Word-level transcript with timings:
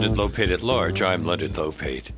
Leonard 0.00 0.16
Lopate 0.16 0.50
at 0.50 0.62
Large. 0.62 1.02
I'm 1.02 1.26
Leonard 1.26 1.50
Lopate. 1.50 2.08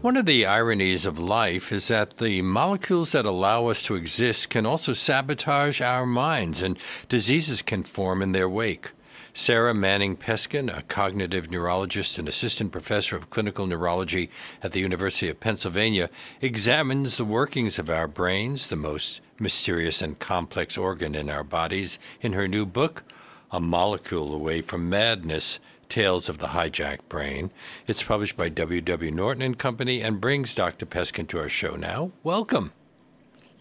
One 0.00 0.16
of 0.16 0.26
the 0.26 0.44
ironies 0.44 1.06
of 1.06 1.20
life 1.20 1.70
is 1.70 1.86
that 1.86 2.16
the 2.16 2.42
molecules 2.42 3.12
that 3.12 3.24
allow 3.24 3.68
us 3.68 3.84
to 3.84 3.94
exist 3.94 4.50
can 4.50 4.66
also 4.66 4.92
sabotage 4.92 5.80
our 5.80 6.04
minds, 6.04 6.62
and 6.62 6.76
diseases 7.08 7.62
can 7.62 7.84
form 7.84 8.22
in 8.22 8.32
their 8.32 8.48
wake. 8.48 8.90
Sara 9.34 9.72
Manning 9.72 10.16
Peskin, 10.16 10.68
a 10.76 10.82
cognitive 10.82 11.48
neurologist 11.48 12.18
and 12.18 12.28
assistant 12.28 12.72
professor 12.72 13.14
of 13.14 13.30
clinical 13.30 13.68
neurology 13.68 14.30
at 14.60 14.72
the 14.72 14.80
University 14.80 15.28
of 15.28 15.38
Pennsylvania, 15.38 16.10
examines 16.40 17.18
the 17.18 17.24
workings 17.24 17.78
of 17.78 17.88
our 17.88 18.08
brains, 18.08 18.68
the 18.68 18.74
most 18.74 19.20
mysterious 19.38 20.02
and 20.02 20.18
complex 20.18 20.76
organ 20.76 21.14
in 21.14 21.30
our 21.30 21.44
bodies, 21.44 22.00
in 22.20 22.32
her 22.32 22.48
new 22.48 22.66
book, 22.66 23.04
A 23.52 23.60
Molecule 23.60 24.34
Away 24.34 24.60
from 24.60 24.88
Madness 24.88 25.60
Tales 25.88 26.28
of 26.28 26.38
the 26.38 26.48
Hijacked 26.48 27.08
Brain. 27.08 27.50
It's 27.86 28.02
published 28.02 28.36
by 28.36 28.48
W.W. 28.48 29.10
Norton 29.10 29.42
and 29.42 29.58
Company 29.58 30.02
and 30.02 30.20
brings 30.20 30.54
Dr. 30.54 30.86
Peskin 30.86 31.26
to 31.28 31.38
our 31.38 31.48
show 31.48 31.76
now. 31.76 32.12
Welcome. 32.22 32.72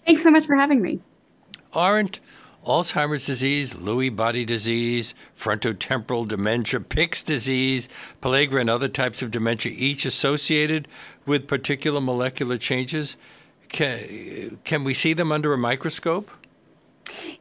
Thanks 0.06 0.24
so 0.24 0.32
much 0.32 0.46
for 0.46 0.56
having 0.56 0.82
me. 0.82 1.00
Aren't 1.74 2.20
Alzheimer's 2.66 3.26
disease, 3.26 3.74
Lewy 3.74 4.14
body 4.14 4.44
disease, 4.44 5.14
frontotemporal 5.38 6.28
dementia, 6.28 6.82
Pick's 6.82 7.24
disease, 7.24 7.88
pellagra, 8.22 8.60
and 8.60 8.70
other 8.70 8.90
types 8.90 9.22
of 9.22 9.32
dementia, 9.32 9.74
each 9.76 10.06
associated 10.06 10.88
with 11.26 11.48
particular 11.48 12.02
molecular 12.02 12.58
changes? 12.58 13.16
Can, 13.70 14.60
can 14.66 14.84
we 14.84 14.94
see 14.94 15.14
them 15.14 15.32
under 15.32 15.54
a 15.54 15.58
microscope? 15.58 16.30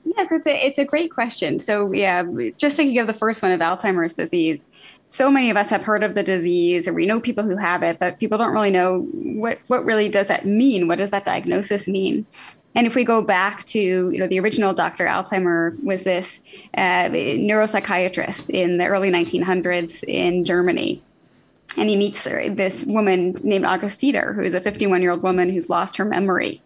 Yes, 0.05 0.33
it's 0.33 0.47
a 0.47 0.67
it's 0.67 0.79
a 0.79 0.85
great 0.85 1.13
question. 1.13 1.59
So 1.59 1.93
yeah, 1.93 2.25
just 2.57 2.77
thinking 2.77 2.99
of 2.99 3.07
the 3.07 3.13
first 3.13 3.43
one 3.43 3.53
of 3.53 3.61
Alzheimer's 3.61 4.15
disease, 4.15 4.69
so 5.11 5.31
many 5.31 5.51
of 5.51 5.57
us 5.57 5.69
have 5.71 5.83
heard 5.83 6.03
of 6.03 6.15
the 6.15 6.23
disease, 6.23 6.89
or 6.89 6.93
we 6.93 7.07
know 7.07 7.21
people 7.21 7.45
who 7.45 7.57
have 7.57 7.83
it, 7.83 7.99
but 7.99 8.19
people 8.19 8.39
don't 8.39 8.53
really 8.53 8.71
know 8.71 9.01
what 9.13 9.59
what 9.67 9.85
really 9.85 10.09
does 10.09 10.29
that 10.29 10.47
mean. 10.47 10.89
What 10.89 10.99
does 10.99 11.11
that 11.11 11.25
diagnosis 11.25 11.89
mean? 11.89 12.27
And 12.75 12.87
if 12.87 12.95
we 12.95 13.05
go 13.05 13.23
back 13.23 13.65
to 13.67 13.81
you 13.81 14.19
know 14.19 14.27
the 14.27 14.41
original 14.41 14.73
Dr. 14.73 15.07
Alzheimer 15.07 15.83
was 15.83 16.03
this 16.03 16.41
uh, 16.77 17.09
neuropsychiatrist 17.09 18.51
in 18.51 18.79
the 18.79 18.87
early 18.87 19.11
1900s 19.11 20.05
in 20.05 20.45
Germany. 20.45 21.03
And 21.77 21.91
he 21.91 21.97
meets 21.97 22.25
this 22.25 22.85
woman 22.85 23.37
named 23.43 23.67
Auguste 23.67 24.01
Deter, 24.01 24.33
who 24.33 24.43
is 24.43 24.55
a 24.55 24.61
51 24.61 25.03
year 25.03 25.11
old 25.11 25.23
woman 25.23 25.51
who's 25.51 25.69
lost 25.69 25.97
her 25.97 26.05
memory 26.05 26.63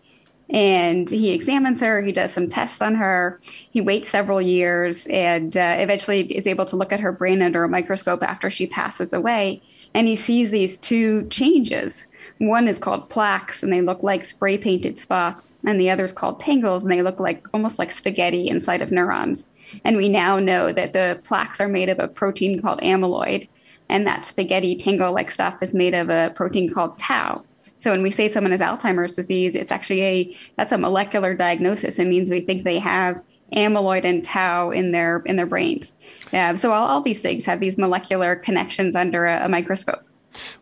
and 0.52 1.08
he 1.10 1.30
examines 1.30 1.80
her 1.80 2.02
he 2.02 2.12
does 2.12 2.32
some 2.32 2.48
tests 2.48 2.82
on 2.82 2.94
her 2.94 3.38
he 3.70 3.80
waits 3.80 4.08
several 4.08 4.42
years 4.42 5.06
and 5.06 5.56
uh, 5.56 5.76
eventually 5.78 6.20
is 6.32 6.46
able 6.46 6.66
to 6.66 6.76
look 6.76 6.92
at 6.92 7.00
her 7.00 7.12
brain 7.12 7.42
under 7.42 7.64
a 7.64 7.68
microscope 7.68 8.22
after 8.22 8.50
she 8.50 8.66
passes 8.66 9.12
away. 9.12 9.62
And 9.94 10.06
he 10.06 10.16
sees 10.16 10.50
these 10.50 10.78
two 10.78 11.26
changes. 11.28 12.06
One 12.38 12.68
is 12.68 12.78
called 12.78 13.10
plaques 13.10 13.62
and 13.62 13.72
they 13.72 13.80
look 13.80 14.02
like 14.02 14.24
spray 14.24 14.56
painted 14.56 14.98
spots 14.98 15.60
and 15.64 15.80
the 15.80 15.90
other 15.90 16.04
is 16.04 16.12
called 16.12 16.40
tangles 16.40 16.84
and 16.84 16.92
they 16.92 17.02
look 17.02 17.20
like 17.20 17.46
almost 17.52 17.78
like 17.78 17.90
spaghetti 17.90 18.48
inside 18.48 18.82
of 18.82 18.92
neurons. 18.92 19.46
And 19.84 19.96
we 19.96 20.08
now 20.08 20.38
know 20.38 20.72
that 20.72 20.92
the 20.92 21.20
plaques 21.24 21.60
are 21.60 21.68
made 21.68 21.88
of 21.88 21.98
a 21.98 22.08
protein 22.08 22.60
called 22.60 22.80
amyloid 22.80 23.48
and 23.88 24.06
that 24.06 24.24
spaghetti 24.24 24.76
tangle 24.76 25.12
like 25.12 25.30
stuff 25.30 25.62
is 25.62 25.74
made 25.74 25.94
of 25.94 26.08
a 26.08 26.32
protein 26.34 26.72
called 26.72 26.96
tau 26.96 27.42
so 27.80 27.90
when 27.90 28.02
we 28.02 28.10
say 28.10 28.28
someone 28.28 28.52
has 28.52 28.60
Alzheimer's 28.60 29.12
disease, 29.12 29.56
it's 29.56 29.72
actually 29.72 30.02
a 30.02 30.36
that's 30.56 30.70
a 30.70 30.78
molecular 30.78 31.34
diagnosis. 31.34 31.98
It 31.98 32.06
means 32.06 32.30
we 32.30 32.40
think 32.40 32.62
they 32.62 32.78
have 32.78 33.22
amyloid 33.52 34.04
and 34.04 34.22
tau 34.22 34.70
in 34.70 34.92
their 34.92 35.22
in 35.26 35.36
their 35.36 35.46
brains. 35.46 35.94
Yeah, 36.32 36.54
so 36.54 36.72
all, 36.72 36.86
all 36.86 37.00
these 37.00 37.20
things 37.20 37.44
have 37.46 37.58
these 37.58 37.76
molecular 37.76 38.36
connections 38.36 38.94
under 38.94 39.26
a, 39.26 39.46
a 39.46 39.48
microscope. 39.48 40.04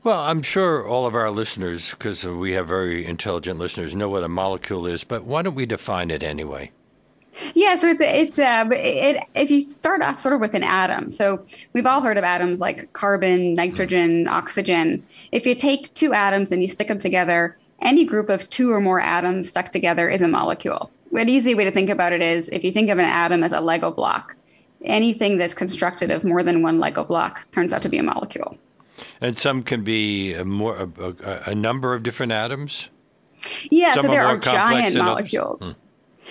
Well, 0.03 0.21
I'm 0.21 0.43
sure 0.43 0.87
all 0.87 1.07
of 1.07 1.15
our 1.15 1.31
listeners, 1.31 1.91
because 1.91 2.25
we 2.25 2.53
have 2.53 2.69
very 2.69 3.05
intelligent 3.05 3.59
listeners, 3.59 3.95
know 3.95 4.09
what 4.09 4.25
a 4.25 4.29
molecule 4.29 4.87
is. 4.87 5.05
But 5.05 5.25
why 5.25 5.43
don't 5.43 5.55
we 5.55 5.67
define 5.67 6.11
it 6.11 6.23
anyway? 6.23 6.71
Yeah, 7.55 7.75
so 7.77 7.89
it's 7.89 8.01
it's 8.01 8.39
uh, 8.39 8.69
it, 8.73 9.23
if 9.35 9.51
you 9.51 9.61
start 9.61 10.03
off 10.03 10.21
sort 10.21 10.35
of 10.35 10.41
with 10.41 10.55
an 10.55 10.63
atom. 10.63 11.11
So 11.13 11.45
we've 11.73 11.87
all 11.87 12.01
heard 12.01 12.19
of 12.19 12.25
atoms 12.25 12.61
like 12.61 12.93
carbon, 12.93 13.55
nitrogen, 13.55 14.29
oxygen. 14.29 15.05
If 15.33 15.47
you 15.47 15.55
take 15.55 15.93
two 15.95 16.13
atoms 16.13 16.53
and 16.53 16.63
you 16.63 16.69
stick 16.69 16.89
them 16.89 16.99
together, 16.99 17.57
any 17.81 18.05
group 18.05 18.29
of 18.29 18.49
two 18.51 18.73
or 18.73 18.81
more 18.81 19.01
atoms 19.01 19.49
stuck 19.49 19.73
together 19.73 20.09
is 20.09 20.21
a 20.21 20.29
molecule. 20.29 20.91
An 21.17 21.29
easy 21.29 21.55
way 21.55 21.65
to 21.65 21.71
think 21.71 21.91
about 21.91 22.13
it 22.13 22.23
is 22.23 22.49
if 22.51 22.65
you 22.65 22.73
think 22.73 22.91
of 22.91 22.99
an 22.99 23.07
atom 23.07 23.43
as 23.43 23.53
a 23.53 23.61
Lego 23.61 23.91
block, 23.91 24.37
anything 24.85 25.39
that's 25.39 25.55
constructed 25.55 26.11
of 26.11 26.25
more 26.25 26.43
than 26.43 26.63
one 26.63 26.81
Lego 26.81 27.05
block 27.05 27.51
turns 27.53 27.73
out 27.73 27.83
to 27.83 27.89
be 27.89 27.99
a 27.99 28.03
molecule. 28.03 28.59
And 29.21 29.39
some 29.39 29.63
can 29.63 29.85
be 29.85 30.35
a 30.35 30.45
more 30.45 30.77
a, 30.77 31.15
a, 31.25 31.43
a 31.51 31.55
number 31.55 31.95
of 31.95 32.03
different 32.03 32.33
atoms. 32.33 32.89
Yeah, 33.71 33.95
some 33.95 34.07
so 34.07 34.11
there 34.11 34.27
are, 34.27 34.35
are 34.35 34.39
giant 34.39 34.97
molecules. 34.97 35.63
Hmm. 35.63 35.71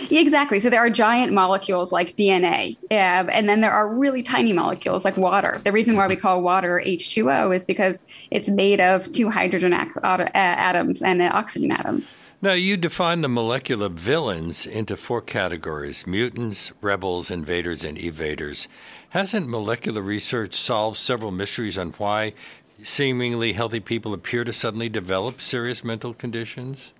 Yeah, 0.09 0.19
exactly. 0.19 0.59
So 0.59 0.69
there 0.69 0.79
are 0.79 0.89
giant 0.89 1.33
molecules 1.33 1.91
like 1.91 2.15
DNA, 2.15 2.77
yeah, 2.91 3.27
and 3.31 3.49
then 3.49 3.61
there 3.61 3.71
are 3.71 3.87
really 3.87 4.21
tiny 4.21 4.53
molecules 4.53 5.03
like 5.03 5.17
water. 5.17 5.59
The 5.63 5.71
reason 5.71 5.95
why 5.95 6.07
we 6.07 6.15
mm-hmm. 6.15 6.21
call 6.21 6.41
water 6.41 6.81
H2O 6.85 7.55
is 7.55 7.65
because 7.65 8.05
it's 8.31 8.49
made 8.49 8.79
of 8.79 9.11
two 9.11 9.29
hydrogen 9.29 9.73
atoms 9.73 11.01
and 11.01 11.21
an 11.21 11.31
oxygen 11.31 11.71
atom. 11.71 12.05
Now, 12.39 12.53
you 12.53 12.77
define 12.77 13.21
the 13.21 13.29
molecular 13.29 13.89
villains 13.89 14.67
into 14.67 14.95
four 14.95 15.21
categories 15.21 16.05
mutants, 16.05 16.71
rebels, 16.81 17.31
invaders, 17.31 17.83
and 17.83 17.97
evaders. 17.97 18.67
Hasn't 19.09 19.49
molecular 19.49 20.03
research 20.03 20.53
solved 20.53 20.97
several 20.97 21.31
mysteries 21.31 21.79
on 21.79 21.93
why 21.97 22.33
seemingly 22.83 23.53
healthy 23.53 23.79
people 23.79 24.13
appear 24.13 24.43
to 24.43 24.53
suddenly 24.53 24.87
develop 24.87 25.41
serious 25.41 25.83
mental 25.83 26.13
conditions? 26.13 26.93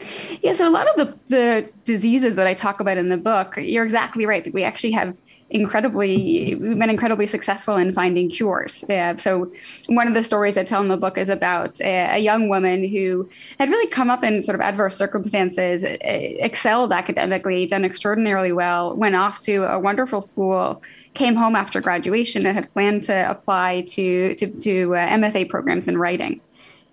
Yeah, 0.42 0.54
so 0.54 0.66
a 0.66 0.70
lot 0.70 0.88
of 0.88 0.96
the, 0.96 1.18
the 1.28 1.70
diseases 1.84 2.34
that 2.36 2.46
I 2.46 2.54
talk 2.54 2.80
about 2.80 2.96
in 2.96 3.08
the 3.08 3.18
book, 3.18 3.58
you're 3.58 3.84
exactly 3.84 4.24
right. 4.24 4.50
We 4.54 4.64
actually 4.64 4.92
have 4.92 5.20
incredibly, 5.50 6.54
we've 6.54 6.78
been 6.78 6.90
incredibly 6.90 7.26
successful 7.26 7.76
in 7.76 7.92
finding 7.92 8.30
cures. 8.30 8.84
So 9.16 9.52
one 9.86 10.06
of 10.06 10.14
the 10.14 10.22
stories 10.22 10.56
I 10.56 10.64
tell 10.64 10.80
in 10.80 10.88
the 10.88 10.96
book 10.96 11.18
is 11.18 11.28
about 11.28 11.80
a, 11.80 12.16
a, 12.16 12.18
young 12.18 12.48
woman 12.48 12.88
who 12.88 13.28
had 13.58 13.68
really 13.68 13.90
come 13.90 14.10
up 14.10 14.22
in 14.22 14.42
sort 14.42 14.54
of 14.54 14.60
adverse 14.60 14.96
circumstances, 14.96 15.84
excelled 15.84 16.92
academically, 16.92 17.66
done 17.66 17.84
extraordinarily 17.84 18.52
well, 18.52 18.94
went 18.94 19.16
off 19.16 19.40
to 19.40 19.64
a 19.64 19.78
wonderful 19.78 20.20
school, 20.20 20.82
came 21.14 21.34
home 21.34 21.56
after 21.56 21.80
graduation 21.80 22.46
and 22.46 22.56
had 22.56 22.72
planned 22.72 23.02
to 23.02 23.28
apply 23.28 23.80
to, 23.82 24.34
to, 24.36 24.46
to 24.46 24.94
uh, 24.94 25.08
MFA 25.08 25.48
programs 25.48 25.88
in 25.88 25.98
writing. 25.98 26.40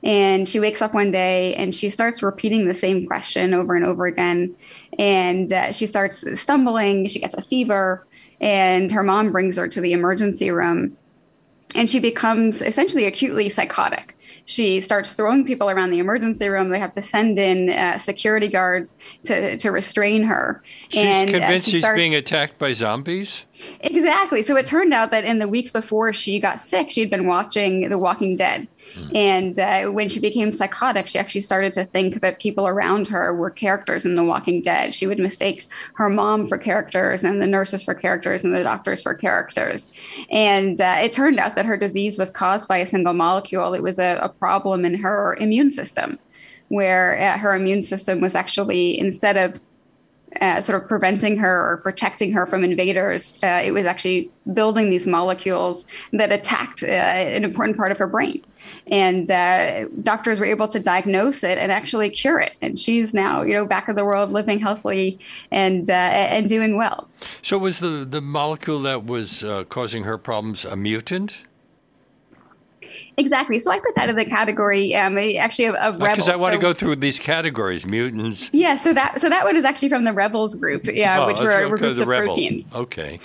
And 0.04 0.48
she 0.48 0.60
wakes 0.60 0.82
up 0.82 0.94
one 0.94 1.12
day 1.12 1.56
and 1.56 1.74
she 1.74 1.90
starts 1.90 2.22
repeating 2.22 2.68
the 2.68 2.74
same 2.74 3.06
question 3.08 3.54
over 3.54 3.76
and 3.76 3.86
over 3.86 4.06
again. 4.06 4.56
And 5.00 5.52
uh, 5.52 5.72
she 5.72 5.86
starts 5.86 6.24
stumbling, 6.40 7.08
she 7.08 7.20
gets 7.20 7.34
a 7.34 7.42
fever, 7.42 8.06
and 8.40 8.92
her 8.92 9.04
mom 9.04 9.32
brings 9.32 9.58
her 9.58 9.68
to 9.68 9.82
the 9.82 9.94
emergency 9.94 10.52
room. 10.52 10.96
And 11.76 11.90
she 11.90 12.00
becomes 12.00 12.62
essentially 12.62 13.06
acutely 13.06 13.50
psychotic 13.50 14.17
she 14.46 14.82
starts 14.82 15.14
throwing 15.14 15.46
people 15.46 15.70
around 15.70 15.92
the 15.92 16.00
emergency 16.00 16.50
room. 16.50 16.70
They 16.70 16.80
have 16.80 16.92
to 16.94 17.02
send 17.02 17.40
in 17.40 17.70
uh, 17.70 17.98
security 17.98 18.48
guards 18.48 18.96
to, 19.24 19.58
to 19.58 19.72
restrain 19.72 20.24
her. 20.24 20.62
She's 20.90 21.04
and, 21.04 21.30
convinced 21.30 21.68
uh, 21.68 21.72
she 21.72 21.82
she's 21.82 21.96
being 21.96 22.16
attacked 22.16 22.58
by 22.58 22.74
zombies? 22.74 23.44
Exactly. 23.82 24.42
So 24.42 24.56
it 24.56 24.66
turned 24.66 24.94
out 24.94 25.12
that 25.12 25.26
in 25.26 25.40
the 25.40 25.48
weeks 25.48 25.72
before 25.72 26.14
she 26.14 26.40
got 26.40 26.60
sick, 26.60 26.92
she'd 26.92 27.10
been 27.10 27.26
watching 27.26 27.90
The 27.90 27.98
Walking 27.98 28.36
Dead. 28.36 28.68
Mm. 28.94 29.16
And 29.16 29.60
uh, 29.60 29.92
when 29.92 30.10
she 30.10 30.20
became 30.20 30.52
psychotic, 30.52 31.08
she 31.08 31.18
actually 31.18 31.42
started 31.42 31.74
to 31.74 31.84
think 31.84 32.22
that 32.22 32.40
people 32.40 32.68
around 32.68 33.08
her 33.08 33.34
were 33.34 33.50
characters 33.50 34.06
in 34.06 34.14
The 34.14 34.24
Walking 34.24 34.62
Dead. 34.62 34.94
She 34.94 35.08
would 35.08 35.20
mistake 35.20 35.66
her 35.96 36.10
mom 36.10 36.48
for 36.48 36.58
characters 36.58 37.24
and 37.24 37.42
the 37.42 37.48
nurses 37.48 37.84
for 37.84 37.94
characters 37.94 38.44
and 38.44 38.54
the 38.54 38.64
doctors 38.64 39.02
for 39.02 39.14
characters. 39.14 39.92
And 40.30 40.80
uh, 40.80 40.98
it 41.02 41.12
turned 41.12 41.40
out 41.40 41.56
that 41.56 41.66
her 41.66 41.78
disease 41.78 42.18
was 42.18 42.30
caused 42.30 42.68
by 42.68 42.78
a 42.78 42.86
single 42.86 43.14
molecule. 43.14 43.74
It 43.74 43.82
was 43.82 43.98
a, 43.98 44.17
a 44.22 44.30
problem 44.30 44.86
in 44.86 44.96
her 44.96 45.36
immune 45.40 45.72
system, 45.72 46.20
where 46.70 47.20
uh, 47.20 47.38
her 47.38 47.56
immune 47.56 47.84
system 47.84 48.22
was 48.22 48.36
actually, 48.36 49.00
instead 49.00 49.38
of 49.38 49.60
uh, 50.42 50.62
sort 50.62 50.82
of 50.82 50.88
preventing 50.88 51.38
her 51.38 51.72
or 51.72 51.78
protecting 51.78 52.32
her 52.32 52.46
from 52.46 52.64
invaders, 52.64 53.42
uh, 53.44 53.62
it 53.64 53.72
was 53.72 53.86
actually 53.86 54.30
building 54.54 54.90
these 54.90 55.08
molecules 55.08 55.88
that 56.14 56.32
attacked 56.32 56.84
uh, 56.84 56.88
an 56.88 57.44
important 57.44 57.78
part 57.78 57.92
of 57.92 57.98
her 57.98 58.08
brain. 58.08 58.44
And 58.88 59.32
uh, 59.32 59.86
doctors 60.04 60.40
were 60.40 60.46
able 60.46 60.68
to 60.68 60.80
diagnose 60.80 61.44
it 61.44 61.58
and 61.58 61.72
actually 61.72 62.10
cure 62.10 62.40
it. 62.40 62.54
And 62.62 62.78
she's 62.78 63.14
now, 63.14 63.42
you 63.42 63.54
know, 63.54 63.66
back 63.66 63.88
in 63.88 63.96
the 63.96 64.04
world, 64.04 64.32
living 64.32 64.60
healthily 64.60 65.18
and 65.52 65.90
uh, 65.90 65.94
and 65.94 66.50
doing 66.50 66.76
well. 66.76 67.08
So, 67.42 67.58
was 67.58 67.80
the 67.80 68.06
the 68.08 68.22
molecule 68.22 68.82
that 68.82 69.06
was 69.06 69.44
uh, 69.44 69.64
causing 69.70 70.04
her 70.04 70.18
problems 70.18 70.66
a 70.66 70.76
mutant? 70.76 71.42
Exactly. 73.18 73.58
So 73.58 73.72
I 73.72 73.80
put 73.80 73.96
that 73.96 74.10
in 74.10 74.16
the 74.16 74.26
category 74.26 74.96
um, 74.96 75.18
actually 75.18 75.66
of, 75.66 75.76
of 75.76 76.00
rebels. 76.00 76.18
Because 76.18 76.30
I 76.30 76.36
want 76.36 76.54
so, 76.54 76.60
to 76.60 76.62
go 76.62 76.74
through 76.74 76.98
these 76.98 77.18
categories: 77.18 77.86
mutants. 77.86 78.50
Yeah. 78.54 78.76
So 78.76 78.94
that 78.94 79.20
so 79.20 79.28
that 79.30 79.44
one 79.44 79.58
is 79.58 79.66
actually 79.66 79.90
from 79.90 80.04
the 80.04 80.14
rebels 80.14 80.54
group. 80.54 80.86
Yeah, 80.86 81.24
oh, 81.24 81.28
which 81.28 81.40
were, 81.40 81.68
were 81.68 81.78
groups 81.78 82.00
of 82.00 82.08
rebel. 82.08 82.28
proteins. 82.28 82.76
Okay. 82.76 83.20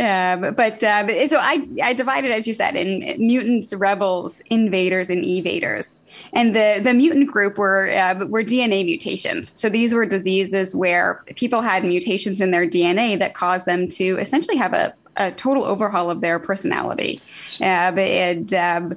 Um, 0.00 0.54
but 0.54 0.82
uh, 0.82 1.26
so 1.26 1.38
I, 1.38 1.66
I 1.82 1.92
divided, 1.92 2.30
as 2.30 2.48
you 2.48 2.54
said, 2.54 2.74
in 2.74 3.00
mutants, 3.18 3.74
rebels, 3.74 4.40
invaders, 4.48 5.10
and 5.10 5.22
evaders. 5.22 5.96
And 6.32 6.56
the, 6.56 6.80
the 6.82 6.94
mutant 6.94 7.30
group 7.30 7.58
were, 7.58 7.90
uh, 7.90 8.24
were 8.24 8.42
DNA 8.42 8.82
mutations. 8.86 9.58
So 9.60 9.68
these 9.68 9.92
were 9.92 10.06
diseases 10.06 10.74
where 10.74 11.22
people 11.36 11.60
had 11.60 11.84
mutations 11.84 12.40
in 12.40 12.50
their 12.50 12.66
DNA 12.66 13.18
that 13.18 13.34
caused 13.34 13.66
them 13.66 13.88
to 13.88 14.16
essentially 14.18 14.56
have 14.56 14.72
a, 14.72 14.94
a 15.20 15.30
total 15.32 15.64
overhaul 15.64 16.10
of 16.10 16.22
their 16.22 16.38
personality. 16.38 17.20
Uh, 17.60 17.92
and 17.98 18.54
um, 18.54 18.92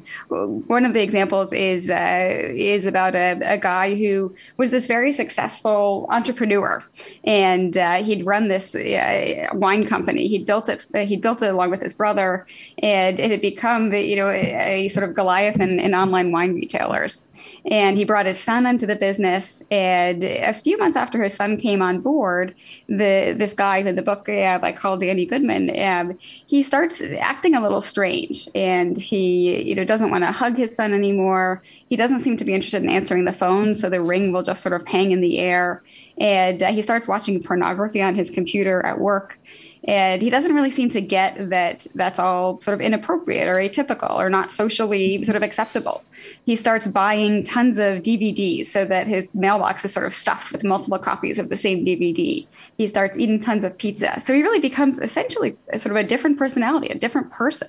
one 0.68 0.86
of 0.86 0.94
the 0.94 1.02
examples 1.02 1.52
is 1.52 1.90
uh, 1.90 2.30
is 2.56 2.86
about 2.86 3.14
a, 3.14 3.40
a, 3.44 3.58
guy 3.58 3.94
who 3.94 4.34
was 4.58 4.72
this 4.72 4.88
very 4.88 5.12
successful 5.12 6.08
entrepreneur, 6.10 6.82
and 7.26 7.78
uh, 7.78 8.02
he'd 8.02 8.26
run 8.26 8.48
this 8.48 8.74
uh, 8.74 9.48
wine 9.54 9.86
company. 9.86 10.28
He'd 10.28 10.46
built 10.46 10.70
it. 10.70 10.86
He 10.96 11.18
built 11.18 11.42
it 11.42 11.50
along 11.50 11.72
with 11.72 11.82
his 11.82 11.94
brother, 11.94 12.48
and 12.82 13.20
it 13.20 13.30
had 13.30 13.42
become 13.42 13.94
you 13.94 14.16
know 14.16 14.30
a, 14.30 14.86
a 14.86 14.88
sort 14.88 15.08
of 15.08 15.14
Goliath 15.14 15.60
in, 15.60 15.80
in 15.80 15.94
online 15.94 16.32
wine 16.32 16.56
retailers 16.56 17.26
and 17.66 17.98
he 17.98 18.04
brought 18.04 18.26
his 18.26 18.40
son 18.40 18.66
into 18.66 18.86
the 18.86 18.96
business. 18.96 19.64
And 19.72 20.24
a 20.24 20.54
few 20.54 20.78
months 20.78 20.96
after 20.98 21.24
his 21.24 21.34
son 21.34 21.58
came 21.58 21.82
on 21.82 22.02
board, 22.02 22.56
the 22.88 23.36
this 23.38 23.54
guy 23.54 23.78
in 23.78 23.96
the 23.96 24.02
book 24.02 24.28
uh, 24.28 24.60
I 24.62 24.72
called 24.72 25.02
Danny 25.02 25.26
Goodman, 25.26 25.78
um, 25.80 26.18
he 26.20 26.64
starts 26.64 27.02
acting 27.20 27.56
a 27.56 27.62
little 27.62 27.82
strange, 27.82 28.50
and 28.56 28.98
he 28.98 29.62
you 29.64 29.76
know 29.76 29.84
doesn't 29.84 30.12
want 30.12 30.24
to 30.24 30.32
hug 30.32 30.58
his 30.58 30.76
son 30.76 30.94
anymore. 30.94 31.62
He 31.90 31.96
doesn't 31.96 32.20
seem 32.20 32.38
to 32.38 32.46
be 32.46 32.54
interested 32.54 32.84
in 32.84 32.90
answering 32.90 33.26
the 33.26 33.34
phone, 33.34 33.76
so 33.76 33.90
the 33.90 34.02
ring 34.02 34.32
will 34.32 34.44
just 34.44 34.62
sort 34.62 34.74
of 34.74 34.86
hang 34.88 35.12
in 35.12 35.22
the 35.22 35.40
air. 35.40 35.84
And 36.18 36.62
uh, 36.62 36.72
he 36.72 36.82
starts 36.82 37.08
watching 37.08 37.42
pornography 37.42 38.02
on 38.02 38.16
his 38.16 38.30
computer 38.30 38.86
at 38.86 39.00
work 39.00 39.40
and 39.86 40.22
he 40.22 40.30
doesn't 40.30 40.54
really 40.56 40.72
seem 40.72 40.90
to 40.90 41.02
get 41.02 41.50
that 41.50 41.86
that's 41.94 42.18
all 42.18 42.60
sort 42.62 42.74
of 42.74 42.82
inappropriate 42.82 43.48
or 43.48 43.56
atypical 43.56 44.18
or 44.18 44.30
not 44.30 44.52
socially 44.52 45.24
sort 45.24 45.36
of 45.36 45.44
acceptable. 45.44 46.04
He 46.46 46.56
starts 46.56 46.88
buying 46.88 47.44
tons 47.44 47.78
of 47.78 48.00
DVDs 48.00 48.68
so 48.68 48.86
that 48.86 49.08
his 49.08 49.34
mailbox 49.36 49.84
is 49.84 49.92
sort 49.92 50.06
of 50.06 50.14
stuffed 50.14 50.54
with 50.54 50.64
multiple 50.64 51.00
copies 51.00 51.38
of 51.38 51.50
the 51.50 51.58
same 51.58 51.86
DVD. 51.86 52.48
He 52.78 52.88
starts 52.88 53.18
eating 53.18 53.42
tons 53.42 53.66
of 53.66 53.78
pizza. 53.78 54.20
So 54.22 54.34
he 54.34 54.42
really 54.42 54.60
becomes 54.60 55.00
essentially 55.00 55.58
sort 55.76 55.92
of 55.92 55.98
a 55.98 56.04
different 56.04 56.38
personality, 56.38 56.88
a 56.88 56.96
different 56.96 57.30
person. 57.30 57.68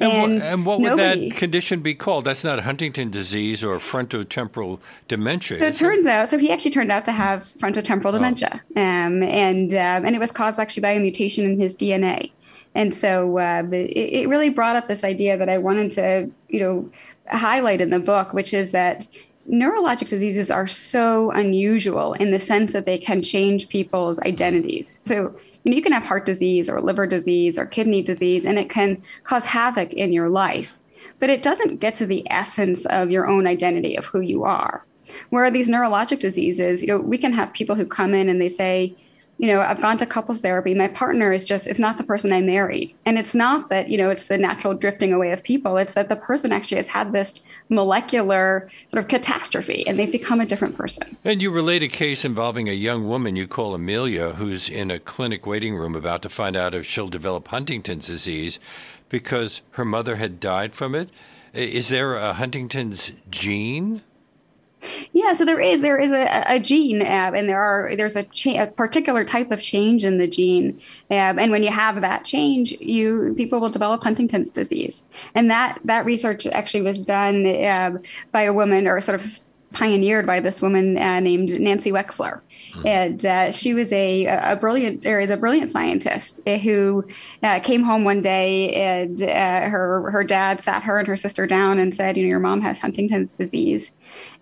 And, 0.00 0.32
and, 0.32 0.42
and 0.42 0.66
what 0.66 0.80
would 0.80 0.90
nobody, 0.90 1.28
that 1.28 1.36
condition 1.36 1.80
be 1.80 1.94
called? 1.94 2.24
That's 2.24 2.42
not 2.42 2.60
Huntington 2.60 3.10
disease 3.10 3.62
or 3.62 3.76
frontotemporal 3.76 4.80
dementia. 5.08 5.58
So 5.58 5.66
it 5.66 5.76
turns 5.76 6.06
it? 6.06 6.12
out, 6.12 6.28
so 6.30 6.38
he 6.38 6.50
actually 6.50 6.70
turned 6.70 6.90
out 6.90 7.04
to 7.04 7.12
have 7.12 7.52
frontotemporal 7.58 8.06
oh. 8.06 8.12
dementia, 8.12 8.62
um, 8.76 9.22
and 9.22 9.72
um, 9.74 10.06
and 10.06 10.16
it 10.16 10.18
was 10.18 10.32
caused 10.32 10.58
actually 10.58 10.80
by 10.80 10.92
a 10.92 11.00
mutation 11.00 11.44
in 11.44 11.60
his 11.60 11.76
DNA. 11.76 12.32
And 12.74 12.94
so 12.94 13.38
uh, 13.38 13.62
it, 13.72 13.90
it 13.96 14.28
really 14.28 14.48
brought 14.48 14.76
up 14.76 14.86
this 14.86 15.04
idea 15.04 15.36
that 15.36 15.48
I 15.48 15.58
wanted 15.58 15.90
to, 15.92 16.30
you 16.48 16.60
know, 16.60 16.90
highlight 17.28 17.80
in 17.80 17.90
the 17.90 17.98
book, 17.98 18.32
which 18.32 18.54
is 18.54 18.70
that 18.70 19.06
neurologic 19.50 20.08
diseases 20.08 20.50
are 20.50 20.66
so 20.66 21.30
unusual 21.32 22.12
in 22.14 22.30
the 22.30 22.38
sense 22.38 22.72
that 22.72 22.86
they 22.86 22.98
can 22.98 23.22
change 23.22 23.68
people's 23.68 24.20
identities. 24.20 24.98
So 25.02 25.34
you 25.64 25.70
know, 25.70 25.76
you 25.76 25.82
can 25.82 25.92
have 25.92 26.04
heart 26.04 26.26
disease 26.26 26.68
or 26.68 26.80
liver 26.80 27.06
disease 27.06 27.58
or 27.58 27.66
kidney 27.66 28.02
disease, 28.02 28.44
and 28.44 28.58
it 28.58 28.70
can 28.70 29.02
cause 29.24 29.44
havoc 29.44 29.92
in 29.92 30.12
your 30.12 30.28
life. 30.28 30.78
But 31.18 31.30
it 31.30 31.42
doesn't 31.42 31.80
get 31.80 31.94
to 31.96 32.06
the 32.06 32.26
essence 32.30 32.86
of 32.86 33.10
your 33.10 33.26
own 33.26 33.46
identity 33.46 33.96
of 33.96 34.06
who 34.06 34.20
you 34.20 34.44
are. 34.44 34.84
Where 35.30 35.50
these 35.50 35.68
neurologic 35.68 36.20
diseases, 36.20 36.82
you 36.82 36.88
know, 36.88 36.98
we 36.98 37.18
can 37.18 37.32
have 37.32 37.52
people 37.52 37.74
who 37.74 37.86
come 37.86 38.14
in 38.14 38.28
and 38.28 38.40
they 38.40 38.48
say, 38.48 38.94
you 39.40 39.46
know, 39.46 39.62
I've 39.62 39.80
gone 39.80 39.96
to 39.96 40.04
couples 40.04 40.40
therapy. 40.40 40.74
My 40.74 40.88
partner 40.88 41.32
is 41.32 41.46
just, 41.46 41.66
it's 41.66 41.78
not 41.78 41.96
the 41.96 42.04
person 42.04 42.30
I 42.30 42.42
married. 42.42 42.94
And 43.06 43.18
it's 43.18 43.34
not 43.34 43.70
that, 43.70 43.88
you 43.88 43.96
know, 43.96 44.10
it's 44.10 44.26
the 44.26 44.36
natural 44.36 44.74
drifting 44.74 45.14
away 45.14 45.32
of 45.32 45.42
people. 45.42 45.78
It's 45.78 45.94
that 45.94 46.10
the 46.10 46.16
person 46.16 46.52
actually 46.52 46.76
has 46.76 46.88
had 46.88 47.12
this 47.12 47.40
molecular 47.70 48.68
sort 48.90 49.02
of 49.02 49.08
catastrophe 49.08 49.86
and 49.86 49.98
they've 49.98 50.12
become 50.12 50.42
a 50.42 50.44
different 50.44 50.76
person. 50.76 51.16
And 51.24 51.40
you 51.40 51.50
relate 51.50 51.82
a 51.82 51.88
case 51.88 52.22
involving 52.22 52.68
a 52.68 52.74
young 52.74 53.08
woman 53.08 53.34
you 53.34 53.48
call 53.48 53.74
Amelia 53.74 54.32
who's 54.34 54.68
in 54.68 54.90
a 54.90 54.98
clinic 54.98 55.46
waiting 55.46 55.74
room 55.74 55.94
about 55.94 56.20
to 56.20 56.28
find 56.28 56.54
out 56.54 56.74
if 56.74 56.84
she'll 56.84 57.08
develop 57.08 57.48
Huntington's 57.48 58.08
disease 58.08 58.58
because 59.08 59.62
her 59.70 59.86
mother 59.86 60.16
had 60.16 60.38
died 60.38 60.74
from 60.74 60.94
it. 60.94 61.08
Is 61.54 61.88
there 61.88 62.14
a 62.14 62.34
Huntington's 62.34 63.12
gene? 63.30 64.02
Yeah, 65.12 65.34
so 65.34 65.44
there 65.44 65.60
is 65.60 65.82
there 65.82 65.98
is 65.98 66.12
a, 66.12 66.44
a 66.46 66.58
gene, 66.58 67.02
uh, 67.02 67.32
and 67.34 67.48
there 67.48 67.60
are 67.60 67.94
there's 67.96 68.16
a, 68.16 68.22
cha- 68.24 68.62
a 68.62 68.66
particular 68.66 69.24
type 69.24 69.50
of 69.50 69.60
change 69.62 70.04
in 70.04 70.18
the 70.18 70.26
gene, 70.26 70.80
uh, 71.10 71.14
and 71.14 71.50
when 71.50 71.62
you 71.62 71.70
have 71.70 72.00
that 72.00 72.24
change, 72.24 72.72
you 72.80 73.34
people 73.36 73.60
will 73.60 73.68
develop 73.68 74.02
Huntington's 74.02 74.52
disease, 74.52 75.02
and 75.34 75.50
that 75.50 75.78
that 75.84 76.04
research 76.04 76.46
actually 76.46 76.82
was 76.82 77.04
done 77.04 77.46
uh, 77.46 77.98
by 78.32 78.42
a 78.42 78.52
woman 78.52 78.86
or 78.86 79.00
sort 79.00 79.20
of 79.20 79.26
pioneered 79.72 80.26
by 80.26 80.40
this 80.40 80.60
woman 80.60 80.98
uh, 80.98 81.20
named 81.20 81.60
Nancy 81.60 81.92
Wexler, 81.92 82.40
hmm. 82.74 82.86
and 82.86 83.26
uh, 83.26 83.50
she 83.52 83.72
was 83.74 83.92
a, 83.92 84.26
a 84.26 84.56
brilliant 84.56 85.06
or 85.06 85.20
is 85.20 85.30
a 85.30 85.36
brilliant 85.36 85.70
scientist 85.70 86.40
uh, 86.46 86.58
who 86.58 87.06
uh, 87.42 87.60
came 87.60 87.82
home 87.82 88.04
one 88.04 88.20
day 88.20 88.72
and 88.74 89.22
uh, 89.22 89.68
her 89.68 90.10
her 90.10 90.24
dad 90.24 90.60
sat 90.60 90.82
her 90.82 90.98
and 90.98 91.06
her 91.06 91.16
sister 91.16 91.46
down 91.46 91.78
and 91.78 91.94
said, 91.94 92.16
you 92.16 92.24
know, 92.24 92.28
your 92.28 92.40
mom 92.40 92.60
has 92.60 92.78
Huntington's 92.80 93.36
disease, 93.36 93.92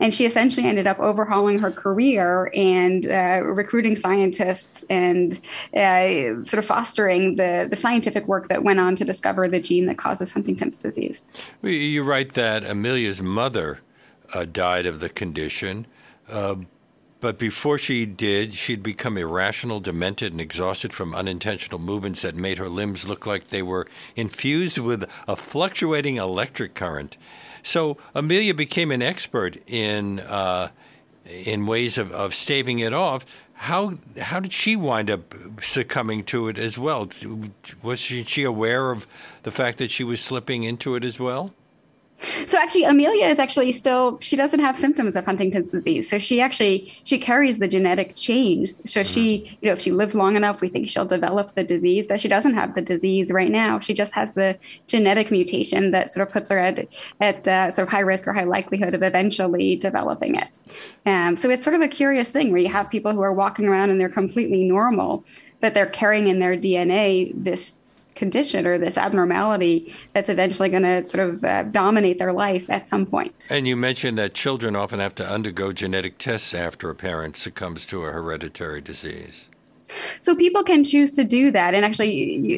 and 0.01 0.15
she 0.15 0.25
essentially 0.25 0.67
ended 0.67 0.87
up 0.87 0.99
overhauling 0.99 1.59
her 1.59 1.71
career 1.71 2.51
and 2.55 3.07
uh, 3.07 3.43
recruiting 3.43 3.97
scientists 3.97 4.85
and 4.89 5.35
sort 5.75 6.55
of 6.55 6.65
fostering 6.65 7.37
the 7.37 7.67
the 7.69 7.77
scientific 7.77 8.27
work 8.27 8.49
that 8.49 8.65
went 8.65 8.81
on 8.81 8.97
to 8.97 9.05
discover 9.05 9.47
the 9.47 9.61
gene 9.61 9.87
that 9.87 9.99
causes 9.99 10.33
Huntington's 10.33 10.79
disease. 10.79 11.31
You 11.63 12.03
write 12.03 12.33
that 12.35 12.65
Amelia's 12.65 13.21
mother 13.21 13.81
uh, 14.35 14.45
died 14.45 14.87
of 14.87 15.01
the 15.01 15.09
condition. 15.09 15.87
Uh, 16.29 16.57
but 17.21 17.39
before 17.39 17.79
she 17.79 18.07
did, 18.07 18.55
she'd 18.55 18.83
become 18.83 19.19
irrational, 19.19 19.81
demented, 19.81 20.33
and 20.33 20.41
exhausted 20.41 20.93
from 20.93 21.15
unintentional 21.15 21.81
movements 21.81 22.23
that 22.23 22.37
made 22.37 22.59
her 22.59 22.69
limbs 22.69 23.09
look 23.09 23.27
like 23.27 23.49
they 23.49 23.63
were 23.63 23.89
infused 24.15 24.79
with 24.79 25.05
a 25.27 25.35
fluctuating 25.35 26.17
electric 26.17 26.75
current. 26.75 27.17
So 27.65 27.97
Amelia 28.15 28.55
became 28.55 28.93
an 28.93 29.03
expert 29.03 29.57
in 29.67 30.21
uh, 30.21 30.71
in 31.29 31.67
ways 31.67 31.99
of, 31.99 32.13
of 32.13 32.35
staving 32.35 32.79
it 32.79 32.95
off. 32.95 33.27
How 33.55 33.99
how 34.21 34.39
did 34.39 34.53
she 34.53 34.77
wind 34.77 35.11
up 35.11 35.35
succumbing 35.61 36.23
to 36.25 36.47
it 36.47 36.57
as 36.57 36.79
well? 36.79 37.09
Was 37.83 37.99
she, 37.99 38.23
she 38.23 38.45
aware 38.45 38.93
of 38.93 39.09
the 39.43 39.51
fact 39.51 39.79
that 39.79 39.91
she 39.91 40.05
was 40.05 40.21
slipping 40.21 40.63
into 40.63 40.95
it 40.95 41.05
as 41.05 41.19
well? 41.19 41.53
So 42.47 42.59
actually, 42.59 42.85
Amelia 42.85 43.27
is 43.27 43.39
actually 43.39 43.73
still 43.73 44.19
she 44.21 44.37
doesn't 44.37 44.61
have 44.61 44.77
symptoms 44.77 45.15
of 45.17 45.25
Huntington's 45.25 45.71
disease. 45.71 46.11
So 46.11 46.19
she 46.19 46.41
actually 46.41 46.93
she 47.05 47.19
carries 47.19 47.59
the 47.59 47.69
genetic 47.69 48.15
change. 48.17 48.71
So 48.71 49.01
mm-hmm. 49.01 49.03
she, 49.03 49.59
you 49.61 49.69
know, 49.69 49.73
if 49.73 49.81
she 49.81 49.93
lives 49.93 50.15
long 50.15 50.37
enough, 50.37 50.61
we 50.61 50.69
think 50.69 50.89
she'll 50.89 51.07
develop 51.07 51.55
the 51.55 51.63
disease. 51.63 52.07
But 52.07 52.21
she 52.21 52.29
doesn't 52.29 52.55
have 52.55 52.75
the 52.75 52.83
disease 52.83 53.31
right 53.31 53.51
now. 53.51 53.79
She 53.79 53.95
just 53.95 54.15
has 54.15 54.35
the 54.35 54.59
genetic 54.87 55.31
mutation 55.31 55.93
that 55.93 56.13
sort 56.13 56.27
of 56.27 56.33
puts 56.33 56.51
her 56.51 56.59
at 56.59 56.93
at 57.21 57.47
uh, 57.47 57.71
sort 57.71 57.87
of 57.87 57.93
high 57.93 58.01
risk 58.01 58.27
or 58.27 58.33
high 58.33 58.45
likelihood 58.45 58.95
of 58.95 59.03
eventually 59.03 59.77
developing 59.77 60.35
it. 60.35 60.59
Um, 61.07 61.37
so 61.37 61.51
it's 61.51 61.63
sort 61.63 61.77
of 61.77 61.83
a 61.83 61.89
curious 61.89 62.31
thing 62.31 62.51
where 62.51 62.61
you 62.61 62.69
have 62.69 62.91
people 62.91 63.13
who 63.13 63.23
are 63.23 63.33
walking 63.33 63.67
around 63.67 63.91
and 63.91 64.01
they're 64.01 64.09
completely 64.09 64.65
normal, 64.65 65.25
but 65.61 65.75
they're 65.75 65.87
carrying 65.87 66.27
in 66.27 66.41
their 66.41 66.57
DNA 66.57 67.33
this 67.35 67.78
condition 68.19 68.67
or 68.67 68.77
this 68.77 68.99
abnormality 68.99 69.95
that's 70.13 70.29
eventually 70.29 70.69
going 70.69 70.83
to 70.83 71.09
sort 71.09 71.29
of 71.29 71.45
uh, 71.45 71.63
dominate 71.63 72.19
their 72.19 72.33
life 72.33 72.69
at 72.69 72.87
some 72.87 73.07
point. 73.07 73.47
And 73.49 73.67
you 73.67 73.77
mentioned 73.77 74.19
that 74.19 74.35
children 74.35 74.77
often 74.77 75.01
have 75.01 75.15
to 75.17 75.27
undergo 75.27 75.73
genetic 75.73 76.19
tests 76.19 76.53
after 76.53 76.91
a 76.91 76.95
parent 76.95 77.37
succumbs 77.37 77.87
to 77.87 78.05
a 78.05 78.11
hereditary 78.11 78.81
disease. 78.81 79.49
So 80.21 80.35
people 80.35 80.63
can 80.63 80.85
choose 80.85 81.11
to 81.13 81.25
do 81.25 81.51
that, 81.51 81.75
and 81.75 81.83
actually, 81.83 82.13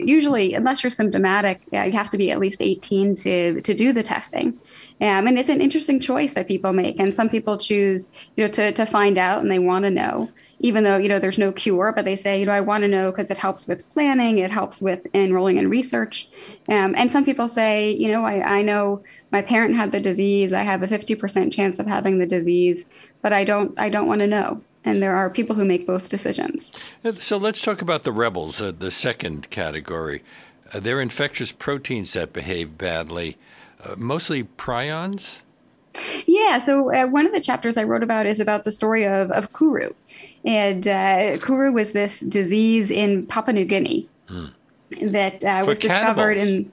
usually, 0.09 0.55
unless 0.55 0.83
you're 0.83 0.90
symptomatic, 0.90 1.62
yeah, 1.71 1.85
you 1.85 1.93
have 1.93 2.11
to 2.11 2.19
be 2.19 2.33
at 2.33 2.40
least 2.40 2.61
18 2.61 3.14
to 3.17 3.61
to 3.61 3.73
do 3.73 3.93
the 3.93 4.02
testing. 4.02 4.59
Um, 5.00 5.29
and 5.29 5.38
it's 5.38 5.49
an 5.49 5.61
interesting 5.61 6.00
choice 6.00 6.35
that 6.35 6.49
people 6.49 6.73
make, 6.73 6.99
and 6.99 7.14
some 7.14 7.29
people 7.29 7.57
choose, 7.57 8.11
you 8.37 8.45
know, 8.45 8.50
to 8.50 8.73
to 8.73 8.85
find 8.85 9.17
out 9.17 9.43
and 9.43 9.50
they 9.50 9.61
want 9.61 9.85
to 9.85 9.90
know 9.90 10.29
even 10.61 10.85
though 10.85 10.97
you 10.97 11.09
know 11.09 11.19
there's 11.19 11.38
no 11.38 11.50
cure 11.52 11.93
but 11.95 12.05
they 12.05 12.17
say 12.17 12.38
you 12.38 12.47
know 12.47 12.52
i 12.52 12.61
want 12.61 12.83
to 12.83 12.88
know 12.88 13.11
because 13.11 13.31
it 13.31 13.37
helps 13.37 13.67
with 13.67 13.88
planning 13.90 14.38
it 14.38 14.50
helps 14.50 14.81
with 14.81 15.07
enrolling 15.14 15.59
in 15.59 15.69
research. 15.69 16.29
Um, 16.69 16.95
and 16.97 17.11
some 17.11 17.25
people 17.25 17.49
say 17.49 17.93
you 17.93 18.11
know 18.11 18.25
I, 18.25 18.59
I 18.59 18.62
know 18.62 19.02
my 19.33 19.43
parent 19.43 19.75
had 19.75 19.93
the 19.93 20.00
disease 20.00 20.52
i 20.52 20.62
have 20.62 20.83
a 20.83 20.87
50% 20.87 21.52
chance 21.52 21.79
of 21.79 21.87
having 21.87 22.19
the 22.19 22.26
disease 22.26 22.87
but 23.23 23.33
i 23.33 23.45
don't 23.45 23.79
i 23.79 23.88
don't 23.88 24.07
want 24.07 24.21
to 24.21 24.26
know. 24.26 24.62
And 24.83 25.02
there 25.02 25.14
are 25.14 25.29
people 25.29 25.55
who 25.55 25.64
make 25.67 25.87
both 25.87 26.09
decisions. 26.09 26.73
So 27.19 27.37
let's 27.37 27.61
talk 27.61 27.83
about 27.83 28.02
the 28.02 28.12
rebels 28.12 28.62
uh, 28.62 28.73
the 28.73 28.90
second 28.90 29.50
category. 29.50 30.23
Uh, 30.73 30.81
they're 30.81 31.02
infectious 31.02 31.52
proteins 31.52 32.14
that 32.14 32.33
behave 32.33 32.79
badly 32.79 33.37
uh, 33.85 33.95
mostly 33.97 34.45
prions 34.45 35.40
yeah, 36.26 36.59
so 36.59 36.92
uh, 36.94 37.06
one 37.06 37.26
of 37.26 37.32
the 37.32 37.40
chapters 37.40 37.76
I 37.76 37.85
wrote 37.85 38.02
about 38.02 38.26
is 38.26 38.40
about 38.40 38.64
the 38.64 38.73
story 38.73 39.04
of, 39.04 39.30
of 39.32 39.52
Kuru. 39.52 39.92
And 40.44 40.87
uh, 40.87 41.38
Kuru 41.38 41.73
was 41.73 41.92
this 41.92 42.20
disease 42.20 42.90
in 42.90 43.26
Papua 43.26 43.52
New 43.52 43.64
Guinea. 43.64 44.09
Mm. 44.28 44.52
that 45.11 45.42
uh, 45.42 45.64
was 45.66 45.80
discovered 45.80 46.37
in 46.37 46.70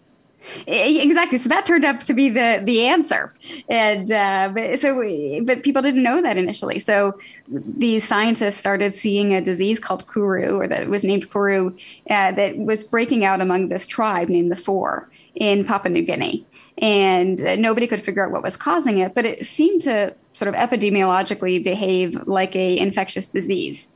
Exactly. 0.65 1.37
So 1.37 1.49
that 1.49 1.65
turned 1.65 1.85
up 1.85 2.03
to 2.03 2.13
be 2.13 2.29
the 2.29 2.61
the 2.63 2.85
answer, 2.85 3.33
and 3.67 4.11
uh, 4.11 4.51
but, 4.53 4.79
so 4.79 5.03
but 5.43 5.63
people 5.63 5.81
didn't 5.81 6.03
know 6.03 6.21
that 6.21 6.37
initially. 6.37 6.79
So 6.79 7.17
these 7.47 8.07
scientists 8.07 8.57
started 8.57 8.93
seeing 8.93 9.33
a 9.33 9.41
disease 9.41 9.79
called 9.79 10.07
Kuru, 10.07 10.59
or 10.59 10.67
that 10.67 10.87
was 10.87 11.03
named 11.03 11.29
Kuru, 11.29 11.75
uh, 12.09 12.31
that 12.31 12.57
was 12.57 12.83
breaking 12.83 13.25
out 13.25 13.41
among 13.41 13.69
this 13.69 13.85
tribe 13.85 14.29
named 14.29 14.51
the 14.51 14.55
Fore 14.55 15.09
in 15.35 15.65
Papua 15.65 15.91
New 15.91 16.03
Guinea, 16.03 16.45
and 16.79 17.39
nobody 17.59 17.87
could 17.87 18.01
figure 18.01 18.25
out 18.25 18.31
what 18.31 18.43
was 18.43 18.55
causing 18.57 18.99
it. 18.99 19.13
But 19.13 19.25
it 19.25 19.45
seemed 19.45 19.81
to 19.83 20.13
sort 20.33 20.47
of 20.47 20.55
epidemiologically 20.55 21.63
behave 21.63 22.27
like 22.27 22.55
a 22.55 22.77
infectious 22.77 23.31
disease. 23.31 23.87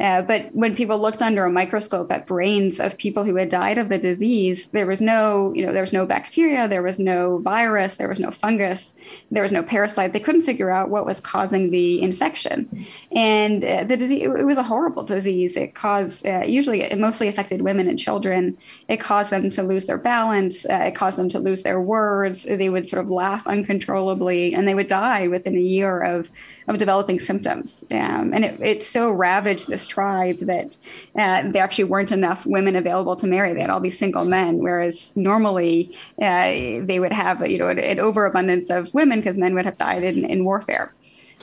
Uh, 0.00 0.22
but 0.22 0.52
when 0.54 0.74
people 0.74 0.98
looked 0.98 1.20
under 1.20 1.44
a 1.44 1.50
microscope 1.50 2.10
at 2.10 2.26
brains 2.26 2.80
of 2.80 2.96
people 2.96 3.22
who 3.22 3.36
had 3.36 3.50
died 3.50 3.76
of 3.76 3.90
the 3.90 3.98
disease, 3.98 4.68
there 4.68 4.86
was 4.86 5.00
no, 5.00 5.52
you 5.54 5.64
know, 5.64 5.72
there 5.72 5.82
was 5.82 5.92
no 5.92 6.06
bacteria, 6.06 6.66
there 6.66 6.82
was 6.82 6.98
no 6.98 7.38
virus, 7.38 7.96
there 7.96 8.08
was 8.08 8.18
no 8.18 8.30
fungus, 8.30 8.94
there 9.30 9.42
was 9.42 9.52
no 9.52 9.62
parasite. 9.62 10.12
They 10.14 10.20
couldn't 10.20 10.42
figure 10.42 10.70
out 10.70 10.88
what 10.88 11.04
was 11.04 11.20
causing 11.20 11.70
the 11.70 12.00
infection, 12.00 12.86
and 13.14 13.62
uh, 13.62 13.84
the 13.84 13.96
disease 13.96 14.22
it 14.22 14.44
was 14.44 14.56
a 14.56 14.62
horrible 14.62 15.02
disease. 15.02 15.56
It 15.56 15.74
caused 15.74 16.26
uh, 16.26 16.44
usually 16.46 16.80
it 16.80 16.98
mostly 16.98 17.28
affected 17.28 17.60
women 17.60 17.86
and 17.88 17.98
children. 17.98 18.56
It 18.88 18.98
caused 19.00 19.30
them 19.30 19.50
to 19.50 19.62
lose 19.62 19.84
their 19.84 19.98
balance. 19.98 20.64
Uh, 20.64 20.84
it 20.86 20.94
caused 20.94 21.18
them 21.18 21.28
to 21.30 21.38
lose 21.38 21.62
their 21.62 21.80
words. 21.80 22.44
They 22.44 22.70
would 22.70 22.88
sort 22.88 23.04
of 23.04 23.10
laugh 23.10 23.46
uncontrollably, 23.46 24.54
and 24.54 24.66
they 24.66 24.74
would 24.74 24.88
die 24.88 25.28
within 25.28 25.56
a 25.56 25.60
year 25.60 26.00
of 26.00 26.30
of 26.68 26.78
developing 26.78 27.18
symptoms. 27.18 27.84
Um, 27.90 28.32
and 28.32 28.44
it, 28.44 28.60
it 28.60 28.82
so 28.82 29.10
ravaged 29.10 29.68
this 29.68 29.89
tribe 29.90 30.38
that 30.38 30.76
uh, 31.16 31.50
there 31.50 31.62
actually 31.62 31.88
weren't 31.92 32.12
enough 32.12 32.46
women 32.46 32.76
available 32.76 33.16
to 33.16 33.26
marry. 33.26 33.52
They 33.52 33.60
had 33.60 33.70
all 33.70 33.80
these 33.80 33.98
single 33.98 34.24
men, 34.24 34.58
whereas 34.58 35.12
normally 35.16 35.96
uh, 36.22 36.86
they 36.90 36.98
would 37.02 37.12
have 37.12 37.36
you 37.50 37.58
know 37.58 37.68
an, 37.68 37.78
an 37.78 37.98
overabundance 37.98 38.70
of 38.70 38.94
women 38.94 39.18
because 39.20 39.36
men 39.36 39.54
would 39.54 39.66
have 39.66 39.76
died 39.76 40.04
in, 40.04 40.24
in 40.24 40.44
warfare. 40.44 40.94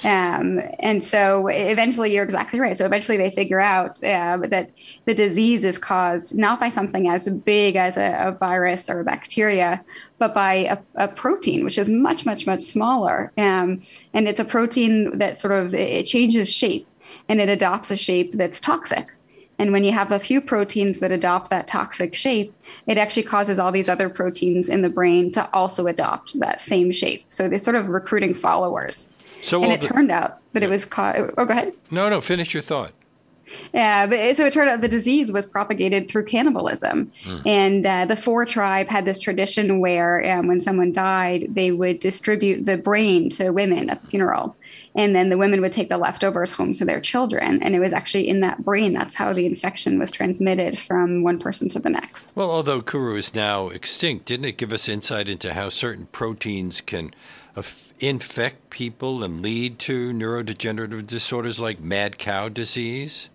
Um, 0.03 0.61
and 0.79 1.03
so 1.03 1.47
eventually, 1.47 2.13
you're 2.13 2.23
exactly 2.23 2.59
right. 2.59 2.77
So 2.77 2.85
eventually, 2.85 3.17
they 3.17 3.31
figure 3.31 3.59
out 3.59 4.03
uh, 4.03 4.37
that 4.49 4.71
the 5.05 5.13
disease 5.13 5.63
is 5.63 5.77
caused 5.77 6.37
not 6.37 6.59
by 6.59 6.69
something 6.69 7.09
as 7.09 7.27
big 7.27 7.75
as 7.75 7.97
a, 7.97 8.27
a 8.27 8.31
virus 8.31 8.89
or 8.89 8.99
a 8.99 9.03
bacteria, 9.03 9.83
but 10.19 10.33
by 10.33 10.53
a, 10.53 10.77
a, 10.95 11.07
protein, 11.07 11.63
which 11.63 11.77
is 11.77 11.89
much, 11.89 12.25
much, 12.25 12.45
much 12.45 12.61
smaller. 12.61 13.31
Um, 13.37 13.81
and 14.13 14.27
it's 14.27 14.39
a 14.39 14.45
protein 14.45 15.17
that 15.17 15.37
sort 15.37 15.53
of 15.53 15.73
it 15.73 16.05
changes 16.05 16.51
shape 16.51 16.87
and 17.29 17.41
it 17.41 17.49
adopts 17.49 17.91
a 17.91 17.97
shape 17.97 18.33
that's 18.33 18.59
toxic. 18.59 19.13
And 19.59 19.71
when 19.71 19.83
you 19.83 19.91
have 19.91 20.11
a 20.11 20.19
few 20.19 20.39
proteins 20.39 20.99
that 20.99 21.11
adopt 21.11 21.49
that 21.49 21.67
toxic 21.67 22.13
shape, 22.13 22.53
it 22.85 22.97
actually 22.97 23.23
causes 23.23 23.57
all 23.57 23.71
these 23.71 23.89
other 23.89 24.07
proteins 24.07 24.69
in 24.69 24.83
the 24.83 24.89
brain 24.89 25.31
to 25.31 25.49
also 25.53 25.87
adopt 25.87 26.39
that 26.39 26.61
same 26.61 26.91
shape. 26.91 27.25
So 27.29 27.49
they're 27.49 27.57
sort 27.57 27.75
of 27.75 27.87
recruiting 27.87 28.33
followers. 28.33 29.07
So 29.41 29.63
and 29.63 29.71
it 29.71 29.81
the, 29.81 29.87
turned 29.87 30.11
out 30.11 30.39
that 30.53 30.61
yeah. 30.61 30.67
it 30.67 30.71
was 30.71 30.85
caught. 30.85 31.15
Oh, 31.17 31.45
go 31.45 31.51
ahead. 31.51 31.73
No, 31.89 32.09
no, 32.09 32.21
finish 32.21 32.53
your 32.53 32.63
thought. 32.63 32.91
Yeah, 33.73 34.07
but 34.07 34.35
so 34.35 34.45
it 34.45 34.53
turned 34.53 34.69
out 34.69 34.81
the 34.81 34.87
disease 34.87 35.31
was 35.31 35.45
propagated 35.45 36.09
through 36.09 36.25
cannibalism, 36.25 37.11
mm. 37.23 37.41
and 37.45 37.85
uh, 37.85 38.05
the 38.05 38.15
Fore 38.15 38.45
tribe 38.45 38.89
had 38.89 39.05
this 39.05 39.17
tradition 39.19 39.79
where 39.79 40.37
um, 40.37 40.47
when 40.47 40.59
someone 40.59 40.91
died, 40.91 41.47
they 41.49 41.71
would 41.71 41.99
distribute 41.99 42.65
the 42.65 42.77
brain 42.77 43.29
to 43.31 43.51
women 43.51 43.89
at 43.89 44.01
the 44.01 44.07
funeral, 44.07 44.55
and 44.95 45.15
then 45.15 45.29
the 45.29 45.37
women 45.37 45.61
would 45.61 45.73
take 45.73 45.89
the 45.89 45.97
leftovers 45.97 46.51
home 46.51 46.73
to 46.75 46.85
their 46.85 46.99
children, 46.99 47.61
and 47.61 47.75
it 47.75 47.79
was 47.79 47.93
actually 47.93 48.27
in 48.27 48.39
that 48.41 48.63
brain 48.63 48.93
that's 48.93 49.15
how 49.15 49.33
the 49.33 49.45
infection 49.45 49.99
was 49.99 50.11
transmitted 50.11 50.77
from 50.77 51.23
one 51.23 51.39
person 51.39 51.69
to 51.69 51.79
the 51.79 51.89
next. 51.89 52.31
Well, 52.35 52.51
although 52.51 52.81
Kuru 52.81 53.15
is 53.15 53.33
now 53.35 53.69
extinct, 53.69 54.25
didn't 54.25 54.45
it 54.45 54.57
give 54.57 54.73
us 54.73 54.89
insight 54.89 55.29
into 55.29 55.53
how 55.53 55.69
certain 55.69 56.07
proteins 56.11 56.81
can 56.81 57.13
infect 57.99 58.69
people 58.69 59.23
and 59.23 59.41
lead 59.41 59.79
to 59.79 60.11
neurodegenerative 60.11 61.07
disorders 61.07 61.59
like 61.59 61.79
mad 61.79 62.17
cow 62.17 62.49
disease? 62.49 63.29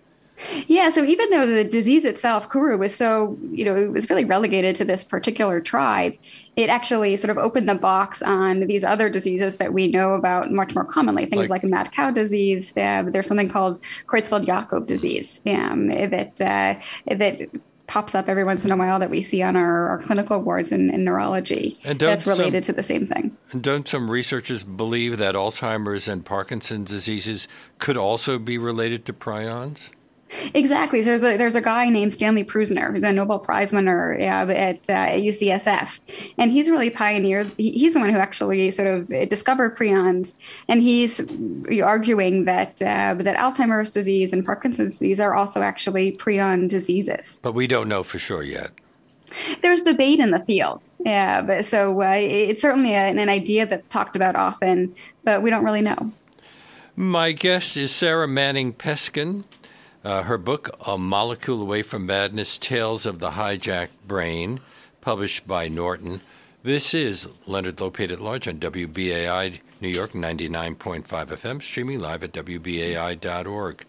Yeah, 0.67 0.91
so 0.91 1.05
even 1.05 1.31
though 1.31 1.47
the 1.47 1.65
disease 1.65 2.05
itself, 2.05 2.51
Kuru, 2.51 2.77
was 2.79 2.95
so, 2.95 3.39
you 3.53 3.65
know, 3.65 3.77
it 3.77 3.93
was 3.93 4.11
really 4.11 4.25
relegated 4.25 4.75
to 4.77 4.85
this 4.85 5.05
particular 5.05 5.61
tribe, 5.61 6.15
it 6.57 6.69
actually 6.69 7.17
sort 7.17 7.31
of 7.31 7.39
opened 7.39 7.69
the 7.69 7.75
box 7.75 8.23
on 8.23 8.61
these 8.61 8.83
other 8.83 9.09
diseases 9.09 9.59
that 9.59 9.73
we 9.73 9.89
know 9.89 10.15
about 10.15 10.51
much 10.51 10.75
more 10.75 10.85
commonly, 10.85 11.27
things 11.27 11.49
like, 11.49 11.63
like 11.63 11.65
mad 11.65 11.93
cow 11.93 12.11
disease. 12.11 12.77
Uh, 12.77 13.05
there's 13.07 13.27
something 13.27 13.49
called 13.49 13.81
Creutzfeldt-Jakob 14.07 14.87
disease 14.87 15.41
um, 15.47 15.89
that, 15.89 16.41
uh, 16.41 16.75
that 17.15 17.41
pops 17.87 18.15
up 18.15 18.29
every 18.29 18.45
once 18.45 18.65
in 18.65 18.71
a 18.71 18.77
while 18.77 18.99
that 18.99 19.11
we 19.11 19.21
see 19.21 19.43
on 19.43 19.55
our, 19.55 19.89
our 19.89 19.99
clinical 19.99 20.41
wards 20.41 20.73
in, 20.73 20.89
in 20.91 21.05
neurology 21.05 21.77
that's 21.85 22.27
related 22.27 22.65
some, 22.65 22.75
to 22.75 22.77
the 22.77 22.83
same 22.83 23.07
thing. 23.07 23.37
And 23.51 23.63
don't 23.63 23.87
some 23.87 24.11
researchers 24.11 24.65
believe 24.65 25.19
that 25.19 25.35
Alzheimer's 25.35 26.09
and 26.09 26.25
Parkinson's 26.25 26.91
diseases 26.91 27.47
could 27.79 27.97
also 27.97 28.39
be 28.39 28.57
related 28.57 29.05
to 29.07 29.13
prions? 29.13 29.91
Exactly. 30.55 31.03
So 31.03 31.11
there's 31.11 31.23
a, 31.23 31.37
there's 31.37 31.55
a 31.55 31.61
guy 31.61 31.89
named 31.89 32.15
Stanley 32.15 32.45
Prusiner, 32.45 32.91
who's 32.93 33.03
a 33.03 33.13
Nobel 33.13 33.39
Prize 33.39 33.73
winner 33.73 34.15
uh, 34.15 34.51
at, 34.51 34.89
uh, 34.89 34.93
at 34.93 35.21
UCSF, 35.21 36.01
and 36.39 36.51
he's 36.51 36.71
really 36.71 36.91
pioneered. 36.91 37.51
He, 37.57 37.73
he's 37.73 37.95
the 37.95 38.01
one 38.01 38.11
who 38.11 38.19
actually 38.19 38.71
sort 38.71 38.89
of 38.89 39.09
discovered 39.29 39.77
prions, 39.77 40.33
and 40.69 40.81
he's 40.81 41.21
arguing 41.83 42.45
that 42.45 42.81
uh, 42.83 43.15
that 43.15 43.37
Alzheimer's 43.37 43.91
disease 43.91 44.33
and 44.33 44.45
Parkinson's 44.45 44.93
disease 44.93 45.21
are 45.21 45.35
also 45.35 45.63
actually 45.63 46.13
prion 46.13 46.69
diseases. 46.69 47.39
But 47.43 47.53
we 47.53 47.67
don't 47.67 47.89
know 47.89 48.03
for 48.03 48.19
sure 48.19 48.43
yet. 48.43 48.73
There's 49.63 49.83
debate 49.83 50.21
in 50.21 50.31
the 50.31 50.41
field, 50.41 50.89
yeah. 51.01 51.43
But 51.43 51.65
so 51.65 52.03
uh, 52.03 52.15
it's 52.17 52.61
certainly 52.61 52.93
a, 52.93 53.07
an 53.07 53.29
idea 53.29 53.67
that's 53.67 53.89
talked 53.89 54.17
about 54.17 54.37
often, 54.37 54.95
but 55.25 55.43
we 55.43 55.51
don't 55.51 55.65
really 55.65 55.83
know. 55.83 56.13
My 56.95 57.33
guest 57.33 57.77
is 57.77 57.91
Sara 57.91 58.29
Manning 58.29 58.75
Peskin. 58.75 59.45
Uh, 60.05 60.25
her 60.25 60.37
book, 60.37 60.75
A 60.85 60.99
Molecule 60.99 61.63
Away 61.63 61.83
from 61.83 62.07
Madness 62.07 62.59
Tales 62.59 63.07
of 63.07 63.21
the 63.21 63.31
Hijacked 63.31 64.03
Brain, 64.05 64.59
published 65.01 65.47
by 65.47 65.69
Norton. 65.69 66.23
This 66.65 66.93
is 66.93 67.29
Leonard 67.47 67.77
Lopate 67.77 68.11
at 68.11 68.21
Large 68.21 68.49
on 68.49 68.59
WBAI 68.59 69.61
New 69.81 69.89
York 69.89 70.11
99.5 70.13 71.05
FM, 71.07 71.63
streaming 71.63 72.01
live 72.01 72.25
at 72.25 72.33
WBAI.org. 72.33 73.87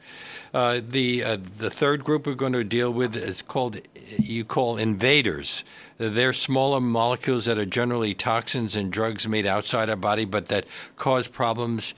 Uh, 0.53 0.81
the, 0.87 1.23
uh, 1.23 1.37
the 1.37 1.71
third 1.71 2.03
group 2.03 2.27
we're 2.27 2.35
going 2.35 2.53
to 2.53 2.63
deal 2.63 2.91
with 2.91 3.15
is 3.15 3.41
called, 3.41 3.81
you 4.19 4.45
call 4.45 4.77
invaders. 4.77 5.63
They're 5.97 6.33
smaller 6.33 6.79
molecules 6.79 7.45
that 7.45 7.57
are 7.57 7.65
generally 7.65 8.13
toxins 8.13 8.75
and 8.75 8.91
drugs 8.91 9.27
made 9.27 9.47
outside 9.47 9.89
our 9.89 9.95
body, 9.95 10.25
but 10.25 10.45
that 10.45 10.65
cause 10.95 11.27
problems 11.27 11.95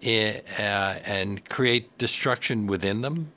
in, 0.00 0.40
uh, 0.58 1.00
and 1.04 1.46
create 1.50 1.98
destruction 1.98 2.66
within 2.66 3.02
them. 3.02 3.32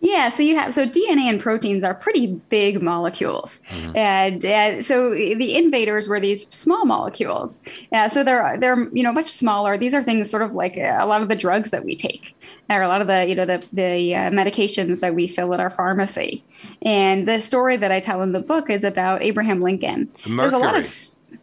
Yeah, 0.00 0.28
so 0.28 0.44
you 0.44 0.56
have 0.56 0.72
so 0.72 0.86
DNA 0.86 1.22
and 1.22 1.40
proteins 1.40 1.82
are 1.82 1.94
pretty 1.94 2.28
big 2.48 2.80
molecules, 2.80 3.60
mm-hmm. 3.68 3.96
and 3.96 4.44
uh, 4.44 4.80
so 4.80 5.10
the 5.10 5.56
invaders 5.56 6.08
were 6.08 6.20
these 6.20 6.46
small 6.54 6.84
molecules. 6.84 7.58
Uh, 7.92 8.08
so 8.08 8.22
they're 8.22 8.56
they're 8.58 8.88
you 8.92 9.02
know 9.02 9.12
much 9.12 9.28
smaller. 9.28 9.76
These 9.76 9.94
are 9.94 10.02
things 10.02 10.30
sort 10.30 10.42
of 10.42 10.52
like 10.52 10.76
a 10.76 11.04
lot 11.04 11.20
of 11.20 11.28
the 11.28 11.34
drugs 11.34 11.72
that 11.72 11.84
we 11.84 11.96
take, 11.96 12.36
or 12.70 12.80
a 12.80 12.86
lot 12.86 13.00
of 13.00 13.08
the 13.08 13.26
you 13.26 13.34
know 13.34 13.44
the 13.44 13.64
the 13.72 14.14
uh, 14.14 14.30
medications 14.30 15.00
that 15.00 15.16
we 15.16 15.26
fill 15.26 15.52
at 15.52 15.58
our 15.58 15.70
pharmacy. 15.70 16.44
And 16.82 17.26
the 17.26 17.40
story 17.40 17.76
that 17.76 17.90
I 17.90 17.98
tell 17.98 18.22
in 18.22 18.30
the 18.30 18.40
book 18.40 18.70
is 18.70 18.84
about 18.84 19.22
Abraham 19.22 19.60
Lincoln. 19.60 20.08
Mercury. 20.26 20.36
There's 20.36 20.52
a 20.52 20.58
lot 20.58 20.76
of 20.76 20.86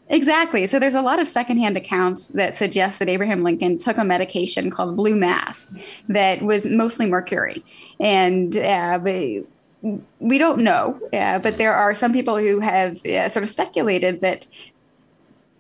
Exactly. 0.10 0.68
So 0.68 0.78
there's 0.78 0.96
a 0.96 1.02
lot 1.02 1.20
of 1.20 1.28
secondhand 1.28 1.78
accounts 1.78 2.28
that 2.30 2.56
suggest 2.56 3.00
that 3.00 3.10
Abraham 3.10 3.42
Lincoln 3.42 3.78
took 3.80 3.98
a 3.98 4.04
medication 4.04 4.70
called 4.70 4.96
blue 4.96 5.16
mass 5.16 5.72
that 6.10 6.44
was 6.44 6.66
mostly 6.68 7.08
mercury. 7.08 7.64
And 8.00 8.56
uh, 8.56 9.00
we 10.20 10.38
don't 10.38 10.62
know, 10.62 11.00
uh, 11.14 11.40
but 11.40 11.58
there 11.58 11.74
are 11.74 11.94
some 11.94 12.14
people 12.14 12.38
who 12.38 12.60
have 12.60 13.04
uh, 13.06 13.30
sort 13.30 13.44
of 13.44 13.50
speculated 13.50 14.22
that 14.22 14.48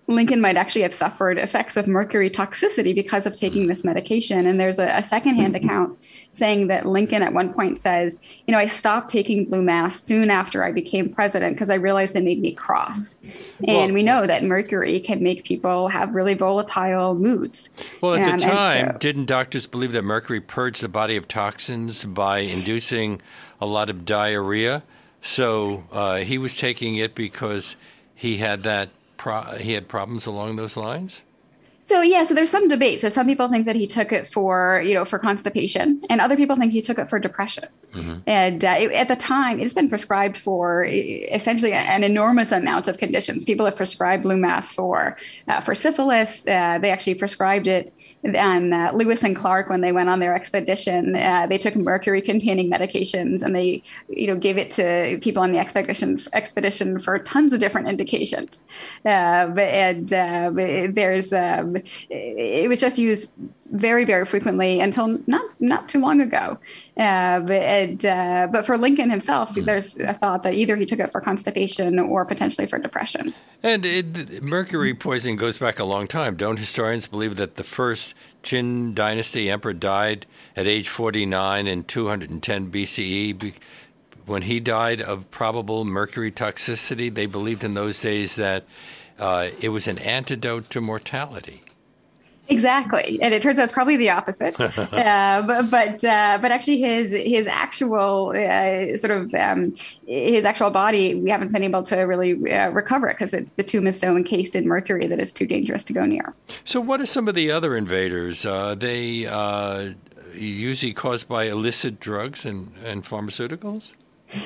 Lincoln 0.07 0.39
might 0.39 0.55
actually 0.55 0.83
have 0.83 0.93
suffered 0.93 1.39
effects 1.39 1.77
of 1.77 1.87
mercury 1.87 2.29
toxicity 2.29 2.93
because 2.93 3.25
of 3.25 3.35
taking 3.35 3.65
this 3.65 3.83
medication. 3.83 4.45
And 4.45 4.59
there's 4.59 4.77
a, 4.77 4.87
a, 4.87 5.01
secondhand 5.01 5.55
account 5.55 5.97
saying 6.31 6.67
that 6.67 6.85
Lincoln 6.85 7.23
at 7.23 7.33
one 7.33 7.51
point 7.51 7.79
says, 7.79 8.19
You 8.45 8.51
know, 8.51 8.59
I 8.59 8.67
stopped 8.67 9.09
taking 9.09 9.45
blue 9.45 9.63
mass 9.63 9.99
soon 9.99 10.29
after 10.29 10.63
I 10.63 10.71
became 10.71 11.11
president 11.11 11.55
because 11.55 11.71
I 11.71 11.75
realized 11.75 12.15
it 12.15 12.23
made 12.23 12.39
me 12.39 12.51
cross. 12.51 13.15
And 13.67 13.67
well, 13.67 13.91
we 13.93 14.03
know 14.03 14.27
that 14.27 14.43
mercury 14.43 14.99
can 14.99 15.23
make 15.23 15.43
people 15.43 15.87
have 15.87 16.13
really 16.13 16.35
volatile 16.35 17.15
moods. 17.15 17.69
Well, 18.01 18.13
at 18.13 18.27
um, 18.27 18.37
the 18.37 18.45
time, 18.45 18.91
so, 18.91 18.97
didn't 18.99 19.25
doctors 19.25 19.65
believe 19.65 19.91
that 19.93 20.03
mercury 20.03 20.39
purged 20.39 20.81
the 20.81 20.89
body 20.89 21.15
of 21.15 21.27
toxins 21.27 22.05
by 22.05 22.39
inducing 22.39 23.21
a 23.59 23.65
lot 23.65 23.89
of 23.89 24.05
diarrhea? 24.05 24.83
So 25.23 25.85
uh, 25.91 26.17
he 26.17 26.37
was 26.37 26.55
taking 26.55 26.97
it 26.97 27.15
because 27.15 27.75
he 28.13 28.37
had 28.37 28.61
that 28.61 28.89
pro- 29.25 29.57
he 29.57 29.73
had 29.73 29.87
problems 29.87 30.27
along 30.27 30.55
those 30.55 30.77
lines? 30.77 31.23
So 31.85 32.01
yeah, 32.01 32.23
so 32.23 32.33
there's 32.33 32.49
some 32.49 32.67
debate. 32.67 32.99
So 32.99 33.09
some 33.09 33.27
people 33.27 33.47
think 33.47 33.67
that 33.67 33.75
he 33.75 33.85
took 33.85 34.11
it 34.11 34.27
for 34.27 34.81
you 34.83 34.95
know 34.95 35.05
for 35.05 35.19
constipation, 35.19 36.01
and 36.09 36.19
other 36.19 36.35
people 36.35 36.55
think 36.55 36.71
he 36.71 36.81
took 36.81 36.97
it 36.97 37.09
for 37.09 37.19
depression. 37.19 37.65
Mm-hmm. 37.93 38.17
And 38.25 38.65
uh, 38.65 38.75
it, 38.79 38.91
at 38.91 39.07
the 39.07 39.15
time, 39.15 39.59
it's 39.59 39.75
been 39.75 39.87
prescribed 39.87 40.35
for 40.35 40.83
essentially 40.83 41.73
an 41.73 42.03
enormous 42.03 42.51
amount 42.51 42.87
of 42.87 42.97
conditions. 42.97 43.45
People 43.45 43.65
have 43.65 43.75
prescribed 43.75 44.23
blue 44.23 44.37
mass 44.37 44.73
for 44.73 45.15
uh, 45.47 45.61
for 45.61 45.75
syphilis. 45.75 46.47
Uh, 46.47 46.79
they 46.81 46.89
actually 46.89 47.15
prescribed 47.15 47.67
it 47.67 47.93
And 48.23 48.73
uh, 48.73 48.91
Lewis 48.93 49.23
and 49.23 49.35
Clark 49.35 49.69
when 49.69 49.81
they 49.81 49.91
went 49.91 50.09
on 50.09 50.19
their 50.19 50.33
expedition. 50.33 51.15
Uh, 51.15 51.45
they 51.47 51.59
took 51.59 51.75
mercury-containing 51.75 52.69
medications 52.69 53.43
and 53.43 53.55
they 53.55 53.83
you 54.09 54.25
know 54.25 54.35
gave 54.35 54.57
it 54.57 54.71
to 54.71 55.19
people 55.21 55.43
on 55.43 55.51
the 55.51 55.59
expedition 55.59 56.19
expedition 56.33 56.97
for 56.97 57.19
tons 57.19 57.53
of 57.53 57.59
different 57.59 57.87
indications. 57.87 58.63
Uh, 59.05 59.53
and 59.59 60.09
there's 60.95 61.31
um, 61.31 61.74
it 62.09 62.69
was 62.69 62.79
just 62.79 62.97
used 62.97 63.33
very, 63.71 64.05
very 64.05 64.25
frequently 64.25 64.79
until 64.79 65.19
not 65.27 65.45
not 65.59 65.89
too 65.89 65.99
long 65.99 66.21
ago. 66.21 66.57
Uh, 66.97 67.39
but, 67.41 68.05
uh, 68.05 68.47
but 68.51 68.65
for 68.65 68.77
Lincoln 68.77 69.09
himself, 69.09 69.55
mm. 69.55 69.65
there's 69.65 69.97
a 69.97 70.13
thought 70.13 70.43
that 70.43 70.53
either 70.53 70.75
he 70.75 70.85
took 70.85 70.99
it 70.99 71.11
for 71.11 71.19
constipation 71.19 71.99
or 71.99 72.25
potentially 72.25 72.67
for 72.67 72.77
depression. 72.77 73.33
And 73.63 73.85
it, 73.85 74.43
mercury 74.43 74.93
poisoning 74.93 75.35
goes 75.35 75.57
back 75.57 75.79
a 75.79 75.83
long 75.83 76.07
time. 76.07 76.35
Don't 76.35 76.57
historians 76.57 77.07
believe 77.07 77.35
that 77.35 77.55
the 77.55 77.63
first 77.63 78.13
Qin 78.43 78.93
dynasty 78.93 79.49
emperor 79.49 79.73
died 79.73 80.25
at 80.55 80.67
age 80.67 80.87
49 80.87 81.67
in 81.67 81.83
210 81.83 82.71
BCE? 82.71 83.57
When 84.25 84.43
he 84.43 84.59
died 84.59 85.01
of 85.01 85.29
probable 85.29 85.85
mercury 85.85 86.31
toxicity, 86.31 87.13
they 87.13 87.27
believed 87.27 87.63
in 87.63 87.75
those 87.75 88.01
days 88.01 88.35
that 88.37 88.65
uh, 89.19 89.49
it 89.61 89.69
was 89.69 89.87
an 89.87 89.97
antidote 89.99 90.69
to 90.71 90.81
mortality. 90.81 91.61
Exactly, 92.47 93.17
and 93.23 93.33
it 93.33 93.41
turns 93.41 93.57
out 93.57 93.63
it's 93.63 93.71
probably 93.71 93.97
the 93.97 94.11
opposite. 94.11 94.59
uh, 94.61 95.41
but 95.47 95.69
but, 95.71 96.03
uh, 96.03 96.37
but 96.39 96.51
actually, 96.51 96.77
his 96.77 97.11
his 97.11 97.47
actual 97.47 98.33
uh, 98.35 98.95
sort 98.97 99.11
of 99.11 99.33
um, 99.33 99.73
his 100.05 100.45
actual 100.45 100.69
body, 100.69 101.15
we 101.15 101.31
haven't 101.31 101.51
been 101.51 101.63
able 101.63 101.81
to 101.83 101.97
really 102.01 102.53
uh, 102.53 102.69
recover 102.69 103.07
it 103.09 103.17
because 103.17 103.31
the 103.31 103.63
tomb 103.63 103.87
is 103.87 103.99
so 103.99 104.15
encased 104.15 104.55
in 104.55 104.67
mercury 104.67 105.07
that 105.07 105.19
it's 105.19 105.33
too 105.33 105.47
dangerous 105.47 105.83
to 105.85 105.93
go 105.93 106.05
near. 106.05 106.35
So, 106.63 106.79
what 106.79 107.01
are 107.01 107.07
some 107.07 107.27
of 107.27 107.33
the 107.33 107.49
other 107.49 107.75
invaders? 107.75 108.45
Uh, 108.45 108.75
they 108.75 109.25
uh, 109.25 109.93
usually 110.35 110.93
caused 110.93 111.27
by 111.27 111.45
illicit 111.45 111.99
drugs 111.99 112.45
and, 112.45 112.73
and 112.83 113.03
pharmaceuticals. 113.03 113.93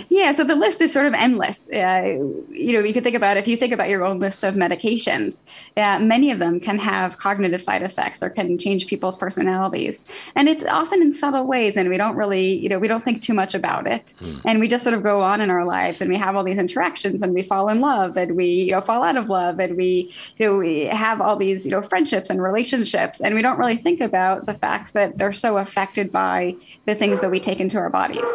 Yeah, 0.10 0.31
so 0.31 0.43
the 0.43 0.55
list 0.55 0.81
is 0.81 0.91
sort 0.91 1.05
of 1.05 1.13
endless. 1.13 1.69
Uh, 1.69 2.01
you 2.50 2.74
know, 2.74 2.84
you 2.84 2.93
can 2.93 3.03
think 3.03 3.15
about 3.15 3.38
if 3.38 3.48
you 3.48 3.58
think 3.58 3.74
about 3.74 3.89
your 3.89 4.03
own 4.05 4.19
list 4.19 4.43
of 4.43 4.55
medications, 4.55 5.41
uh, 5.77 6.00
many 6.00 6.31
of 6.31 6.39
them 6.39 6.60
can 6.60 6.77
have 6.79 7.17
cognitive 7.17 7.62
side 7.62 7.84
effects 7.84 8.22
or 8.24 8.29
can 8.29 8.58
change 8.58 8.88
people's 8.88 9.17
personalities, 9.17 10.03
and 10.36 10.50
it's 10.50 10.63
often 10.65 11.01
in 11.01 11.12
subtle 11.12 11.46
ways, 11.46 11.77
and 11.77 11.89
we 11.89 11.98
don't 11.98 12.15
really, 12.15 12.53
you 12.53 12.69
know, 12.69 12.79
we 12.79 12.88
don't 12.88 13.03
think 13.03 13.22
too 13.22 13.34
much 13.34 13.53
about 13.53 13.88
it, 13.88 14.13
mm. 14.22 14.41
and 14.46 14.60
we 14.60 14.67
just 14.67 14.84
sort 14.84 14.93
of 14.93 15.03
go 15.03 15.22
on 15.22 15.41
in 15.41 15.50
our 15.50 15.65
lives, 15.65 16.01
and 16.01 16.10
we 16.10 16.17
have 16.17 16.36
all 16.36 16.43
these 16.43 16.58
interactions, 16.58 17.22
and 17.22 17.34
we 17.34 17.43
fall 17.43 17.69
in 17.69 17.81
love, 17.81 18.17
and 18.17 18.36
we, 18.36 18.46
you 18.46 18.72
know, 18.72 18.81
fall 18.81 19.03
out 19.03 19.17
of 19.17 19.29
love, 19.29 19.60
and 19.60 19.75
we, 19.77 20.12
you 20.38 20.46
know, 20.46 20.58
we 20.58 20.86
have 20.86 21.22
all 21.22 21.36
these, 21.36 21.65
you 21.65 21.72
know, 21.72 21.81
friendships 21.81 22.29
and 22.29 22.41
relationships, 22.41 23.22
and 23.22 23.36
we 23.36 23.41
don't 23.41 23.58
really 23.58 23.77
think 23.77 24.01
about 24.01 24.46
the 24.46 24.53
fact 24.53 24.93
that 24.93 25.17
they're 25.17 25.34
so 25.34 25.58
affected 25.58 26.12
by 26.12 26.55
the 26.86 26.96
things 26.96 27.22
that 27.22 27.31
we 27.31 27.39
take 27.39 27.60
into 27.60 27.77
our 27.77 27.89
bodies. 27.89 28.27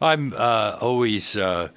I'm 0.00 0.32
uh, 0.36 0.78
always 0.80 0.97
uh, 1.36 1.68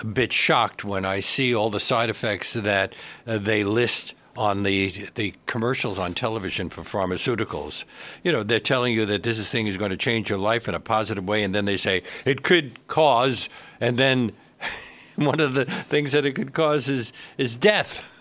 a 0.00 0.06
bit 0.06 0.32
shocked 0.32 0.84
when 0.84 1.04
I 1.04 1.20
see 1.20 1.54
all 1.54 1.70
the 1.70 1.80
side 1.80 2.10
effects 2.10 2.52
that 2.52 2.94
uh, 3.26 3.38
they 3.38 3.64
list 3.64 4.14
on 4.36 4.62
the 4.62 5.08
the 5.14 5.34
commercials 5.46 5.98
on 5.98 6.14
television 6.14 6.68
for 6.68 6.82
pharmaceuticals. 6.82 7.84
You 8.22 8.32
know, 8.32 8.42
they're 8.42 8.60
telling 8.60 8.92
you 8.92 9.06
that 9.06 9.22
this 9.22 9.48
thing 9.48 9.66
is 9.66 9.76
going 9.76 9.90
to 9.90 9.96
change 9.96 10.28
your 10.28 10.38
life 10.38 10.68
in 10.68 10.74
a 10.74 10.80
positive 10.80 11.26
way, 11.26 11.42
and 11.42 11.54
then 11.54 11.64
they 11.64 11.76
say 11.76 12.02
it 12.24 12.42
could 12.42 12.86
cause, 12.86 13.48
and 13.80 13.98
then 13.98 14.32
one 15.16 15.40
of 15.40 15.54
the 15.54 15.64
things 15.64 16.12
that 16.12 16.24
it 16.24 16.32
could 16.32 16.52
cause 16.52 16.88
is 16.88 17.12
is 17.38 17.56
death. 17.56 18.12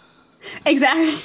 Exactly. 0.65 1.17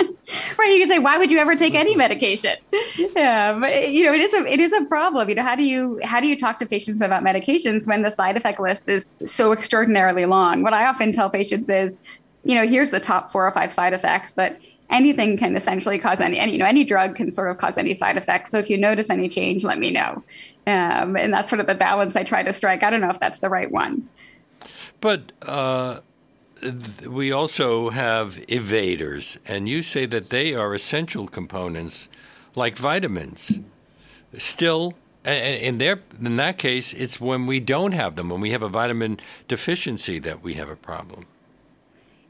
right. 0.58 0.72
You 0.72 0.78
can 0.78 0.88
say, 0.88 0.98
why 0.98 1.18
would 1.18 1.30
you 1.30 1.38
ever 1.38 1.54
take 1.54 1.74
any 1.74 1.94
medication? 1.94 2.56
Yeah, 2.96 3.58
but 3.58 3.90
you 3.90 4.04
know, 4.04 4.12
it 4.12 4.20
is 4.20 4.34
a 4.34 4.52
it 4.52 4.60
is 4.60 4.72
a 4.72 4.84
problem. 4.86 5.28
You 5.28 5.36
know, 5.36 5.42
how 5.42 5.54
do 5.54 5.62
you 5.62 6.00
how 6.02 6.20
do 6.20 6.26
you 6.26 6.38
talk 6.38 6.58
to 6.58 6.66
patients 6.66 7.00
about 7.00 7.22
medications 7.22 7.86
when 7.86 8.02
the 8.02 8.10
side 8.10 8.36
effect 8.36 8.58
list 8.58 8.88
is 8.88 9.16
so 9.24 9.52
extraordinarily 9.52 10.26
long? 10.26 10.62
What 10.62 10.72
I 10.72 10.86
often 10.86 11.12
tell 11.12 11.30
patients 11.30 11.68
is, 11.68 11.98
you 12.44 12.54
know, 12.54 12.66
here's 12.66 12.90
the 12.90 13.00
top 13.00 13.30
four 13.30 13.46
or 13.46 13.50
five 13.52 13.72
side 13.72 13.92
effects, 13.92 14.32
but 14.34 14.58
anything 14.90 15.36
can 15.36 15.56
essentially 15.56 15.98
cause 15.98 16.20
any, 16.20 16.38
any 16.38 16.52
you 16.52 16.58
know 16.58 16.66
any 16.66 16.84
drug 16.84 17.16
can 17.16 17.30
sort 17.30 17.50
of 17.50 17.58
cause 17.58 17.78
any 17.78 17.94
side 17.94 18.16
effects. 18.16 18.50
So 18.50 18.58
if 18.58 18.68
you 18.68 18.76
notice 18.76 19.10
any 19.10 19.28
change, 19.28 19.64
let 19.64 19.78
me 19.78 19.90
know. 19.90 20.24
Um, 20.66 21.16
and 21.16 21.32
that's 21.32 21.48
sort 21.48 21.60
of 21.60 21.66
the 21.66 21.74
balance 21.74 22.16
I 22.16 22.24
try 22.24 22.42
to 22.42 22.52
strike. 22.52 22.82
I 22.82 22.90
don't 22.90 23.00
know 23.00 23.10
if 23.10 23.20
that's 23.20 23.38
the 23.38 23.48
right 23.48 23.70
one. 23.70 24.08
But 25.00 25.30
uh, 25.42 26.00
we 27.06 27.32
also 27.32 27.90
have 27.90 28.36
evaders, 28.46 29.36
and 29.46 29.68
you 29.68 29.82
say 29.82 30.06
that 30.06 30.30
they 30.30 30.54
are 30.54 30.74
essential 30.74 31.28
components 31.28 32.08
like 32.54 32.76
vitamins. 32.76 33.60
Still, 34.38 34.94
in 35.24 35.78
their 35.78 36.00
in 36.20 36.36
that 36.36 36.58
case, 36.58 36.92
it's 36.92 37.20
when 37.20 37.46
we 37.46 37.60
don't 37.60 37.92
have 37.92 38.16
them, 38.16 38.28
when 38.28 38.40
we 38.40 38.50
have 38.50 38.62
a 38.62 38.68
vitamin 38.68 39.20
deficiency, 39.48 40.18
that 40.20 40.42
we 40.42 40.54
have 40.54 40.68
a 40.68 40.76
problem. 40.76 41.26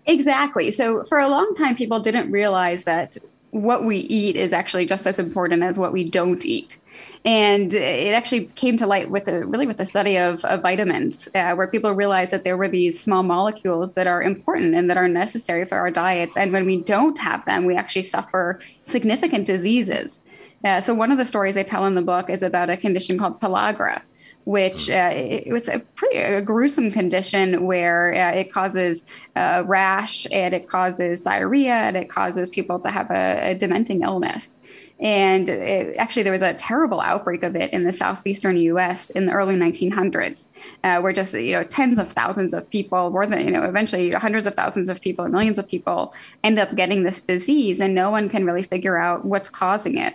Exactly. 0.07 0.71
So 0.71 1.03
for 1.05 1.19
a 1.19 1.29
long 1.29 1.55
time, 1.57 1.75
people 1.75 2.01
didn't 2.01 2.31
realize 2.31 2.85
that 2.85 3.17
what 3.51 3.85
we 3.85 3.99
eat 3.99 4.37
is 4.37 4.53
actually 4.53 4.87
just 4.87 5.07
as 5.07 5.19
important 5.19 5.63
as 5.63 5.79
what 5.79 5.93
we 5.93 6.05
don't 6.09 6.45
eat. 6.45 6.79
And 7.25 7.73
it 7.75 8.15
actually 8.15 8.47
came 8.55 8.77
to 8.79 8.87
light 8.87 9.11
with 9.11 9.29
a 9.29 9.47
really 9.47 9.67
with 9.67 9.81
a 9.81 9.87
study 9.87 10.17
of, 10.17 10.45
of 10.45 10.63
vitamins, 10.63 11.29
uh, 11.35 11.55
where 11.55 11.67
people 11.67 11.93
realized 11.93 12.31
that 12.33 12.45
there 12.45 12.57
were 12.57 12.69
these 12.69 12.99
small 12.99 13.23
molecules 13.23 13.95
that 13.95 14.07
are 14.07 14.23
important 14.23 14.75
and 14.75 14.89
that 14.91 14.97
are 14.97 15.09
necessary 15.09 15.65
for 15.65 15.77
our 15.79 15.91
diets. 15.91 16.37
And 16.37 16.53
when 16.53 16.67
we 16.67 16.83
don't 16.83 17.19
have 17.19 17.45
them, 17.45 17.65
we 17.65 17.75
actually 17.77 18.03
suffer 18.03 18.61
significant 18.85 19.47
diseases. 19.47 20.21
Uh, 20.65 20.81
so 20.81 20.95
one 20.95 21.13
of 21.13 21.19
the 21.19 21.25
stories 21.25 21.57
I 21.57 21.63
tell 21.63 21.85
in 21.87 21.95
the 21.95 22.03
book 22.03 22.31
is 22.31 22.43
about 22.43 22.71
a 22.71 22.77
condition 22.77 23.19
called 23.19 23.41
pellagra, 23.41 24.03
which 24.47 24.89
uh, 24.89 25.11
it, 25.13 25.43
it's 25.47 25.67
a 25.67 25.81
pretty 25.97 26.19
a 26.19 26.41
gruesome 26.41 26.89
condition 26.91 27.67
where 27.67 28.15
uh, 28.15 28.31
it 28.31 28.53
causes 28.53 29.05
uh, 29.35 29.65
rash 29.67 30.25
and 30.31 30.55
it 30.55 30.69
causes 30.69 31.21
diarrhea 31.21 31.75
and 31.75 31.97
it 31.97 32.09
causes 32.09 32.49
people 32.49 32.79
to 32.79 32.89
have 32.89 33.11
a, 33.11 33.51
a 33.51 33.55
dementing 33.57 34.03
illness. 34.03 34.57
And 35.01 35.49
it, 35.49 35.99
actually, 35.99 36.23
there 36.23 36.33
was 36.33 36.43
a 36.43 36.55
terrible 36.55 37.01
outbreak 37.01 37.43
of 37.43 37.57
it 37.57 37.73
in 37.73 37.83
the 37.83 37.93
southeastern 37.93 38.57
U.S. 38.57 39.11
in 39.11 39.27
the 39.27 39.33
early 39.33 39.57
1900s, 39.57 40.47
uh, 40.85 41.01
where 41.01 41.13
just 41.13 41.35
you 41.35 41.53
know 41.53 41.65
tens 41.65 41.99
of 41.99 42.11
thousands 42.11 42.55
of 42.55 42.71
people, 42.71 43.11
more 43.11 43.27
than 43.27 43.45
you 43.45 43.51
know, 43.51 43.65
eventually 43.65 44.13
hundreds 44.13 44.47
of 44.47 44.55
thousands 44.55 44.89
of 44.89 45.01
people, 45.01 45.25
or 45.25 45.29
millions 45.29 45.59
of 45.59 45.69
people, 45.69 46.15
end 46.45 46.59
up 46.59 46.75
getting 46.77 47.03
this 47.03 47.21
disease, 47.21 47.81
and 47.81 47.95
no 47.95 48.11
one 48.11 48.29
can 48.29 48.47
really 48.47 48.63
figure 48.63 48.97
out 48.97 49.25
what's 49.25 49.51
causing 49.51 49.99
it. 49.99 50.15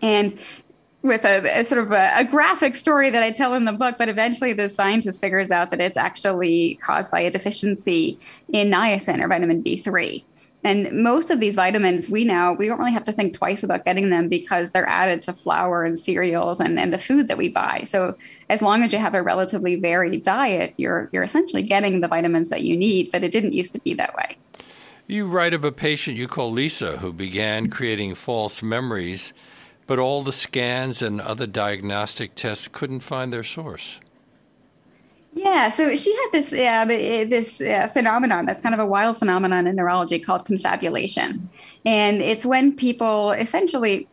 And 0.00 0.38
with 1.04 1.26
a, 1.26 1.60
a 1.60 1.64
sort 1.64 1.84
of 1.84 1.92
a, 1.92 2.12
a, 2.16 2.24
graphic 2.24 2.74
story 2.74 3.10
that 3.10 3.22
I 3.22 3.30
tell 3.30 3.52
in 3.52 3.66
the 3.66 3.72
book, 3.72 3.96
but 3.98 4.08
eventually 4.08 4.54
the 4.54 4.70
scientist 4.70 5.20
figures 5.20 5.50
out 5.50 5.70
that 5.70 5.80
it's 5.80 5.98
actually 5.98 6.76
caused 6.82 7.10
by 7.10 7.20
a 7.20 7.30
deficiency 7.30 8.18
in 8.52 8.70
niacin 8.70 9.22
or 9.22 9.28
vitamin 9.28 9.62
B3. 9.62 10.24
And 10.64 10.90
most 11.04 11.28
of 11.28 11.40
these 11.40 11.56
vitamins, 11.56 12.08
we 12.08 12.24
now 12.24 12.54
we 12.54 12.66
don't 12.66 12.78
really 12.78 12.92
have 12.92 13.04
to 13.04 13.12
think 13.12 13.34
twice 13.34 13.62
about 13.62 13.84
getting 13.84 14.08
them 14.08 14.28
because 14.28 14.70
they're 14.70 14.88
added 14.88 15.20
to 15.22 15.34
flour 15.34 15.84
and 15.84 15.96
cereals 15.96 16.58
and, 16.58 16.78
and 16.78 16.90
the 16.90 16.96
food 16.96 17.28
that 17.28 17.36
we 17.36 17.50
buy. 17.50 17.82
So 17.84 18.16
as 18.48 18.62
long 18.62 18.82
as 18.82 18.90
you 18.90 18.98
have 18.98 19.14
a 19.14 19.22
relatively 19.22 19.76
varied 19.76 20.22
diet, 20.22 20.72
you're 20.78 21.10
you're 21.12 21.22
essentially 21.22 21.62
getting 21.62 22.00
the 22.00 22.08
vitamins 22.08 22.48
that 22.48 22.62
you 22.62 22.78
need, 22.78 23.12
but 23.12 23.22
it 23.22 23.30
didn't 23.30 23.52
used 23.52 23.74
to 23.74 23.80
be 23.80 23.92
that 23.92 24.16
way. 24.16 24.38
You 25.06 25.28
write 25.28 25.52
of 25.52 25.64
a 25.64 25.72
patient 25.72 26.16
you 26.16 26.28
call 26.28 26.50
Lisa 26.50 26.96
who 26.96 27.12
began 27.12 27.68
creating 27.68 28.14
false 28.14 28.62
memories 28.62 29.34
but 29.86 29.98
all 29.98 30.22
the 30.22 30.32
scans 30.32 31.02
and 31.02 31.20
other 31.20 31.46
diagnostic 31.46 32.34
tests 32.34 32.68
couldn't 32.68 33.00
find 33.00 33.32
their 33.32 33.42
source. 33.42 34.00
Yeah, 35.34 35.68
so 35.70 35.96
she 35.96 36.14
had 36.14 36.28
this 36.32 36.52
uh, 36.52 36.84
this 36.84 37.60
uh, 37.60 37.88
phenomenon 37.92 38.46
that's 38.46 38.60
kind 38.60 38.72
of 38.72 38.80
a 38.80 38.86
wild 38.86 39.18
phenomenon 39.18 39.66
in 39.66 39.74
neurology 39.74 40.20
called 40.20 40.44
confabulation, 40.44 41.48
and 41.84 42.22
it's 42.22 42.46
when 42.46 42.74
people 42.74 43.32
essentially 43.32 44.06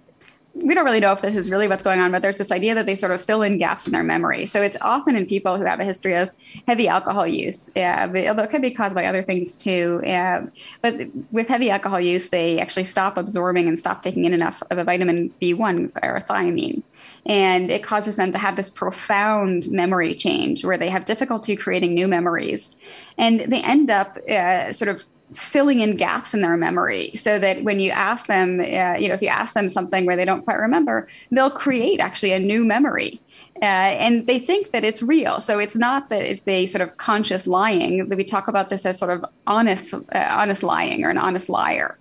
we 0.53 0.75
don't 0.75 0.83
really 0.83 0.99
know 0.99 1.13
if 1.13 1.21
this 1.21 1.35
is 1.35 1.49
really 1.49 1.67
what's 1.67 1.83
going 1.83 1.99
on, 1.99 2.11
but 2.11 2.21
there's 2.21 2.37
this 2.37 2.51
idea 2.51 2.75
that 2.75 2.85
they 2.85 2.95
sort 2.95 3.11
of 3.11 3.23
fill 3.23 3.41
in 3.41 3.57
gaps 3.57 3.85
in 3.85 3.93
their 3.93 4.03
memory. 4.03 4.45
So 4.45 4.61
it's 4.61 4.77
often 4.81 5.15
in 5.15 5.25
people 5.25 5.57
who 5.57 5.63
have 5.63 5.79
a 5.79 5.85
history 5.85 6.15
of 6.15 6.29
heavy 6.67 6.87
alcohol 6.87 7.25
use, 7.25 7.69
yeah, 7.75 8.07
but, 8.07 8.27
although 8.27 8.43
it 8.43 8.49
could 8.49 8.61
be 8.61 8.71
caused 8.71 8.93
by 8.93 9.05
other 9.05 9.23
things 9.23 9.55
too. 9.55 10.01
Yeah. 10.03 10.45
But 10.81 11.07
with 11.31 11.47
heavy 11.47 11.69
alcohol 11.69 12.01
use, 12.01 12.29
they 12.29 12.59
actually 12.59 12.83
stop 12.83 13.17
absorbing 13.17 13.67
and 13.67 13.79
stop 13.79 14.03
taking 14.03 14.25
in 14.25 14.33
enough 14.33 14.61
of 14.69 14.77
a 14.77 14.83
vitamin 14.83 15.33
B1 15.41 15.91
or 16.03 16.19
thiamine. 16.29 16.83
And 17.25 17.71
it 17.71 17.83
causes 17.83 18.15
them 18.17 18.31
to 18.31 18.37
have 18.37 18.55
this 18.55 18.69
profound 18.69 19.69
memory 19.71 20.15
change 20.15 20.65
where 20.65 20.77
they 20.77 20.89
have 20.89 21.05
difficulty 21.05 21.55
creating 21.55 21.93
new 21.93 22.07
memories. 22.07 22.75
And 23.17 23.39
they 23.39 23.61
end 23.61 23.89
up 23.89 24.17
uh, 24.29 24.73
sort 24.73 24.89
of 24.89 25.05
filling 25.33 25.79
in 25.79 25.95
gaps 25.95 26.33
in 26.33 26.41
their 26.41 26.57
memory 26.57 27.11
so 27.15 27.39
that 27.39 27.63
when 27.63 27.79
you 27.79 27.91
ask 27.91 28.27
them, 28.27 28.59
uh, 28.59 28.95
you 28.97 29.07
know, 29.07 29.13
if 29.13 29.21
you 29.21 29.27
ask 29.27 29.53
them 29.53 29.69
something 29.69 30.05
where 30.05 30.15
they 30.15 30.25
don't 30.25 30.43
quite 30.43 30.59
remember, 30.59 31.07
they'll 31.31 31.51
create 31.51 31.99
actually 31.99 32.33
a 32.33 32.39
new 32.39 32.65
memory. 32.65 33.21
Uh, 33.61 33.65
and 33.65 34.27
they 34.27 34.39
think 34.39 34.71
that 34.71 34.83
it's 34.83 35.03
real. 35.03 35.39
So 35.39 35.59
it's 35.59 35.75
not 35.75 36.09
that 36.09 36.23
it's 36.23 36.47
a 36.47 36.65
sort 36.65 36.81
of 36.81 36.97
conscious 36.97 37.45
lying. 37.45 38.09
We 38.09 38.23
talk 38.23 38.47
about 38.47 38.69
this 38.69 38.85
as 38.85 38.97
sort 38.97 39.11
of 39.11 39.25
honest, 39.45 39.93
uh, 39.93 39.99
honest 40.13 40.63
lying 40.63 41.03
or 41.03 41.09
an 41.09 41.17
honest 41.17 41.47
liar. 41.47 41.97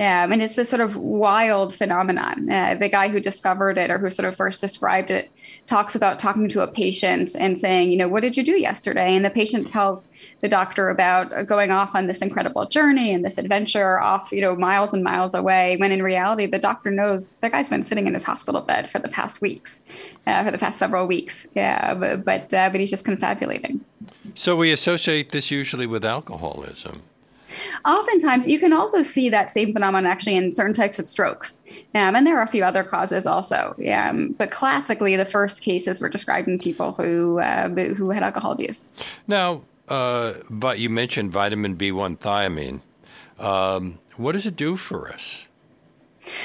Um, 0.00 0.30
and 0.32 0.40
it's 0.40 0.54
this 0.54 0.68
sort 0.68 0.80
of 0.80 0.94
wild 0.96 1.74
phenomenon. 1.74 2.48
Uh, 2.50 2.76
the 2.76 2.88
guy 2.88 3.08
who 3.08 3.18
discovered 3.18 3.78
it 3.78 3.90
or 3.90 3.98
who 3.98 4.10
sort 4.10 4.28
of 4.28 4.36
first 4.36 4.60
described 4.60 5.10
it 5.10 5.28
talks 5.66 5.96
about 5.96 6.20
talking 6.20 6.48
to 6.48 6.62
a 6.62 6.68
patient 6.68 7.34
and 7.36 7.58
saying, 7.58 7.90
you 7.90 7.96
know, 7.96 8.06
what 8.06 8.20
did 8.20 8.36
you 8.36 8.44
do 8.44 8.52
yesterday? 8.52 9.16
And 9.16 9.24
the 9.24 9.30
patient 9.30 9.66
tells 9.66 10.08
the 10.40 10.48
doctor 10.48 10.88
about 10.88 11.46
going 11.46 11.72
off 11.72 11.96
on 11.96 12.06
this 12.06 12.18
incredible 12.18 12.66
journey 12.66 13.12
and 13.12 13.24
this 13.24 13.38
adventure 13.38 13.98
off, 13.98 14.30
you 14.30 14.40
know, 14.40 14.54
miles 14.54 14.94
and 14.94 15.02
miles 15.02 15.34
away. 15.34 15.76
When 15.78 15.90
in 15.90 16.02
reality, 16.02 16.46
the 16.46 16.60
doctor 16.60 16.92
knows 16.92 17.32
the 17.32 17.50
guy's 17.50 17.68
been 17.68 17.82
sitting 17.82 18.06
in 18.06 18.14
his 18.14 18.24
hospital 18.24 18.60
bed 18.60 18.88
for 18.88 19.00
the 19.00 19.08
past 19.08 19.40
weeks, 19.40 19.80
uh, 20.28 20.44
for 20.44 20.52
the 20.52 20.58
past 20.58 20.78
several 20.78 21.08
weeks. 21.08 21.46
Yeah, 21.56 21.94
but 21.94 22.24
but, 22.24 22.54
uh, 22.54 22.70
but 22.70 22.78
he's 22.78 22.90
just 22.90 23.04
confabulating. 23.04 23.84
So 24.36 24.54
we 24.54 24.70
associate 24.70 25.30
this 25.30 25.50
usually 25.50 25.86
with 25.86 26.04
alcoholism. 26.04 27.02
Oftentimes, 27.84 28.46
you 28.46 28.58
can 28.58 28.72
also 28.72 29.02
see 29.02 29.28
that 29.30 29.50
same 29.50 29.72
phenomenon 29.72 30.10
actually 30.10 30.36
in 30.36 30.52
certain 30.52 30.74
types 30.74 30.98
of 30.98 31.06
strokes. 31.06 31.60
Um, 31.94 32.14
and 32.14 32.26
there 32.26 32.38
are 32.38 32.42
a 32.42 32.48
few 32.48 32.64
other 32.64 32.84
causes 32.84 33.26
also. 33.26 33.74
Um, 33.90 34.34
but 34.38 34.50
classically, 34.50 35.16
the 35.16 35.24
first 35.24 35.62
cases 35.62 36.00
were 36.00 36.08
described 36.08 36.48
in 36.48 36.58
people 36.58 36.92
who, 36.92 37.40
uh, 37.40 37.68
who 37.68 38.10
had 38.10 38.22
alcohol 38.22 38.52
abuse. 38.52 38.92
Now, 39.26 39.62
uh, 39.88 40.34
but 40.50 40.78
you 40.78 40.90
mentioned 40.90 41.32
vitamin 41.32 41.76
B1 41.76 42.18
thiamine. 42.18 42.80
Um, 43.38 43.98
what 44.16 44.32
does 44.32 44.46
it 44.46 44.56
do 44.56 44.76
for 44.76 45.08
us? 45.08 45.47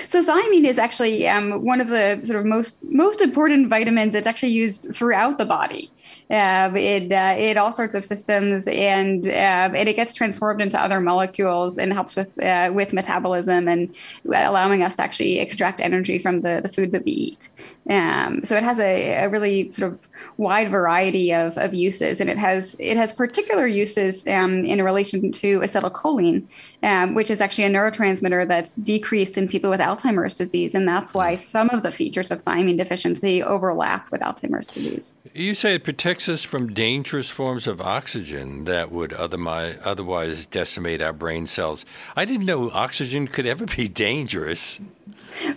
So 0.08 0.24
thiamine 0.24 0.66
is 0.66 0.78
actually 0.78 1.28
um, 1.28 1.64
one 1.64 1.82
of 1.82 1.88
the 1.88 2.20
sort 2.24 2.40
of 2.40 2.46
most 2.46 2.84
most 2.84 3.22
important 3.22 3.70
vitamins. 3.70 4.16
It's 4.16 4.28
actually 4.28 4.52
used 4.52 4.94
throughout 4.94 5.38
the 5.38 5.46
body. 5.46 5.92
Uh, 6.30 6.72
it 6.76 7.12
uh, 7.12 7.36
it 7.38 7.58
all 7.58 7.72
sorts 7.72 7.96
of 7.96 8.04
systems, 8.04 8.68
and 8.68 9.28
uh, 9.28 9.70
and 9.80 9.90
it 9.90 9.96
gets 9.96 10.14
transformed 10.14 10.62
into 10.62 10.82
other 10.82 11.00
molecules 11.00 11.78
and 11.78 11.94
helps 11.94 12.16
with 12.16 12.38
uh, 12.42 12.72
with 12.74 12.94
metabolism 12.94 13.68
and 13.68 13.94
allowing 14.26 14.84
us 14.84 14.96
to 14.96 15.04
actually 15.04 15.40
extract 15.40 15.80
energy 15.80 16.20
from 16.20 16.42
the, 16.42 16.62
the 16.64 16.70
food 16.70 16.92
that 16.92 17.04
we 17.06 17.12
eat. 17.12 17.50
Um, 17.90 18.44
so 18.44 18.56
it 18.56 18.64
has 18.64 18.80
a, 18.80 19.26
a, 19.26 19.30
really 19.30 19.70
sort 19.72 19.92
of 19.92 20.08
wide 20.38 20.72
variety 20.72 21.34
of, 21.34 21.58
of 21.58 21.74
uses, 21.74 22.22
and 22.22 22.30
it 22.30 22.38
has 22.38 22.78
it 22.80 22.96
has 22.96 23.12
particular 23.12 23.68
uses 23.68 24.26
um, 24.28 24.64
in 24.64 24.82
relation 24.82 25.34
to 25.34 25.60
acetylcholine, 25.60 26.46
um, 26.82 27.14
which 27.14 27.30
is 27.30 27.42
actually 27.42 27.66
a 27.66 27.70
neurotransmitter 27.70 28.48
that's 28.48 28.78
decreased 28.78 29.38
in 29.38 29.50
people 29.50 29.70
with 29.70 29.82
Alzheimer's 29.82 30.36
disease, 30.36 30.74
and 30.74 30.88
that's 30.88 31.14
why 31.14 31.36
some 31.36 31.70
of 31.72 31.84
the 31.84 31.92
features 31.92 32.32
of 32.32 32.46
thiamine 32.46 32.78
deficiency 32.78 33.44
overlap 33.44 34.10
with 34.12 34.22
Alzheimer's 34.22 34.68
disease. 34.68 35.18
You 35.34 35.54
say 35.54 35.76
it 35.76 35.84
protects 35.84 36.30
us 36.30 36.44
from 36.44 36.74
dangerous 36.74 37.30
forms 37.30 37.68
of 37.68 37.82
oxygen 37.82 38.64
that 38.64 38.92
would 38.92 39.12
otherwise 39.12 39.78
otherwise 39.84 40.46
decimate 40.46 41.02
our 41.02 41.14
brain 41.14 41.48
cells. 41.48 41.86
I 42.16 42.24
didn't 42.24 42.46
know 42.46 42.72
oxygen 42.72 43.28
could 43.28 43.46
ever 43.46 43.66
be 43.66 43.88
dangerous. 43.88 44.80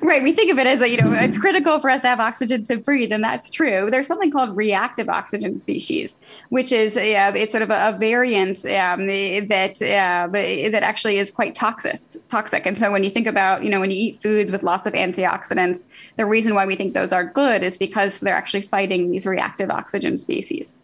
Right. 0.01 0.23
We 0.23 0.33
think 0.33 0.51
of 0.51 0.59
it 0.59 0.67
as 0.67 0.81
a, 0.81 0.89
you 0.89 0.97
know, 0.97 1.13
it's 1.13 1.39
critical 1.39 1.79
for 1.79 1.91
us 1.91 2.01
to 2.03 2.09
have 2.09 2.21
oxygen 2.21 2.65
to 2.65 2.77
breathe, 2.77 3.13
and 3.13 3.23
that's 3.23 3.51
true. 3.51 3.91
There's 3.91 4.07
something 4.07 4.31
called 4.31 4.57
reactive 4.57 5.09
oxygen 5.09 5.55
species, 5.55 6.17
which 6.49 6.73
is 6.73 6.97
uh, 6.97 7.33
it's 7.35 7.53
sort 7.53 7.63
of 7.63 7.71
a, 7.71 7.91
a 7.91 7.99
variant 7.99 8.59
um, 8.67 9.07
that 9.07 9.83
uh, 9.83 10.29
that 10.33 10.83
actually 10.83 11.19
is 11.19 11.31
quite 11.31 11.55
toxic. 11.55 11.97
Toxic. 12.29 12.67
And 12.67 12.79
so 12.79 12.91
when 12.91 13.05
you 13.05 13.11
think 13.11 13.27
about, 13.27 13.63
you 13.63 13.71
know, 13.71 13.81
when 13.81 13.91
you 13.91 13.97
eat 13.97 14.21
foods 14.21 14.51
with 14.51 14.63
lots 14.63 14.87
of 14.87 14.93
antioxidants, 14.95 15.85
the 16.17 16.27
reason 16.27 16.55
why 16.55 16.67
we 16.67 16.77
think 16.77 16.95
those 16.95 17.13
are 17.13 17.25
good 17.25 17.63
is 17.63 17.77
because 17.77 18.21
they're 18.21 18.35
actually 18.35 18.63
fighting 18.63 19.11
these 19.11 19.27
reactive 19.27 19.71
oxygen 19.71 20.17
species. 20.19 20.83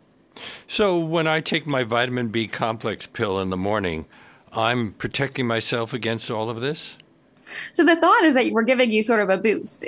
So 0.66 0.98
when 0.98 1.26
I 1.26 1.40
take 1.40 1.66
my 1.66 1.84
vitamin 1.84 2.28
B 2.28 2.46
complex 2.46 3.06
pill 3.06 3.40
in 3.40 3.50
the 3.50 3.56
morning, 3.56 4.06
I'm 4.52 4.92
protecting 4.92 5.46
myself 5.46 5.92
against 5.92 6.30
all 6.30 6.50
of 6.50 6.60
this? 6.60 6.96
So 7.72 7.84
the 7.84 7.96
thought 7.96 8.24
is 8.24 8.34
that 8.34 8.52
we're 8.52 8.62
giving 8.62 8.90
you 8.90 9.02
sort 9.02 9.20
of 9.20 9.30
a 9.30 9.38
boost. 9.38 9.84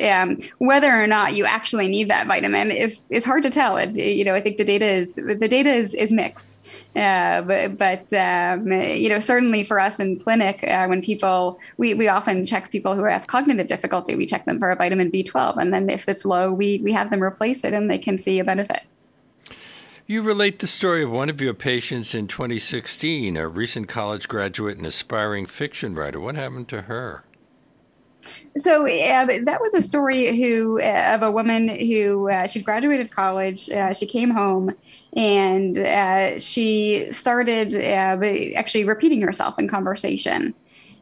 Whether 0.59 1.03
or 1.03 1.07
not 1.07 1.35
you 1.35 1.45
actually 1.45 1.89
need 1.89 2.09
that 2.11 2.27
vitamin 2.27 2.71
is 2.71 3.05
is 3.11 3.25
hard 3.25 3.43
to 3.45 3.51
tell. 3.51 3.77
It, 3.77 3.97
you 3.97 4.25
know, 4.25 4.35
I 4.35 4.41
think 4.41 4.57
the 4.57 4.65
data 4.65 4.87
is 4.87 5.17
the 5.17 5.49
data 5.49 5.71
is 5.71 5.95
is 5.95 6.13
mixed. 6.13 6.57
Uh, 6.97 7.43
but 7.43 7.77
but 7.77 8.13
um, 8.13 8.71
you 8.71 9.09
know, 9.09 9.19
certainly 9.19 9.65
for 9.65 9.81
us 9.81 9.99
in 10.01 10.19
clinic, 10.19 10.65
uh, 10.65 10.87
when 10.87 11.03
people 11.03 11.59
we 11.77 11.95
we 11.95 12.09
often 12.09 12.47
check 12.47 12.71
people 12.71 12.95
who 12.95 13.05
have 13.05 13.27
cognitive 13.27 13.67
difficulty. 13.67 14.15
We 14.15 14.27
check 14.27 14.45
them 14.45 14.59
for 14.59 14.71
a 14.71 14.77
vitamin 14.77 15.11
B12, 15.11 15.57
and 15.59 15.73
then 15.73 15.91
if 15.91 16.09
it's 16.09 16.25
low, 16.25 16.53
we 16.53 16.81
we 16.83 16.93
have 16.93 17.11
them 17.11 17.23
replace 17.23 17.65
it, 17.65 17.73
and 17.73 17.91
they 17.91 17.99
can 17.99 18.19
see 18.19 18.39
a 18.39 18.45
benefit. 18.45 18.83
You 20.07 20.21
relate 20.23 20.59
the 20.59 20.67
story 20.67 21.03
of 21.03 21.11
one 21.11 21.31
of 21.31 21.41
your 21.41 21.55
patients 21.55 22.15
in 22.15 22.29
2016, 22.29 23.39
a 23.39 23.49
recent 23.49 23.89
college 23.89 24.29
graduate 24.29 24.77
and 24.77 24.87
aspiring 24.87 25.47
fiction 25.47 25.95
writer. 25.95 26.21
What 26.21 26.35
happened 26.35 26.69
to 26.69 26.83
her? 26.83 27.25
So 28.57 28.87
uh, 28.87 29.27
that 29.45 29.61
was 29.61 29.75
a 29.75 29.83
story 29.83 30.39
who 30.41 30.81
uh, 30.81 31.13
of 31.15 31.23
a 31.23 31.31
woman 31.31 31.69
who 31.69 32.31
uh, 32.31 32.47
she 32.47 32.63
graduated 32.63 33.11
college. 33.11 33.69
Uh, 33.69 33.93
she 33.93 34.07
came 34.07 34.31
home 34.31 34.73
and 35.17 35.77
uh, 35.79 36.39
she 36.39 37.07
started 37.11 37.75
uh, 37.75 38.25
actually 38.57 38.85
repeating 38.85 39.21
herself 39.23 39.59
in 39.59 39.69
conversation 39.69 40.55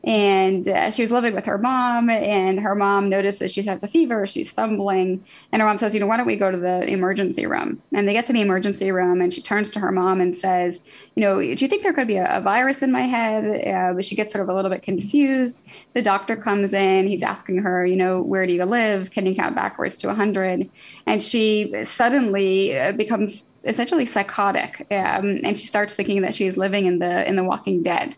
and 0.05 0.67
uh, 0.67 0.91
she 0.91 1.03
was 1.03 1.13
living 1.13 1.35
with 1.35 1.45
her 1.47 1.59
mom 1.59 2.11
and 2.11 2.59
her 2.59 2.75
mom 2.75 3.09
notices 3.09 3.53
she 3.53 3.63
has 3.63 3.83
a 3.83 3.89
fever 3.89 4.27
she's 4.27 4.51
stumbling 4.51 5.25
and 5.53 5.63
her 5.63 5.69
mom 5.69 5.79
says 5.79 5.95
you 5.95 6.01
know 6.01 6.07
why 6.07 6.17
don't 6.17 6.27
we 6.27 6.37
go 6.37 6.51
to 6.51 6.59
the 6.59 6.85
emergency 6.89 7.47
room? 7.47 7.81
And 7.93 8.09
they 8.09 8.13
get 8.13 8.27
to 8.27 8.33
the 8.33 8.41
emergency 8.41 8.91
room 8.91 9.21
and 9.21 9.33
she 9.33 9.41
turns 9.41 9.71
to 9.71 9.81
her 9.81 9.93
mom 9.93 10.21
and 10.21 10.37
says 10.37 10.81
you 11.15 11.23
know 11.23 11.41
do 11.41 11.65
you 11.65 11.69
think 11.69 11.83
there 11.83 11.93
could 11.93 12.09
be 12.09 12.17
a, 12.17 12.39
a 12.39 12.41
virus 12.41 12.83
in 12.83 12.91
my 12.91 13.03
head? 13.03 13.67
Uh, 13.67 13.95
but 13.95 14.05
she 14.05 14.17
gets 14.17 14.33
sort 14.33 14.43
of 14.43 14.49
a 14.49 14.55
little 14.55 14.71
bit 14.71 14.83
confused. 14.83 15.67
The 15.93 16.03
doctor 16.03 16.37
comes 16.37 16.73
in 16.73 17.07
he's 17.07 17.23
asking 17.23 17.59
her 17.59 17.87
you 17.87 17.97
know 17.97 18.21
where 18.21 18.47
do 18.47 18.53
you 18.53 18.65
live? 18.65 19.11
Can 19.11 19.27
you 19.27 19.35
count 19.35 19.55
backwards 19.55 19.97
to 19.99 20.09
100 20.09 20.69
and 21.07 21.23
she 21.23 21.75
suddenly 21.85 22.79
uh, 22.79 22.93
becomes 22.93 23.45
essentially 23.65 24.05
psychotic 24.05 24.87
um, 24.91 25.41
and 25.45 25.59
she 25.59 25.67
starts 25.67 25.95
thinking 25.95 26.23
that 26.23 26.35
she's 26.35 26.57
living 26.57 26.87
in 26.87 26.99
the 26.99 27.29
in 27.29 27.37
the 27.37 27.45
walking 27.45 27.83
dead 27.83 28.17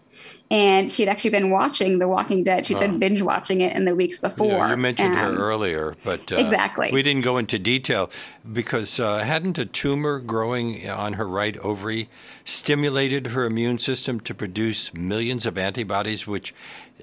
and 0.51 0.91
she'd 0.91 1.09
actually 1.09 1.31
been 1.31 1.51
watching 1.51 1.99
The 1.99 2.07
Walking 2.07 2.45
Dead. 2.45 2.67
she 2.67 2.75
had 2.75 2.81
been 2.81 2.99
binge 2.99 3.23
watching 3.23 3.61
it 3.63 3.75
in 3.75 3.87
the 3.87 3.95
weeks 3.95 4.21
before. 4.21 4.47
Yeah, 4.47 4.71
you 4.71 4.77
mentioned 4.77 5.15
um, 5.15 5.35
her 5.37 5.43
earlier, 5.43 5.97
but 6.05 6.31
uh, 6.31 6.37
exactly 6.37 6.91
we 6.93 7.03
didn't 7.03 7.23
go 7.23 7.39
into 7.39 7.59
detail 7.59 8.11
because 8.51 9.01
uh, 9.01 9.19
hadn't 9.19 9.59
a 9.59 9.65
tumor 9.65 10.21
growing 10.21 10.89
on 10.89 11.15
her 11.15 11.27
right 11.27 11.57
ovary 11.59 12.09
stimulated 12.45 13.29
her 13.29 13.45
immune 13.45 13.79
system 13.79 14.21
to 14.21 14.35
produce 14.35 14.93
millions 14.95 15.47
of 15.47 15.57
antibodies, 15.57 16.27
which 16.27 16.55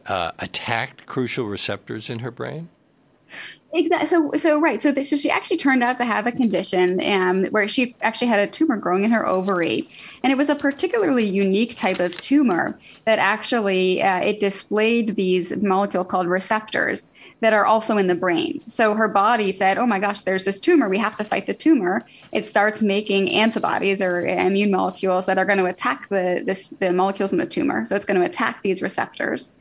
uh, 0.06 0.32
attacked 0.40 1.06
crucial 1.06 1.46
receptors 1.46 2.10
in 2.10 2.20
her 2.20 2.32
brain? 2.32 2.70
Exactly. 3.74 4.08
So, 4.08 4.32
so 4.36 4.60
right. 4.60 4.82
So, 4.82 4.94
so 5.02 5.16
she 5.16 5.30
actually 5.30 5.58
turned 5.58 5.82
out 5.82 5.98
to 6.00 6.06
have 6.06 6.28
a 6.28 6.32
condition 6.32 7.02
um, 7.10 7.46
where 7.48 7.68
she 7.68 7.96
actually 8.02 8.28
had 8.28 8.40
a 8.40 8.48
tumor 8.48 8.76
growing 8.76 9.04
in 9.04 9.12
her 9.12 9.26
ovary, 9.26 9.88
and 10.24 10.32
it 10.32 10.36
was 10.38 10.50
a 10.50 10.56
particularly 10.56 11.26
unique 11.26 11.76
type 11.76 12.00
of 12.00 12.20
tumor 12.20 12.78
that 13.06 13.20
actually 13.20 14.02
uh, 14.02 14.20
it 14.20 14.42
displayed 14.42 15.16
these 15.16 15.56
molecules 15.58 16.08
called 16.08 16.28
receptors 16.28 17.14
that 17.40 17.54
are 17.54 17.66
also 17.66 17.98
in 17.98 18.08
the 18.08 18.16
brain. 18.16 18.62
So 18.68 18.94
her 18.94 19.08
body 19.08 19.54
said, 19.54 19.78
"Oh 19.78 19.86
my 19.86 20.00
gosh, 20.00 20.24
there's 20.24 20.44
this 20.44 20.60
tumor. 20.60 20.90
We 20.90 21.00
have 21.00 21.16
to 21.16 21.24
fight 21.24 21.48
the 21.48 21.54
tumor." 21.54 22.04
It 22.34 22.46
starts 22.46 22.82
making 22.82 23.32
antibodies 23.32 24.02
or 24.02 24.28
immune 24.28 24.72
molecules 24.72 25.28
that 25.28 25.38
are 25.38 25.46
going 25.46 25.60
to 25.60 25.66
attack 25.66 26.10
the 26.10 26.44
this, 26.46 26.74
the 26.80 26.92
molecules 26.92 27.32
in 27.32 27.40
the 27.40 27.46
tumor. 27.46 27.86
So 27.86 27.96
it's 27.96 28.06
going 28.06 28.20
to 28.20 28.26
attack 28.26 28.64
these 28.64 28.82
receptors. 28.82 29.58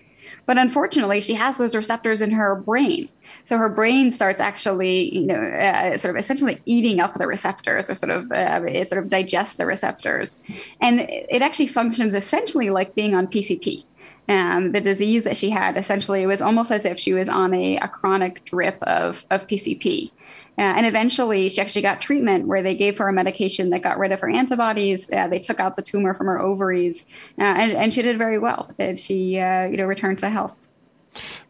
But 0.50 0.58
unfortunately, 0.58 1.20
she 1.20 1.34
has 1.34 1.58
those 1.58 1.76
receptors 1.76 2.20
in 2.20 2.32
her 2.32 2.56
brain. 2.56 3.08
So 3.44 3.56
her 3.56 3.68
brain 3.68 4.10
starts 4.10 4.40
actually, 4.40 5.14
you 5.14 5.24
know, 5.24 5.40
uh, 5.40 5.96
sort 5.96 6.16
of 6.16 6.20
essentially 6.20 6.60
eating 6.66 6.98
up 6.98 7.14
the 7.14 7.28
receptors 7.28 7.88
or 7.88 7.94
sort 7.94 8.10
of, 8.10 8.32
uh, 8.32 8.60
it 8.66 8.88
sort 8.88 9.00
of 9.00 9.08
digests 9.08 9.54
the 9.54 9.64
receptors. 9.64 10.42
And 10.80 11.02
it 11.08 11.40
actually 11.40 11.68
functions 11.68 12.16
essentially 12.16 12.70
like 12.70 12.96
being 12.96 13.14
on 13.14 13.28
PCP. 13.28 13.84
Um, 14.28 14.72
the 14.72 14.80
disease 14.80 15.24
that 15.24 15.36
she 15.36 15.50
had 15.50 15.76
essentially 15.76 16.24
was 16.24 16.40
almost 16.40 16.70
as 16.70 16.84
if 16.84 17.00
she 17.00 17.14
was 17.14 17.28
on 17.28 17.52
a, 17.52 17.76
a 17.78 17.88
chronic 17.88 18.44
drip 18.44 18.80
of, 18.82 19.26
of 19.30 19.46
PCP. 19.48 20.12
Uh, 20.56 20.62
and 20.62 20.86
eventually, 20.86 21.48
she 21.48 21.60
actually 21.60 21.82
got 21.82 22.00
treatment 22.00 22.46
where 22.46 22.62
they 22.62 22.74
gave 22.74 22.98
her 22.98 23.08
a 23.08 23.12
medication 23.12 23.70
that 23.70 23.82
got 23.82 23.98
rid 23.98 24.12
of 24.12 24.20
her 24.20 24.28
antibodies. 24.28 25.10
Uh, 25.10 25.26
they 25.26 25.38
took 25.38 25.58
out 25.58 25.74
the 25.74 25.82
tumor 25.82 26.14
from 26.14 26.26
her 26.26 26.38
ovaries, 26.38 27.04
uh, 27.38 27.42
and, 27.42 27.72
and 27.72 27.94
she 27.94 28.02
did 28.02 28.18
very 28.18 28.38
well. 28.38 28.70
And 28.78 28.98
she, 28.98 29.38
uh, 29.38 29.64
you 29.64 29.76
know, 29.76 29.86
returned 29.86 30.18
to 30.18 30.28
health. 30.28 30.68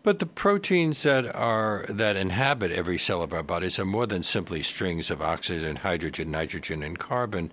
But 0.02 0.18
the 0.18 0.26
proteins 0.26 1.02
that 1.02 1.26
are 1.34 1.84
that 1.88 2.16
inhabit 2.16 2.72
every 2.72 2.98
cell 2.98 3.22
of 3.22 3.32
our 3.32 3.42
bodies 3.42 3.78
are 3.78 3.84
more 3.84 4.06
than 4.06 4.22
simply 4.22 4.62
strings 4.62 5.10
of 5.10 5.20
oxygen, 5.20 5.76
hydrogen, 5.76 6.30
nitrogen, 6.30 6.82
and 6.82 6.98
carbon. 6.98 7.52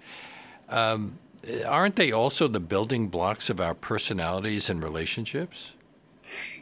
Um, 0.70 1.20
aren't 1.66 1.96
they 1.96 2.12
also 2.12 2.48
the 2.48 2.60
building 2.60 3.08
blocks 3.08 3.50
of 3.50 3.62
our 3.62 3.74
personalities 3.74 4.70
and 4.70 4.84
relationships? 4.84 5.72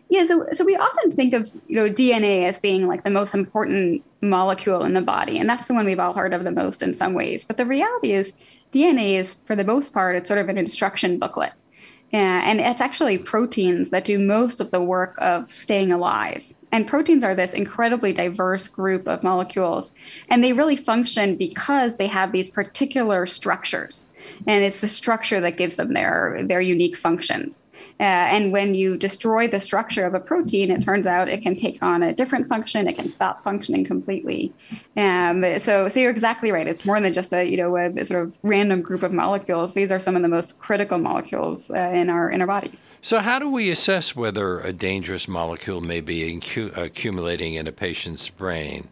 Yeah, 0.10 0.24
so 0.24 0.46
so 0.52 0.64
we 0.64 0.76
often 0.76 1.12
think 1.12 1.34
of 1.34 1.52
you 1.68 1.76
know 1.76 1.90
DNA 1.90 2.48
as 2.48 2.60
being 2.60 2.88
like 2.88 3.04
the 3.04 3.10
most 3.10 3.34
important 3.34 4.04
molecule 4.22 4.84
in 4.84 4.94
the 4.94 5.02
body, 5.02 5.40
and 5.40 5.50
that's 5.50 5.66
the 5.66 5.74
one 5.74 5.86
we've 5.86 6.00
all 6.00 6.14
heard 6.14 6.34
of 6.34 6.44
the 6.44 6.52
most 6.52 6.84
in 6.84 6.94
some 6.94 7.14
ways. 7.14 7.44
But 7.44 7.58
the 7.58 7.66
reality 7.66 8.12
is, 8.14 8.34
DNA 8.72 9.20
is 9.20 9.36
for 9.46 9.56
the 9.56 9.64
most 9.64 9.94
part 9.94 10.16
it's 10.16 10.28
sort 10.28 10.40
of 10.40 10.50
an 10.50 10.58
instruction 10.60 11.18
booklet, 11.18 11.54
and 12.12 12.62
it's 12.62 12.82
actually 12.82 13.18
proteins 13.18 13.90
that 13.90 14.06
do 14.06 14.20
most 14.20 14.62
of 14.62 14.70
the 14.70 14.82
work 14.82 15.16
of 15.18 15.52
staying 15.52 15.92
alive. 15.92 16.54
And 16.72 16.88
proteins 16.88 17.24
are 17.24 17.36
this 17.36 17.54
incredibly 17.54 18.12
diverse 18.14 18.68
group 18.68 19.08
of 19.08 19.24
molecules, 19.24 19.92
and 20.30 20.44
they 20.44 20.54
really 20.54 20.76
function 20.76 21.36
because 21.36 21.98
they 21.98 22.08
have 22.08 22.32
these 22.32 22.50
particular 22.50 23.26
structures 23.26 24.12
and 24.48 24.64
it's 24.64 24.82
the 24.82 24.88
structure 24.88 25.42
that 25.42 25.58
gives 25.58 25.76
them 25.76 25.94
their 25.94 26.40
their 26.44 26.62
unique 26.62 26.96
functions. 26.96 27.68
Uh, 28.00 28.04
and 28.04 28.52
when 28.52 28.74
you 28.74 28.98
destroy 28.98 29.48
the 29.48 29.60
structure 29.60 30.06
of 30.06 30.14
a 30.14 30.20
protein, 30.20 30.72
it 30.72 30.82
turns 30.82 31.06
out 31.06 31.28
it 31.28 31.42
can 31.42 31.56
take 31.56 31.82
on 31.84 32.02
a 32.04 32.14
different 32.14 32.48
function. 32.48 32.88
It 32.88 32.96
can 32.96 33.10
stop 33.10 33.42
functioning 33.42 33.84
completely. 33.84 34.54
Um, 34.96 35.60
so, 35.60 35.90
so 35.90 36.00
you're 36.00 36.12
exactly 36.12 36.52
right. 36.52 36.68
It's 36.68 36.86
more 36.86 37.00
than 37.02 37.14
just 37.14 37.34
a 37.34 37.44
you 37.44 37.58
know 37.58 37.76
a, 37.78 38.06
sort 38.06 38.24
of 38.24 38.34
random 38.44 38.82
group 38.82 39.04
of 39.04 39.14
molecules. 39.14 39.74
These 39.74 39.92
are 39.92 40.00
some 40.00 40.16
of 40.16 40.22
the 40.22 40.28
most 40.28 40.60
critical 40.60 40.98
molecules 40.98 41.70
uh, 41.72 41.76
in 41.76 42.10
our 42.10 42.30
in 42.30 42.42
our 42.42 42.48
bodies. 42.48 42.94
So, 43.02 43.20
how 43.20 43.40
do 43.40 43.50
we 43.50 43.70
assess 43.70 44.16
whether 44.16 44.60
a 44.60 44.74
dangerous 44.74 45.28
molecule 45.28 45.82
may 45.82 46.02
be 46.02 46.34
incu- 46.34 46.55
accumulating 46.58 47.56
in 47.56 47.68
a 47.68 47.72
patient's 47.72 48.30
brain? 48.30 48.88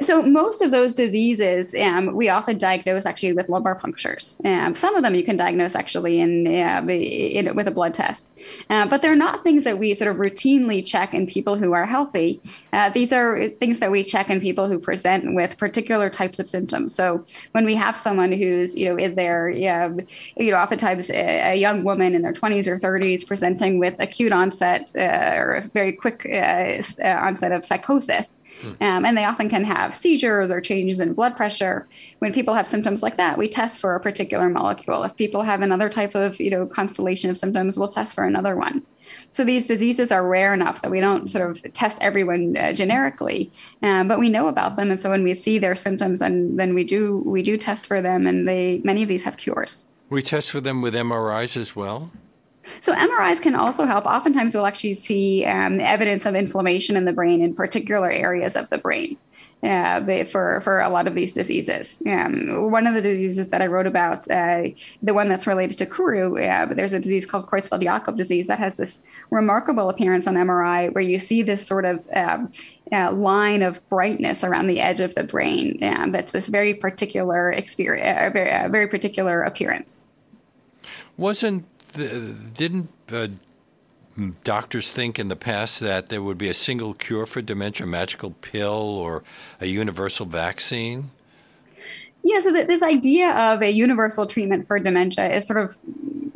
So 0.00 0.22
most 0.22 0.62
of 0.62 0.70
those 0.70 0.94
diseases, 0.94 1.74
um, 1.74 2.14
we 2.14 2.28
often 2.28 2.58
diagnose 2.58 3.06
actually 3.06 3.32
with 3.32 3.48
lumbar 3.48 3.74
punctures. 3.74 4.36
Um, 4.44 4.74
some 4.74 4.94
of 4.96 5.02
them 5.02 5.14
you 5.14 5.24
can 5.24 5.36
diagnose 5.36 5.74
actually 5.74 6.20
in, 6.20 6.46
uh, 6.46 6.84
in 6.88 7.54
with 7.54 7.68
a 7.68 7.70
blood 7.70 7.94
test, 7.94 8.32
uh, 8.70 8.86
but 8.88 9.02
they're 9.02 9.16
not 9.16 9.42
things 9.42 9.64
that 9.64 9.78
we 9.78 9.94
sort 9.94 10.10
of 10.10 10.16
routinely 10.16 10.86
check 10.86 11.14
in 11.14 11.26
people 11.26 11.56
who 11.56 11.72
are 11.72 11.86
healthy. 11.86 12.40
Uh, 12.72 12.90
these 12.90 13.12
are 13.12 13.48
things 13.48 13.78
that 13.78 13.90
we 13.90 14.04
check 14.04 14.30
in 14.30 14.40
people 14.40 14.68
who 14.68 14.78
present 14.78 15.34
with 15.34 15.56
particular 15.56 16.10
types 16.10 16.38
of 16.38 16.48
symptoms. 16.48 16.94
So 16.94 17.24
when 17.52 17.64
we 17.64 17.74
have 17.74 17.96
someone 17.96 18.32
who's 18.32 18.76
you 18.76 18.86
know 18.86 18.96
in 18.96 19.14
their 19.14 19.48
yeah, 19.50 19.90
you 20.36 20.50
know 20.50 20.58
oftentimes 20.58 21.10
a, 21.10 21.52
a 21.52 21.54
young 21.54 21.84
woman 21.84 22.14
in 22.14 22.22
their 22.22 22.32
20s 22.32 22.66
or 22.66 22.78
30s 22.78 23.26
presenting 23.26 23.78
with 23.78 23.94
acute 23.98 24.32
onset 24.32 24.92
uh, 24.96 25.34
or 25.36 25.54
a 25.54 25.62
very 25.62 25.92
quick 25.92 26.26
uh, 26.30 26.82
uh, 27.02 27.08
onset 27.26 27.52
of 27.52 27.64
psychosis. 27.64 28.38
Hmm. 28.60 28.72
Um, 28.80 29.04
and 29.04 29.16
they 29.16 29.24
often 29.24 29.48
can 29.48 29.64
have 29.64 29.94
seizures 29.94 30.50
or 30.50 30.60
changes 30.60 31.00
in 31.00 31.12
blood 31.14 31.36
pressure. 31.36 31.86
When 32.20 32.32
people 32.32 32.54
have 32.54 32.66
symptoms 32.66 33.02
like 33.02 33.16
that, 33.16 33.38
we 33.38 33.48
test 33.48 33.80
for 33.80 33.94
a 33.94 34.00
particular 34.00 34.48
molecule. 34.48 35.02
If 35.04 35.16
people 35.16 35.42
have 35.42 35.62
another 35.62 35.88
type 35.88 36.14
of, 36.14 36.40
you 36.40 36.50
know, 36.50 36.66
constellation 36.66 37.30
of 37.30 37.36
symptoms, 37.36 37.78
we'll 37.78 37.88
test 37.88 38.14
for 38.14 38.24
another 38.24 38.56
one. 38.56 38.82
So 39.30 39.44
these 39.44 39.66
diseases 39.66 40.10
are 40.10 40.26
rare 40.26 40.54
enough 40.54 40.82
that 40.82 40.90
we 40.90 41.00
don't 41.00 41.28
sort 41.28 41.50
of 41.50 41.72
test 41.72 41.98
everyone 42.00 42.56
uh, 42.56 42.72
generically, 42.72 43.52
um, 43.82 44.08
but 44.08 44.18
we 44.18 44.28
know 44.28 44.48
about 44.48 44.76
them. 44.76 44.90
And 44.90 44.98
so 44.98 45.10
when 45.10 45.22
we 45.22 45.34
see 45.34 45.58
their 45.58 45.76
symptoms, 45.76 46.22
and 46.22 46.58
then 46.58 46.74
we 46.74 46.84
do 46.84 47.18
we 47.24 47.42
do 47.42 47.56
test 47.56 47.86
for 47.86 48.00
them, 48.00 48.26
and 48.26 48.48
they 48.48 48.80
many 48.84 49.02
of 49.02 49.08
these 49.08 49.22
have 49.24 49.36
cures. 49.36 49.84
We 50.08 50.22
test 50.22 50.50
for 50.50 50.60
them 50.60 50.82
with 50.82 50.94
MRIs 50.94 51.56
as 51.56 51.74
well. 51.74 52.10
So 52.80 52.92
MRIs 52.92 53.40
can 53.40 53.54
also 53.54 53.84
help. 53.84 54.06
Oftentimes, 54.06 54.54
we'll 54.54 54.66
actually 54.66 54.94
see 54.94 55.44
um, 55.44 55.80
evidence 55.80 56.26
of 56.26 56.34
inflammation 56.34 56.96
in 56.96 57.04
the 57.04 57.12
brain 57.12 57.40
in 57.40 57.54
particular 57.54 58.10
areas 58.10 58.56
of 58.56 58.70
the 58.70 58.78
brain 58.78 59.16
uh, 59.62 60.24
for 60.24 60.60
for 60.60 60.80
a 60.80 60.88
lot 60.88 61.06
of 61.06 61.14
these 61.14 61.32
diseases. 61.32 61.98
Um, 62.06 62.70
one 62.70 62.86
of 62.86 62.94
the 62.94 63.00
diseases 63.00 63.48
that 63.48 63.62
I 63.62 63.66
wrote 63.66 63.86
about, 63.86 64.30
uh, 64.30 64.64
the 65.02 65.14
one 65.14 65.28
that's 65.28 65.46
related 65.46 65.78
to 65.78 65.86
Kuru, 65.86 66.36
uh, 66.36 66.66
there's 66.66 66.92
a 66.92 67.00
disease 67.00 67.24
called 67.24 67.46
Creutzfeldt-Jakob 67.46 68.16
disease 68.16 68.46
that 68.48 68.58
has 68.58 68.76
this 68.76 69.00
remarkable 69.30 69.88
appearance 69.88 70.26
on 70.26 70.34
MRI 70.34 70.94
where 70.94 71.02
you 71.02 71.18
see 71.18 71.42
this 71.42 71.66
sort 71.66 71.84
of 71.84 72.06
um, 72.14 72.50
uh, 72.92 73.12
line 73.12 73.62
of 73.62 73.86
brightness 73.88 74.44
around 74.44 74.66
the 74.66 74.80
edge 74.80 75.00
of 75.00 75.14
the 75.14 75.24
brain. 75.24 75.82
Um, 75.82 76.12
that's 76.12 76.32
this 76.32 76.48
very 76.48 76.74
particular 76.74 77.50
experience, 77.50 78.18
uh, 78.18 78.30
very, 78.30 78.52
uh, 78.52 78.68
very 78.68 78.86
particular 78.86 79.42
appearance. 79.42 80.04
Wasn't 81.16 81.64
didn't 81.96 82.90
uh, 83.10 83.28
doctors 84.44 84.92
think 84.92 85.18
in 85.18 85.28
the 85.28 85.36
past 85.36 85.80
that 85.80 86.08
there 86.08 86.22
would 86.22 86.38
be 86.38 86.48
a 86.48 86.54
single 86.54 86.94
cure 86.94 87.26
for 87.26 87.42
dementia, 87.42 87.86
a 87.86 87.88
magical 87.88 88.30
pill, 88.30 88.72
or 88.72 89.22
a 89.60 89.66
universal 89.66 90.26
vaccine? 90.26 91.10
Yeah, 92.22 92.40
so 92.40 92.50
this 92.52 92.82
idea 92.82 93.30
of 93.30 93.62
a 93.62 93.70
universal 93.70 94.26
treatment 94.26 94.66
for 94.66 94.78
dementia 94.78 95.32
is 95.32 95.46
sort 95.46 95.60
of 95.60 95.78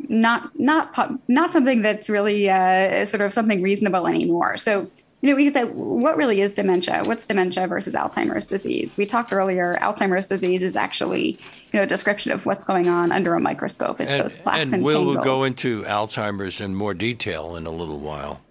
not 0.07 0.57
not 0.59 0.93
not 1.27 1.51
something 1.51 1.81
that's 1.81 2.09
really 2.09 2.49
uh, 2.49 3.05
sort 3.05 3.21
of 3.21 3.33
something 3.33 3.61
reasonable 3.61 4.07
anymore. 4.07 4.57
So 4.57 4.89
you 5.21 5.29
know, 5.29 5.35
we 5.35 5.45
could 5.45 5.53
say, 5.53 5.65
what 5.65 6.17
really 6.17 6.41
is 6.41 6.53
dementia? 6.53 7.03
What's 7.05 7.27
dementia 7.27 7.67
versus 7.67 7.93
Alzheimer's 7.93 8.47
disease? 8.47 8.97
We 8.97 9.05
talked 9.05 9.31
earlier, 9.31 9.77
Alzheimer's 9.79 10.27
disease 10.27 10.63
is 10.63 10.75
actually, 10.75 11.37
you 11.71 11.77
know, 11.77 11.83
a 11.83 11.87
description 11.87 12.31
of 12.31 12.47
what's 12.47 12.65
going 12.65 12.87
on 12.87 13.11
under 13.11 13.35
a 13.35 13.39
microscope. 13.39 14.01
It's 14.01 14.11
and, 14.11 14.23
those 14.23 14.35
plaques 14.35 14.63
and, 14.63 14.73
and 14.75 14.83
we'll, 14.83 15.05
we'll 15.05 15.23
go 15.23 15.43
into 15.43 15.83
Alzheimer's 15.83 16.59
in 16.59 16.73
more 16.73 16.95
detail 16.95 17.55
in 17.55 17.67
a 17.67 17.71
little 17.71 17.99
while 17.99 18.41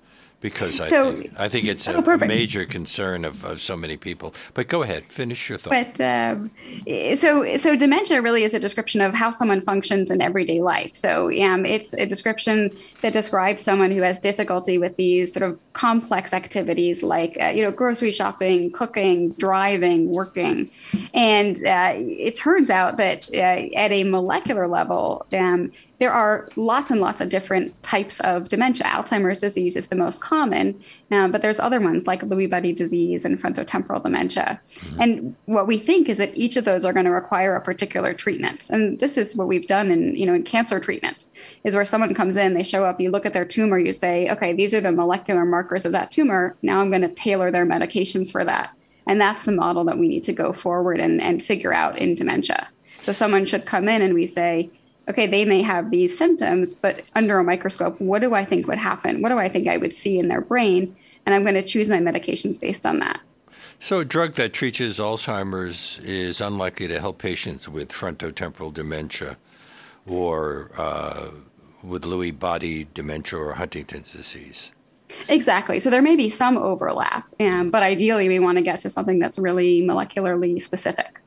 because 0.41 0.77
so, 0.77 1.11
I, 1.11 1.13
think, 1.13 1.41
I 1.41 1.49
think 1.49 1.67
it's 1.67 1.87
a, 1.87 1.97
oh, 1.97 2.03
a, 2.03 2.19
major 2.27 2.65
concern 2.65 3.25
of, 3.27 3.45
of 3.45 3.61
so 3.61 3.77
many 3.77 3.97
people. 3.97 4.35
But 4.55 4.69
go 4.69 4.83
ahead, 4.83 5.05
finish 5.07 5.49
your 5.49 5.59
thought. 5.59 5.71
But 5.71 6.01
um, 6.01 6.51
so 7.15 7.57
so 7.57 7.77
dementia 7.77 8.23
really 8.23 8.45
is 8.45 8.55
a 8.55 8.59
description 8.59 9.03
of 9.03 9.15
how 9.15 9.31
someone 9.31 9.61
functions 9.61 10.11
in 10.11 10.23
everyday 10.23 10.63
life. 10.63 10.95
So 10.95 11.27
um, 11.43 11.67
it's 11.67 11.93
a 11.95 12.07
description 12.07 12.75
that 13.03 13.13
describes 13.13 13.61
someone 13.61 13.91
who 13.91 14.01
has 14.03 14.19
difficulty 14.19 14.79
with 14.79 14.97
these 14.97 15.33
sort 15.33 15.43
of 15.43 15.61
complex 15.75 16.33
activities 16.33 17.03
like 17.03 17.37
uh, 17.41 17.49
you 17.49 17.63
know 17.63 17.71
grocery 17.71 18.11
shopping, 18.11 18.71
cooking, 18.73 19.33
driving, 19.33 20.09
working, 20.09 20.71
and 21.13 21.59
uh, 21.67 21.93
it 21.95 22.35
turns 22.37 22.71
out 22.71 22.97
that 22.97 23.29
uh, 23.35 23.77
at 23.77 23.93
a 23.93 24.05
molecular 24.05 24.67
level. 24.67 25.27
Um, 25.33 25.73
there 26.01 26.13
are 26.13 26.49
lots 26.57 26.91
and 26.91 27.01
lots 27.01 27.21
of 27.21 27.29
different 27.29 27.81
types 27.83 28.21
of 28.21 28.49
dementia. 28.49 28.87
Alzheimer's 28.87 29.41
disease 29.41 29.77
is 29.77 29.89
the 29.89 29.97
most 29.97 30.23
common, 30.23 30.83
uh, 31.11 31.29
but 31.29 31.43
there's 31.43 31.61
other 31.61 31.79
ones 31.79 32.07
like 32.07 32.23
Lewy 32.23 32.49
body 32.49 32.73
disease 32.73 33.27
and 33.27 33.39
frontotemporal 33.39 34.03
dementia. 34.03 34.59
Mm-hmm. 34.65 35.01
And 35.03 35.37
what 35.45 35.67
we 35.67 35.77
think 35.77 36.09
is 36.09 36.17
that 36.17 36.37
each 36.37 36.57
of 36.57 36.65
those 36.65 36.87
are 36.87 36.95
going 36.95 37.05
to 37.05 37.11
require 37.11 37.55
a 37.55 37.61
particular 37.61 38.15
treatment. 38.15 38.71
And 38.71 38.99
this 38.99 39.19
is 39.19 39.37
what 39.37 39.47
we've 39.47 39.67
done 39.67 39.91
in, 39.91 40.17
you 40.17 40.25
know, 40.25 40.33
in 40.33 40.43
cancer 40.43 40.81
treatment, 40.81 41.27
is 41.65 41.75
where 41.75 41.85
someone 41.85 42.15
comes 42.15 42.39
in, 42.39 42.55
they 42.55 42.63
show 42.63 42.87
up, 42.87 42.99
you 42.99 43.11
look 43.11 43.27
at 43.27 43.35
their 43.35 43.45
tumor, 43.45 43.79
you 43.79 43.93
say, 43.93 44.31
okay, 44.31 44.55
these 44.55 44.73
are 44.73 44.81
the 44.81 44.93
molecular 44.93 45.45
markers 45.45 45.85
of 45.85 45.93
that 45.93 46.11
tumor. 46.11 46.57
Now 46.63 46.81
I'm 46.81 46.89
going 46.89 47.03
to 47.03 47.09
tailor 47.09 47.51
their 47.51 47.67
medications 47.67 48.33
for 48.33 48.43
that. 48.45 48.75
And 49.07 49.21
that's 49.21 49.45
the 49.45 49.53
model 49.53 49.85
that 49.85 49.99
we 49.99 50.09
need 50.09 50.23
to 50.25 50.33
go 50.33 50.55
forward 50.55 50.99
and, 50.99 51.21
and 51.21 51.45
figure 51.45 51.75
out 51.75 51.99
in 51.99 52.15
dementia. 52.15 52.69
So 53.03 53.13
someone 53.13 53.45
should 53.45 53.67
come 53.67 53.89
in 53.89 54.03
and 54.03 54.15
we 54.15 54.27
say, 54.27 54.71
okay, 55.11 55.27
they 55.27 55.45
may 55.45 55.63
have 55.63 55.91
these 55.91 56.17
symptoms, 56.17 56.73
but 56.73 57.03
under 57.15 57.39
a 57.39 57.45
microscope, 57.45 58.01
what 58.01 58.21
do 58.21 58.35
I 58.35 58.45
think 58.45 58.67
would 58.67 58.79
happen? 58.79 59.23
What 59.23 59.29
do 59.29 59.39
I 59.39 59.49
think 59.49 59.69
I 59.69 59.77
would 59.77 59.93
see 59.93 60.19
in 60.19 60.29
their 60.29 60.41
brain? 60.41 60.97
And 61.27 61.35
I'm 61.35 61.43
going 61.43 61.55
to 61.55 61.63
choose 61.63 61.89
my 61.89 61.99
medications 61.99 62.61
based 62.61 62.87
on 62.87 63.01
that. 63.01 63.21
So, 63.79 64.01
a 64.01 64.05
drug 64.05 64.35
that 64.35 64.53
treats 64.53 64.81
Alzheimer's 64.81 65.99
is 66.03 66.41
unlikely 66.41 66.89
to 66.89 67.01
help 67.01 67.19
patients 67.19 67.69
with 67.69 67.91
frontotemporal 67.91 68.73
dementia 68.73 69.39
or 70.07 70.71
uh, 70.77 71.31
with 71.83 72.05
Lewy 72.05 72.37
body 72.37 72.89
dementia 72.93 73.39
or 73.39 73.55
Huntington's 73.55 74.13
disease. 74.13 74.73
Exactly. 75.29 75.81
So 75.81 75.91
there 75.91 76.03
may 76.03 76.17
be 76.17 76.29
some 76.29 76.57
overlap, 76.57 77.27
um, 77.41 77.71
but 77.71 77.83
ideally 77.83 78.29
we 78.29 78.39
want 78.39 78.59
to 78.59 78.63
get 78.63 78.81
to 78.81 78.91
something 78.91 79.19
that's 79.19 79.39
really 79.39 79.83
molecularly 79.83 80.61
specific. 80.61 81.20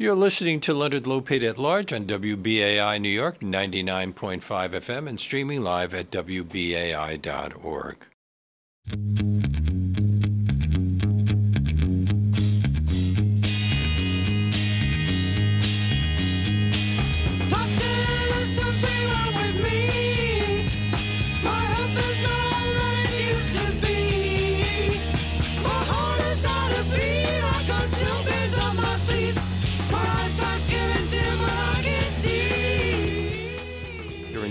You're 0.00 0.14
listening 0.14 0.60
to 0.60 0.74
Leonard 0.74 1.08
Lopate 1.08 1.42
at 1.42 1.58
Large 1.58 1.92
on 1.92 2.06
WBAI 2.06 3.00
New 3.00 3.08
York 3.08 3.40
99.5 3.40 4.40
FM 4.40 5.08
and 5.08 5.18
streaming 5.18 5.60
live 5.60 5.92
at 5.92 6.12
WBAI.org. 6.12 7.96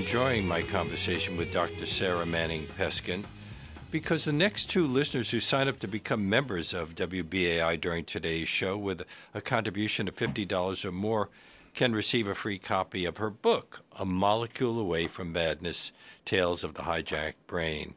enjoying 0.08 0.48
my 0.48 0.62
conversation 0.62 1.36
with 1.36 1.52
Dr. 1.52 1.86
Sara 1.86 2.26
Manning 2.26 2.66
Peskin 2.66 3.26
because 3.92 4.24
the 4.24 4.32
next 4.32 4.70
two 4.70 4.88
listeners 4.88 5.32
who 5.32 5.42
sign 5.42 5.68
up 5.68 5.80
to 5.80 5.88
become 5.88 6.30
members 6.30 6.74
of 6.74 6.96
WBAI 6.96 7.82
during 7.82 8.06
today's 8.06 8.48
show 8.48 8.78
with 8.78 9.02
a 9.34 9.42
contribution 9.42 10.08
of 10.08 10.16
$50 10.16 10.86
or 10.86 10.94
more 10.94 11.28
can 11.74 11.92
receive 11.92 12.30
a 12.30 12.36
free 12.36 12.58
copy 12.58 13.04
of 13.04 13.18
her 13.18 13.30
book, 13.30 13.82
A 14.00 14.06
Molecule 14.06 14.80
Away 14.80 15.08
from 15.08 15.34
Madness 15.34 15.92
Tales 16.24 16.64
of 16.64 16.76
the 16.76 16.84
Hijacked 16.84 17.46
Brain. 17.46 17.96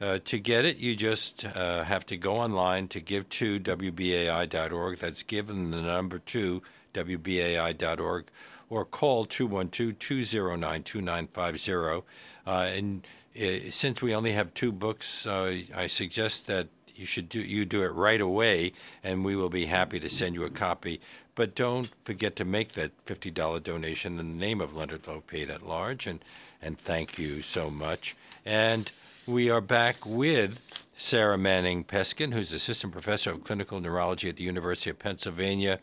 Uh, 0.00 0.18
to 0.24 0.40
get 0.40 0.64
it, 0.64 0.78
you 0.78 0.96
just 0.96 1.44
uh, 1.44 1.84
have 1.84 2.04
to 2.06 2.16
go 2.16 2.38
online 2.38 2.88
to 2.88 3.00
give2wbai.org. 3.00 4.98
That's 4.98 5.22
given 5.22 5.70
the 5.70 5.80
number 5.80 6.18
two, 6.18 6.60
wbai.org, 6.92 8.24
or 8.72 8.86
call 8.86 9.26
212 9.26 9.98
209 9.98 10.82
2950. 10.82 12.06
Uh, 12.46 12.50
and 12.50 13.06
uh, 13.38 13.70
since 13.70 14.00
we 14.00 14.14
only 14.14 14.32
have 14.32 14.54
two 14.54 14.72
books, 14.72 15.26
uh, 15.26 15.58
I 15.74 15.86
suggest 15.86 16.46
that 16.46 16.68
you 16.96 17.04
should 17.04 17.28
do 17.28 17.40
you 17.40 17.66
do 17.66 17.82
it 17.82 17.92
right 17.92 18.20
away, 18.20 18.72
and 19.04 19.26
we 19.26 19.36
will 19.36 19.50
be 19.50 19.66
happy 19.66 20.00
to 20.00 20.08
send 20.08 20.34
you 20.34 20.44
a 20.44 20.50
copy. 20.50 21.02
But 21.34 21.54
don't 21.54 21.90
forget 22.04 22.34
to 22.36 22.46
make 22.46 22.72
that 22.72 22.92
fifty 23.04 23.30
dollar 23.30 23.60
donation 23.60 24.18
in 24.18 24.30
the 24.38 24.46
name 24.46 24.62
of 24.62 24.74
Leonard 24.74 25.02
Lopate 25.02 25.50
at 25.50 25.66
large, 25.66 26.06
and 26.06 26.24
and 26.62 26.78
thank 26.78 27.18
you 27.18 27.42
so 27.42 27.70
much. 27.70 28.16
And 28.44 28.90
we 29.26 29.50
are 29.50 29.60
back 29.60 30.06
with 30.06 30.62
Sara 30.96 31.36
Manning 31.36 31.84
Peskin, 31.84 32.32
who's 32.32 32.54
assistant 32.54 32.92
professor 32.92 33.32
of 33.32 33.44
clinical 33.44 33.80
neurology 33.80 34.30
at 34.30 34.36
the 34.36 34.44
University 34.44 34.88
of 34.88 34.98
Pennsylvania. 34.98 35.78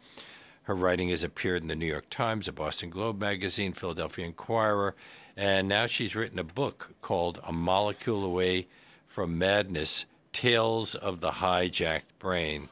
Her 0.69 0.75
writing 0.75 1.09
has 1.09 1.23
appeared 1.23 1.63
in 1.63 1.67
the 1.67 1.75
New 1.75 1.87
York 1.87 2.11
Times, 2.11 2.45
the 2.45 2.51
Boston 2.51 2.91
Globe 2.91 3.19
magazine, 3.19 3.73
Philadelphia 3.73 4.23
Inquirer, 4.23 4.93
and 5.35 5.67
now 5.67 5.87
she's 5.87 6.15
written 6.15 6.37
a 6.37 6.43
book 6.43 6.91
called 7.01 7.39
A 7.43 7.51
Molecule 7.51 8.23
Away 8.23 8.67
from 9.07 9.39
Madness 9.39 10.05
Tales 10.31 10.93
of 10.93 11.21
the 11.21 11.31
Hijacked 11.31 12.19
Brain. 12.19 12.69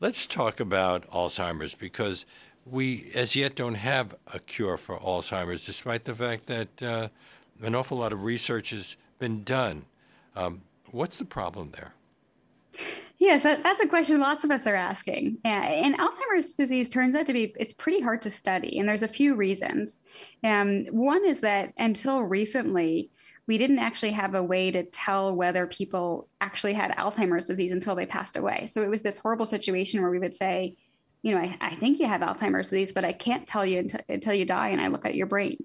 Let's 0.00 0.26
talk 0.26 0.60
about 0.60 1.10
Alzheimer's 1.10 1.74
because 1.74 2.26
we 2.66 3.10
as 3.14 3.34
yet 3.34 3.54
don't 3.54 3.76
have 3.76 4.14
a 4.26 4.38
cure 4.38 4.76
for 4.76 4.98
Alzheimer's, 4.98 5.64
despite 5.64 6.04
the 6.04 6.14
fact 6.14 6.48
that 6.48 6.82
uh, 6.82 7.08
an 7.62 7.74
awful 7.74 7.96
lot 7.96 8.12
of 8.12 8.24
research 8.24 8.72
has 8.72 8.96
been 9.18 9.42
done. 9.42 9.86
Um, 10.36 10.60
what's 10.90 11.16
the 11.16 11.24
problem 11.24 11.70
there? 11.70 11.94
Yes, 13.18 13.42
that's 13.42 13.80
a 13.80 13.88
question 13.88 14.20
lots 14.20 14.44
of 14.44 14.50
us 14.52 14.66
are 14.66 14.76
asking. 14.76 15.38
And 15.44 15.98
Alzheimer's 15.98 16.54
disease 16.54 16.88
turns 16.88 17.16
out 17.16 17.26
to 17.26 17.32
be 17.32 17.52
it's 17.58 17.72
pretty 17.72 18.00
hard 18.00 18.22
to 18.22 18.30
study, 18.30 18.78
and 18.78 18.88
there's 18.88 19.02
a 19.02 19.08
few 19.08 19.34
reasons. 19.34 19.98
Um, 20.44 20.86
one 20.86 21.26
is 21.26 21.40
that 21.40 21.72
until 21.78 22.22
recently, 22.22 23.10
we 23.48 23.58
didn't 23.58 23.80
actually 23.80 24.12
have 24.12 24.34
a 24.34 24.42
way 24.42 24.70
to 24.70 24.84
tell 24.84 25.34
whether 25.34 25.66
people 25.66 26.28
actually 26.40 26.74
had 26.74 26.94
Alzheimer's 26.96 27.46
disease 27.46 27.72
until 27.72 27.96
they 27.96 28.06
passed 28.06 28.36
away. 28.36 28.66
So 28.66 28.82
it 28.82 28.90
was 28.90 29.02
this 29.02 29.18
horrible 29.18 29.46
situation 29.46 30.00
where 30.00 30.10
we 30.10 30.18
would 30.18 30.34
say, 30.34 30.76
you 31.22 31.34
know, 31.34 31.40
I, 31.40 31.56
I 31.60 31.74
think 31.74 31.98
you 31.98 32.06
have 32.06 32.20
Alzheimer's 32.20 32.70
disease, 32.70 32.92
but 32.92 33.06
I 33.06 33.12
can't 33.12 33.46
tell 33.46 33.64
you 33.64 33.80
until, 33.80 34.00
until 34.08 34.34
you 34.34 34.44
die 34.44 34.68
and 34.68 34.80
I 34.80 34.88
look 34.88 35.06
at 35.06 35.14
your 35.14 35.26
brain. 35.26 35.56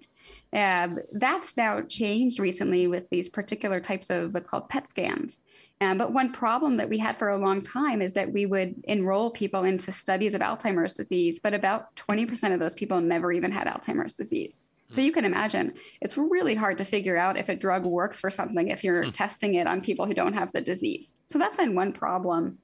Um, 0.53 0.99
that's 1.11 1.57
now 1.57 1.81
changed 1.81 2.39
recently 2.39 2.87
with 2.87 3.09
these 3.09 3.29
particular 3.29 3.79
types 3.79 4.09
of 4.09 4.33
what's 4.33 4.47
called 4.47 4.69
PET 4.69 4.87
scans. 4.87 5.39
Um, 5.81 5.97
but 5.97 6.13
one 6.13 6.31
problem 6.31 6.77
that 6.77 6.89
we 6.89 6.97
had 6.97 7.17
for 7.17 7.29
a 7.29 7.37
long 7.37 7.61
time 7.61 8.01
is 8.01 8.13
that 8.13 8.31
we 8.31 8.45
would 8.45 8.75
enroll 8.85 9.31
people 9.31 9.63
into 9.63 9.91
studies 9.91 10.33
of 10.33 10.41
Alzheimer's 10.41 10.93
disease, 10.93 11.39
but 11.39 11.53
about 11.53 11.93
20% 11.95 12.53
of 12.53 12.59
those 12.59 12.73
people 12.73 13.01
never 13.01 13.33
even 13.33 13.51
had 13.51 13.67
Alzheimer's 13.67 14.15
disease. 14.15 14.63
So 14.91 15.01
you 15.01 15.11
can 15.11 15.25
imagine 15.25 15.73
it's 16.01 16.17
really 16.17 16.53
hard 16.53 16.77
to 16.77 16.85
figure 16.85 17.17
out 17.17 17.35
if 17.35 17.49
a 17.49 17.55
drug 17.55 17.83
works 17.83 18.19
for 18.19 18.29
something 18.29 18.67
if 18.67 18.83
you're 18.83 19.05
hmm. 19.05 19.09
testing 19.09 19.55
it 19.55 19.67
on 19.67 19.81
people 19.81 20.05
who 20.05 20.13
don't 20.13 20.33
have 20.33 20.51
the 20.51 20.61
disease. 20.61 21.15
So 21.29 21.39
that's 21.39 21.57
been 21.57 21.75
one 21.75 21.93
problem. 21.93 22.59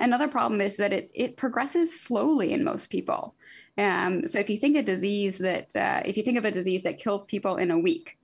Another 0.00 0.28
problem 0.28 0.60
is 0.60 0.76
that 0.76 0.92
it, 0.92 1.10
it 1.14 1.36
progresses 1.36 2.00
slowly 2.00 2.52
in 2.52 2.64
most 2.64 2.90
people. 2.90 3.34
Um, 3.76 4.26
so 4.26 4.40
if 4.40 4.50
you 4.50 4.58
think 4.58 4.76
a 4.76 4.82
disease 4.82 5.38
that, 5.38 5.74
uh, 5.76 6.02
if 6.04 6.16
you 6.16 6.24
think 6.24 6.36
of 6.38 6.44
a 6.44 6.50
disease 6.50 6.82
that 6.82 6.98
kills 6.98 7.26
people 7.26 7.56
in 7.56 7.70
a 7.70 7.78
week, 7.78 8.17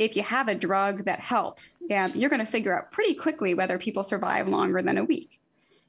if 0.00 0.16
you 0.16 0.22
have 0.22 0.48
a 0.48 0.54
drug 0.54 1.04
that 1.04 1.20
helps, 1.20 1.76
um, 1.94 2.10
you're 2.14 2.30
going 2.30 2.44
to 2.44 2.50
figure 2.50 2.76
out 2.76 2.90
pretty 2.90 3.12
quickly 3.12 3.52
whether 3.52 3.78
people 3.78 4.02
survive 4.02 4.48
longer 4.48 4.80
than 4.80 4.96
a 4.96 5.04
week. 5.04 5.38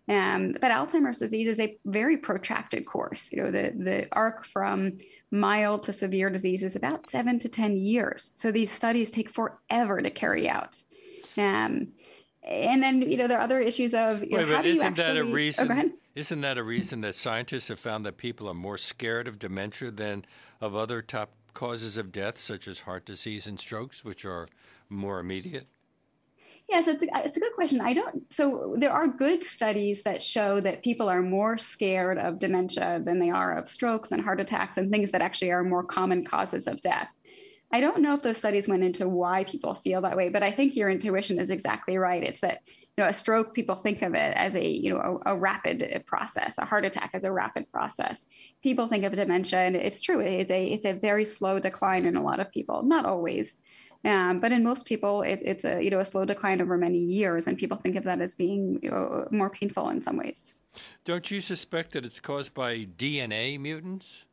Um, 0.09 0.51
but 0.59 0.69
Alzheimer's 0.69 1.19
disease 1.19 1.47
is 1.47 1.61
a 1.61 1.77
very 1.85 2.17
protracted 2.17 2.85
course. 2.85 3.29
You 3.31 3.43
know, 3.43 3.51
the, 3.51 3.73
the 3.73 4.07
arc 4.11 4.43
from 4.43 4.97
mild 5.31 5.83
to 5.83 5.93
severe 5.93 6.29
disease 6.29 6.61
is 6.61 6.75
about 6.75 7.05
seven 7.05 7.39
to 7.39 7.47
10 7.47 7.77
years. 7.77 8.31
So 8.35 8.51
these 8.51 8.69
studies 8.69 9.11
take 9.11 9.29
forever 9.29 10.01
to 10.01 10.09
carry 10.09 10.49
out. 10.49 10.75
Um, 11.37 11.93
and 12.43 12.81
then 12.81 13.03
you 13.03 13.17
know 13.17 13.27
there 13.27 13.37
are 13.37 13.43
other 13.43 13.61
issues 13.61 13.93
of 13.93 14.23
you 14.23 14.35
Wait, 14.35 14.47
know, 14.47 14.55
how 14.55 14.61
do 14.63 14.69
isn't 14.69 14.83
you 14.83 14.89
actually, 14.89 15.03
that 15.03 15.17
a 15.17 15.23
reason? 15.23 15.71
Oh, 15.71 15.91
isn't 16.15 16.41
that 16.41 16.57
a 16.57 16.63
reason 16.63 17.01
that 17.01 17.13
scientists 17.13 17.67
have 17.67 17.79
found 17.79 18.05
that 18.05 18.17
people 18.17 18.49
are 18.49 18.55
more 18.55 18.79
scared 18.79 19.27
of 19.27 19.37
dementia 19.37 19.91
than 19.91 20.25
of 20.59 20.75
other 20.75 21.03
top 21.03 21.29
causes 21.53 21.97
of 21.97 22.11
death, 22.11 22.37
such 22.37 22.67
as 22.67 22.79
heart 22.79 23.05
disease 23.05 23.47
and 23.47 23.59
strokes, 23.59 24.03
which 24.03 24.25
are 24.25 24.47
more 24.89 25.19
immediate? 25.19 25.67
Yes, 26.69 26.87
it's 26.87 27.03
a, 27.03 27.07
it's 27.15 27.35
a 27.35 27.39
good 27.41 27.53
question. 27.53 27.81
I 27.81 27.93
don't. 27.93 28.33
So 28.33 28.75
there 28.77 28.91
are 28.91 29.07
good 29.07 29.43
studies 29.43 30.03
that 30.03 30.21
show 30.21 30.61
that 30.61 30.83
people 30.83 31.09
are 31.09 31.21
more 31.21 31.57
scared 31.57 32.17
of 32.17 32.39
dementia 32.39 33.01
than 33.03 33.19
they 33.19 33.29
are 33.29 33.57
of 33.57 33.67
strokes 33.67 34.11
and 34.11 34.23
heart 34.23 34.39
attacks 34.39 34.77
and 34.77 34.89
things 34.89 35.11
that 35.11 35.21
actually 35.21 35.51
are 35.51 35.63
more 35.63 35.83
common 35.83 36.23
causes 36.23 36.67
of 36.67 36.79
death. 36.81 37.09
I 37.73 37.79
don't 37.79 38.01
know 38.01 38.13
if 38.13 38.21
those 38.21 38.37
studies 38.37 38.67
went 38.67 38.83
into 38.83 39.07
why 39.07 39.45
people 39.45 39.73
feel 39.73 40.01
that 40.01 40.17
way, 40.17 40.29
but 40.29 40.43
I 40.43 40.51
think 40.51 40.75
your 40.75 40.89
intuition 40.89 41.39
is 41.39 41.49
exactly 41.49 41.97
right. 41.97 42.23
It's 42.23 42.41
that 42.41 42.61
you 42.65 43.03
know 43.03 43.09
a 43.09 43.13
stroke 43.13 43.53
people 43.53 43.75
think 43.75 44.01
of 44.01 44.13
it 44.13 44.35
as 44.35 44.55
a 44.55 44.67
you 44.67 44.89
know 44.89 45.21
a, 45.25 45.33
a 45.33 45.37
rapid 45.37 46.03
process, 46.05 46.57
a 46.57 46.65
heart 46.65 46.85
attack 46.85 47.11
as 47.13 47.23
a 47.23 47.31
rapid 47.31 47.71
process. 47.71 48.25
People 48.61 48.87
think 48.87 49.03
of 49.03 49.13
dementia, 49.13 49.59
and 49.59 49.75
it's 49.75 50.01
true. 50.01 50.19
It's 50.19 50.51
a 50.51 50.65
it's 50.65 50.85
a 50.85 50.93
very 50.93 51.25
slow 51.25 51.59
decline 51.59 52.05
in 52.05 52.15
a 52.15 52.23
lot 52.23 52.39
of 52.39 52.51
people, 52.51 52.83
not 52.83 53.05
always. 53.05 53.57
Um, 54.03 54.39
but 54.39 54.51
in 54.51 54.63
most 54.63 54.85
people, 54.85 55.21
it, 55.21 55.39
it's 55.43 55.63
a 55.63 55.81
you 55.81 55.91
know 55.91 55.99
a 55.99 56.05
slow 56.05 56.25
decline 56.25 56.61
over 56.61 56.77
many 56.77 56.99
years, 56.99 57.47
and 57.47 57.57
people 57.57 57.77
think 57.77 57.95
of 57.95 58.03
that 58.03 58.19
as 58.19 58.35
being 58.35 58.79
you 58.81 58.89
know, 58.89 59.27
more 59.31 59.49
painful 59.49 59.89
in 59.89 60.01
some 60.01 60.17
ways. 60.17 60.53
Don't 61.05 61.29
you 61.29 61.41
suspect 61.41 61.91
that 61.91 62.05
it's 62.05 62.19
caused 62.19 62.53
by 62.53 62.85
DNA 62.85 63.59
mutants? 63.59 64.25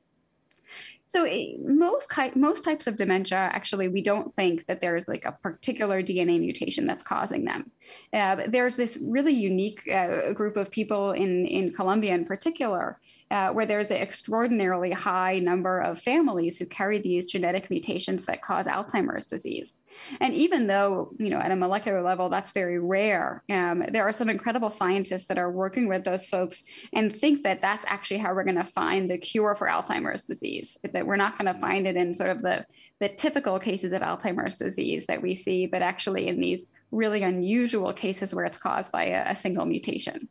So 1.09 1.25
eh, 1.25 1.55
most 1.59 2.13
most 2.37 2.65
types 2.65 2.87
of 2.87 2.97
dementia, 2.97 3.39
actually, 3.39 3.89
we 3.89 4.03
don't 4.03 4.33
think 4.33 4.67
that 4.67 4.83
there's 4.83 5.09
like 5.09 5.25
a 5.25 5.33
particular 5.33 6.03
DNA 6.03 6.39
mutation 6.39 6.85
that's 6.85 7.03
causing 7.03 7.47
them. 7.47 7.71
Uh, 8.13 8.43
there's 8.47 8.77
this 8.77 8.99
really 9.03 9.33
unique 9.33 9.91
uh, 9.91 10.33
group 10.35 10.59
of 10.59 10.71
people 10.71 11.13
in 11.13 11.47
in 11.47 11.73
Colombia, 11.73 12.15
in 12.15 12.27
particular, 12.27 13.01
uh, 13.31 13.51
where 13.51 13.67
there's 13.67 13.91
an 13.91 13.99
extraordinarily 13.99 14.91
high 14.91 15.39
number 15.39 15.81
of 15.81 16.01
families 16.01 16.57
who 16.57 16.67
carry 16.67 16.99
these 16.99 17.27
genetic 17.27 17.71
mutations 17.71 18.25
that 18.27 18.43
cause 18.43 18.67
Alzheimer's 18.67 19.27
disease. 19.27 19.79
And 20.21 20.35
even 20.35 20.67
though 20.67 21.13
you 21.19 21.31
know 21.31 21.39
at 21.39 21.51
a 21.51 21.57
molecular 21.57 22.03
level 22.03 22.29
that's 22.29 22.53
very 22.53 22.79
rare, 22.79 23.43
um, 23.51 23.85
there 23.91 24.07
are 24.07 24.13
some 24.13 24.29
incredible 24.29 24.71
scientists 24.71 25.27
that 25.27 25.39
are 25.39 25.51
working 25.51 25.89
with 25.89 26.05
those 26.05 26.27
folks 26.27 26.63
and 26.93 27.15
think 27.15 27.43
that 27.43 27.61
that's 27.61 27.85
actually 27.87 28.19
how 28.19 28.35
we're 28.35 28.45
going 28.45 28.57
to 28.57 28.65
find 28.65 29.11
the 29.11 29.19
cure 29.19 29.55
for 29.55 29.69
Alzheimer's 29.69 30.23
disease 30.23 30.79
that 30.83 31.07
we're 31.07 31.17
not 31.17 31.39
going 31.39 31.53
to 31.53 31.61
find 31.61 31.87
it 31.87 31.97
in 31.97 32.15
sort 32.15 32.31
of 32.31 32.43
the, 32.43 32.65
the 33.01 33.09
typical 33.09 33.59
cases 33.59 33.93
of 33.93 34.03
Alzheimer's 34.03 34.57
disease 34.57 35.07
that 35.07 35.23
we 35.23 35.35
see, 35.35 35.67
but 35.67 35.83
actually 35.83 36.29
in 36.29 36.41
these 36.41 36.69
really 36.91 37.23
unusual 37.23 37.93
cases 37.93 38.35
where 38.35 38.45
it's 38.45 38.59
caused 38.59 38.93
by 38.93 39.05
a, 39.07 39.33
a 39.33 39.37
single 39.37 39.67
mutation. 39.67 40.29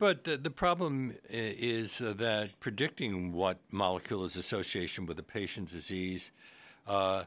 But 0.00 0.24
the, 0.24 0.38
the 0.38 0.50
problem 0.50 1.14
is 1.28 1.98
that 1.98 2.58
predicting 2.58 3.34
what 3.34 3.58
molecule 3.70 4.24
is 4.24 4.34
association 4.34 5.04
with 5.04 5.18
a 5.18 5.22
patient's 5.22 5.72
disease 5.72 6.32
uh, 6.88 7.24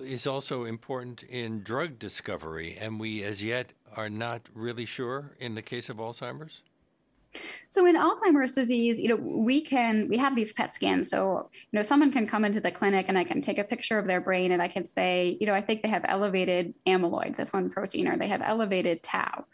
is 0.00 0.26
also 0.26 0.64
important 0.64 1.22
in 1.24 1.62
drug 1.62 1.98
discovery, 1.98 2.78
and 2.80 2.98
we 2.98 3.22
as 3.22 3.44
yet 3.44 3.74
are 3.94 4.08
not 4.08 4.48
really 4.54 4.86
sure 4.86 5.32
in 5.38 5.56
the 5.56 5.60
case 5.60 5.90
of 5.90 5.98
Alzheimer's. 5.98 6.62
So 7.68 7.84
in 7.84 7.96
Alzheimer's 7.96 8.54
disease, 8.54 8.98
you 8.98 9.08
know, 9.08 9.16
we 9.16 9.60
can 9.60 10.08
we 10.08 10.16
have 10.16 10.34
these 10.34 10.54
PET 10.54 10.74
scans. 10.74 11.10
So, 11.10 11.50
you 11.70 11.76
know, 11.76 11.82
someone 11.82 12.10
can 12.10 12.26
come 12.26 12.46
into 12.46 12.60
the 12.60 12.70
clinic 12.70 13.06
and 13.10 13.18
I 13.18 13.24
can 13.24 13.42
take 13.42 13.58
a 13.58 13.64
picture 13.64 13.98
of 13.98 14.06
their 14.06 14.22
brain 14.22 14.52
and 14.52 14.62
I 14.62 14.68
can 14.68 14.86
say, 14.86 15.36
you 15.38 15.46
know, 15.46 15.54
I 15.54 15.60
think 15.60 15.82
they 15.82 15.88
have 15.88 16.06
elevated 16.08 16.72
amyloid, 16.86 17.36
this 17.36 17.52
one 17.52 17.68
protein, 17.68 18.08
or 18.08 18.16
they 18.16 18.28
have 18.28 18.40
elevated 18.40 19.02
tau. 19.02 19.44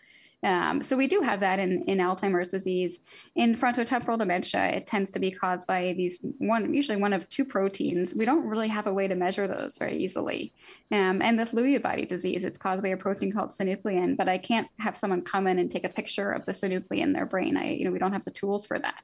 Um, 0.43 0.82
so 0.82 0.97
we 0.97 1.07
do 1.07 1.20
have 1.20 1.41
that 1.41 1.59
in, 1.59 1.82
in 1.84 1.99
Alzheimer's 1.99 2.49
disease. 2.49 3.01
In 3.36 3.55
frontotemporal 3.55 4.18
dementia, 4.18 4.64
it 4.68 4.86
tends 4.86 5.11
to 5.12 5.18
be 5.18 5.30
caused 5.30 5.66
by 5.66 5.95
these 5.97 6.18
one, 6.38 6.72
usually 6.72 6.97
one 6.97 7.12
of 7.12 7.28
two 7.28 7.45
proteins. 7.45 8.14
We 8.14 8.24
don't 8.24 8.47
really 8.47 8.68
have 8.68 8.86
a 8.86 8.93
way 8.93 9.07
to 9.07 9.14
measure 9.14 9.47
those 9.47 9.76
very 9.76 9.99
easily. 9.99 10.53
Um, 10.93 11.20
and 11.20 11.38
with 11.38 11.53
Lewy 11.53 11.80
body 11.82 12.07
disease, 12.07 12.45
it's 12.45 12.59
caused 12.59 12.82
by 12.82 12.88
a 12.91 12.97
protein 12.97 13.32
called 13.32 13.51
synuclein, 13.51 14.16
but 14.16 14.28
I 14.28 14.38
can't 14.38 14.68
have 14.78 14.97
someone 14.97 15.22
come 15.22 15.47
in 15.47 15.59
and 15.59 15.70
take 15.70 15.84
a 15.84 15.91
picture 15.91 16.32
of 16.32 16.47
the 16.47 16.53
synuclein 16.53 17.03
in 17.03 17.12
their 17.12 17.26
brain. 17.26 17.57
I, 17.57 17.72
you 17.72 17.84
know, 17.84 17.91
we 17.91 17.99
don't 17.99 18.12
have 18.12 18.24
the 18.24 18.30
tools 18.30 18.64
for 18.64 18.78
that. 18.78 19.03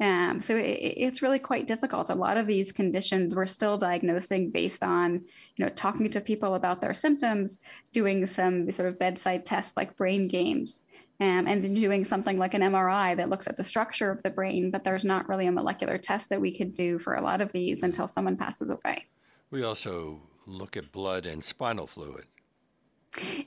Um, 0.00 0.42
so 0.42 0.56
it, 0.56 0.62
it's 0.96 1.22
really 1.22 1.38
quite 1.38 1.66
difficult. 1.68 2.10
A 2.10 2.14
lot 2.14 2.36
of 2.36 2.46
these 2.46 2.72
conditions 2.72 3.34
we're 3.34 3.46
still 3.46 3.78
diagnosing 3.78 4.50
based 4.50 4.82
on, 4.82 5.22
you 5.56 5.64
know, 5.64 5.68
talking 5.70 6.10
to 6.10 6.20
people 6.20 6.54
about 6.56 6.80
their 6.80 6.94
symptoms, 6.94 7.60
doing 7.92 8.26
some 8.26 8.70
sort 8.72 8.88
of 8.88 8.98
bedside 8.98 9.46
tests 9.46 9.76
like 9.76 9.96
brain 9.96 10.26
games. 10.28 10.80
um, 11.20 11.46
and 11.46 11.62
then 11.62 11.74
doing 11.74 12.04
something 12.04 12.38
like 12.38 12.54
an 12.54 12.62
MRI 12.62 13.16
that 13.16 13.30
looks 13.30 13.46
at 13.46 13.56
the 13.56 13.62
structure 13.62 14.10
of 14.10 14.22
the 14.24 14.30
brain, 14.30 14.72
but 14.72 14.82
there's 14.82 15.04
not 15.04 15.28
really 15.28 15.46
a 15.46 15.52
molecular 15.52 15.96
test 15.96 16.28
that 16.30 16.40
we 16.40 16.56
could 16.56 16.74
do 16.74 16.98
for 16.98 17.14
a 17.14 17.22
lot 17.22 17.40
of 17.40 17.52
these 17.52 17.84
until 17.84 18.08
someone 18.08 18.36
passes 18.36 18.70
away. 18.70 19.06
We 19.50 19.62
also 19.62 20.22
look 20.46 20.76
at 20.76 20.90
blood 20.90 21.24
and 21.24 21.42
spinal 21.44 21.86
fluid. 21.86 22.26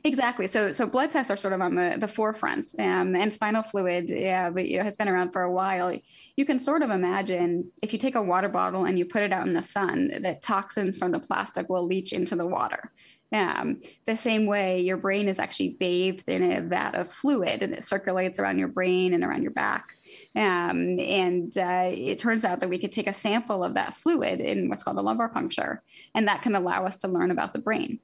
Exactly. 0.03 0.47
So, 0.47 0.72
so 0.72 0.86
blood 0.86 1.09
tests 1.09 1.30
are 1.30 1.36
sort 1.36 1.53
of 1.53 1.61
on 1.61 1.76
the, 1.76 1.97
the 1.99 2.07
forefront, 2.07 2.74
um, 2.80 3.15
and 3.15 3.32
spinal 3.32 3.63
fluid, 3.63 4.09
yeah, 4.09 4.49
but 4.49 4.68
you 4.68 4.78
know, 4.78 4.84
has 4.84 4.95
been 4.95 5.09
around 5.09 5.34
for 5.34 5.41
a 5.41 5.51
while. 5.51 5.97
You 6.36 6.45
can 6.45 6.59
sort 6.59 6.84
of 6.84 6.89
imagine 6.89 7.70
if 7.84 7.91
you 7.91 7.99
take 7.99 8.15
a 8.15 8.22
water 8.22 8.49
bottle 8.49 8.86
and 8.86 8.97
you 8.97 9.05
put 9.05 9.24
it 9.24 9.34
out 9.34 9.45
in 9.45 9.53
the 9.53 9.61
sun, 9.61 10.22
that 10.22 10.41
toxins 10.41 10.97
from 10.97 11.11
the 11.11 11.20
plastic 11.20 11.70
will 11.70 11.86
leach 11.86 12.13
into 12.13 12.36
the 12.36 12.47
water. 12.47 12.91
Um, 13.34 13.82
the 14.05 14.15
same 14.15 14.45
way, 14.45 14.80
your 14.82 14.95
brain 14.95 15.28
is 15.28 15.38
actually 15.38 15.72
bathed 15.72 16.30
in 16.30 16.49
a 16.49 16.61
vat 16.61 16.95
of 16.95 17.11
fluid, 17.11 17.61
and 17.61 17.74
it 17.74 17.84
circulates 17.84 18.39
around 18.39 18.59
your 18.59 18.70
brain 18.70 19.13
and 19.13 19.24
around 19.24 19.41
your 19.41 19.51
back. 19.51 19.97
Um, 20.34 20.97
and 20.97 21.57
uh, 21.57 21.91
it 21.91 22.20
turns 22.20 22.45
out 22.45 22.61
that 22.61 22.70
we 22.70 22.78
could 22.78 22.93
take 22.93 23.07
a 23.07 23.13
sample 23.13 23.65
of 23.65 23.74
that 23.74 23.95
fluid 23.95 24.39
in 24.39 24.70
what's 24.70 24.84
called 24.84 24.97
a 24.97 25.01
lumbar 25.01 25.28
puncture, 25.28 25.84
and 26.15 26.30
that 26.30 26.41
can 26.41 26.55
allow 26.55 26.86
us 26.86 26.95
to 26.97 27.09
learn 27.09 27.32
about 27.32 27.51
the 27.51 27.59
brain. 27.59 27.99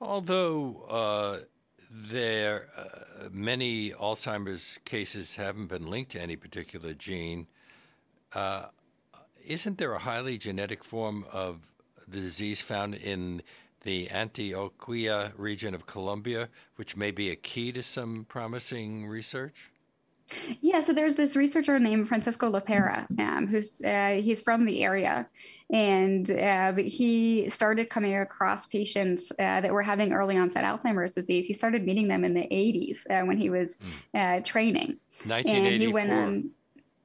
Although 0.00 0.84
uh, 0.90 1.38
there 1.90 2.68
uh, 2.76 3.28
many 3.30 3.92
Alzheimer's 3.92 4.78
cases 4.84 5.36
haven't 5.36 5.68
been 5.68 5.86
linked 5.86 6.12
to 6.12 6.20
any 6.20 6.36
particular 6.36 6.92
gene, 6.92 7.46
uh, 8.34 8.66
isn't 9.46 9.78
there 9.78 9.94
a 9.94 10.00
highly 10.00 10.36
genetic 10.36 10.84
form 10.84 11.24
of 11.32 11.60
the 12.06 12.20
disease 12.20 12.60
found 12.60 12.94
in 12.94 13.42
the 13.82 14.08
Antioquia 14.08 15.32
region 15.36 15.74
of 15.74 15.86
Colombia, 15.86 16.48
which 16.74 16.96
may 16.96 17.10
be 17.10 17.30
a 17.30 17.36
key 17.36 17.72
to 17.72 17.82
some 17.82 18.26
promising 18.28 19.06
research? 19.06 19.70
Yeah, 20.60 20.80
so 20.82 20.92
there's 20.92 21.14
this 21.14 21.36
researcher 21.36 21.78
named 21.78 22.08
Francisco 22.08 22.50
Lopera, 22.50 23.06
um, 23.20 23.46
who's 23.46 23.80
uh, 23.82 24.18
he's 24.20 24.40
from 24.40 24.64
the 24.64 24.82
area, 24.82 25.28
and 25.70 26.28
uh, 26.30 26.72
he 26.74 27.48
started 27.48 27.90
coming 27.90 28.16
across 28.16 28.66
patients 28.66 29.30
uh, 29.32 29.60
that 29.60 29.72
were 29.72 29.82
having 29.82 30.12
early 30.12 30.36
onset 30.36 30.64
Alzheimer's 30.64 31.12
disease. 31.12 31.46
He 31.46 31.54
started 31.54 31.84
meeting 31.84 32.08
them 32.08 32.24
in 32.24 32.34
the 32.34 32.42
80s 32.42 33.08
uh, 33.08 33.24
when 33.24 33.36
he 33.36 33.50
was 33.50 33.76
mm. 34.14 34.44
training, 34.44 34.98
1984. 35.24 35.72
and 35.72 35.82
he 35.82 35.88
went 35.88 36.12
on. 36.12 36.50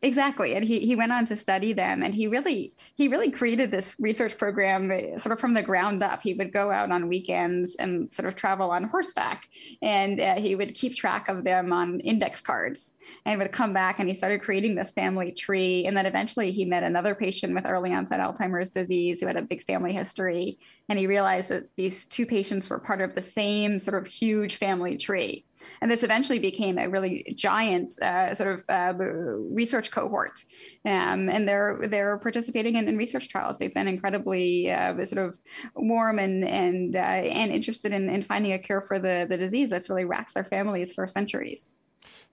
Exactly, 0.03 0.55
and 0.55 0.65
he 0.65 0.79
he 0.79 0.95
went 0.95 1.11
on 1.11 1.25
to 1.25 1.35
study 1.35 1.73
them, 1.73 2.01
and 2.01 2.11
he 2.11 2.25
really 2.25 2.73
he 2.95 3.07
really 3.07 3.29
created 3.29 3.69
this 3.69 3.95
research 3.99 4.35
program 4.35 4.89
uh, 4.89 5.15
sort 5.19 5.31
of 5.31 5.39
from 5.39 5.53
the 5.53 5.61
ground 5.61 6.01
up. 6.01 6.23
He 6.23 6.33
would 6.33 6.51
go 6.51 6.71
out 6.71 6.91
on 6.91 7.07
weekends 7.07 7.75
and 7.75 8.11
sort 8.11 8.27
of 8.27 8.35
travel 8.35 8.71
on 8.71 8.85
horseback, 8.85 9.47
and 9.83 10.19
uh, 10.19 10.35
he 10.37 10.55
would 10.55 10.73
keep 10.73 10.95
track 10.95 11.29
of 11.29 11.43
them 11.43 11.71
on 11.71 11.99
index 11.99 12.41
cards, 12.41 12.93
and 13.25 13.37
would 13.37 13.51
come 13.51 13.73
back 13.73 13.99
and 13.99 14.09
he 14.09 14.15
started 14.15 14.41
creating 14.41 14.73
this 14.73 14.91
family 14.91 15.31
tree. 15.31 15.85
And 15.85 15.95
then 15.95 16.07
eventually 16.07 16.51
he 16.51 16.65
met 16.65 16.81
another 16.81 17.13
patient 17.13 17.53
with 17.53 17.67
early 17.67 17.93
onset 17.93 18.19
Alzheimer's 18.19 18.71
disease 18.71 19.21
who 19.21 19.27
had 19.27 19.37
a 19.37 19.43
big 19.43 19.61
family 19.61 19.93
history, 19.93 20.57
and 20.89 20.97
he 20.97 21.05
realized 21.05 21.49
that 21.49 21.69
these 21.77 22.05
two 22.05 22.25
patients 22.25 22.71
were 22.71 22.79
part 22.79 23.01
of 23.01 23.13
the 23.13 23.21
same 23.21 23.77
sort 23.77 24.01
of 24.01 24.07
huge 24.07 24.55
family 24.55 24.97
tree. 24.97 25.45
And 25.81 25.89
this 25.89 26.03
eventually 26.03 26.39
became 26.39 26.77
a 26.77 26.87
really 26.87 27.33
giant 27.35 27.99
uh, 28.01 28.33
sort 28.33 28.59
of 28.59 28.69
uh, 28.69 28.93
research 28.95 29.91
cohort, 29.91 30.39
um, 30.85 31.29
and 31.29 31.47
they're 31.47 31.87
they're 31.87 32.17
participating 32.17 32.75
in, 32.75 32.87
in, 32.87 32.97
research 32.97 33.29
trials. 33.29 33.57
They've 33.57 33.73
been 33.73 33.87
incredibly 33.87 34.71
uh, 34.71 35.03
sort 35.05 35.27
of 35.27 35.39
warm 35.75 36.19
and 36.19 36.43
and 36.43 36.95
uh, 36.95 36.99
and 36.99 37.51
interested 37.51 37.91
in, 37.93 38.09
in 38.09 38.21
finding 38.21 38.53
a 38.53 38.59
cure 38.59 38.81
for 38.81 38.99
the 38.99 39.25
the 39.29 39.37
disease 39.37 39.69
that's 39.69 39.89
really 39.89 40.05
racked 40.05 40.33
their 40.33 40.43
families 40.43 40.93
for 40.93 41.07
centuries. 41.07 41.75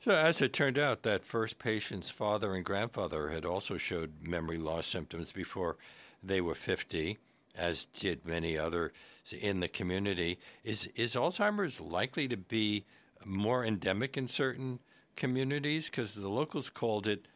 So, 0.04 0.12
as 0.12 0.40
it 0.40 0.52
turned 0.52 0.78
out, 0.78 1.02
that 1.02 1.24
first 1.24 1.58
patient's 1.58 2.08
father 2.08 2.54
and 2.54 2.64
grandfather 2.64 3.30
had 3.30 3.44
also 3.44 3.76
showed 3.76 4.22
memory 4.22 4.58
loss 4.58 4.86
symptoms 4.86 5.32
before 5.32 5.76
they 6.22 6.40
were 6.40 6.54
50, 6.54 7.18
as 7.56 7.86
did 7.86 8.24
many 8.24 8.56
others 8.56 8.92
in 9.40 9.60
the 9.60 9.68
community. 9.68 10.38
Is, 10.62 10.88
is 10.94 11.14
Alzheimer's 11.14 11.80
likely 11.80 12.28
to 12.28 12.36
be 12.36 12.84
more 13.24 13.64
endemic 13.64 14.16
in 14.16 14.28
certain 14.28 14.80
communities? 15.16 15.90
Because 15.90 16.14
the 16.14 16.28
locals 16.28 16.68
called 16.68 17.06
it 17.06 17.26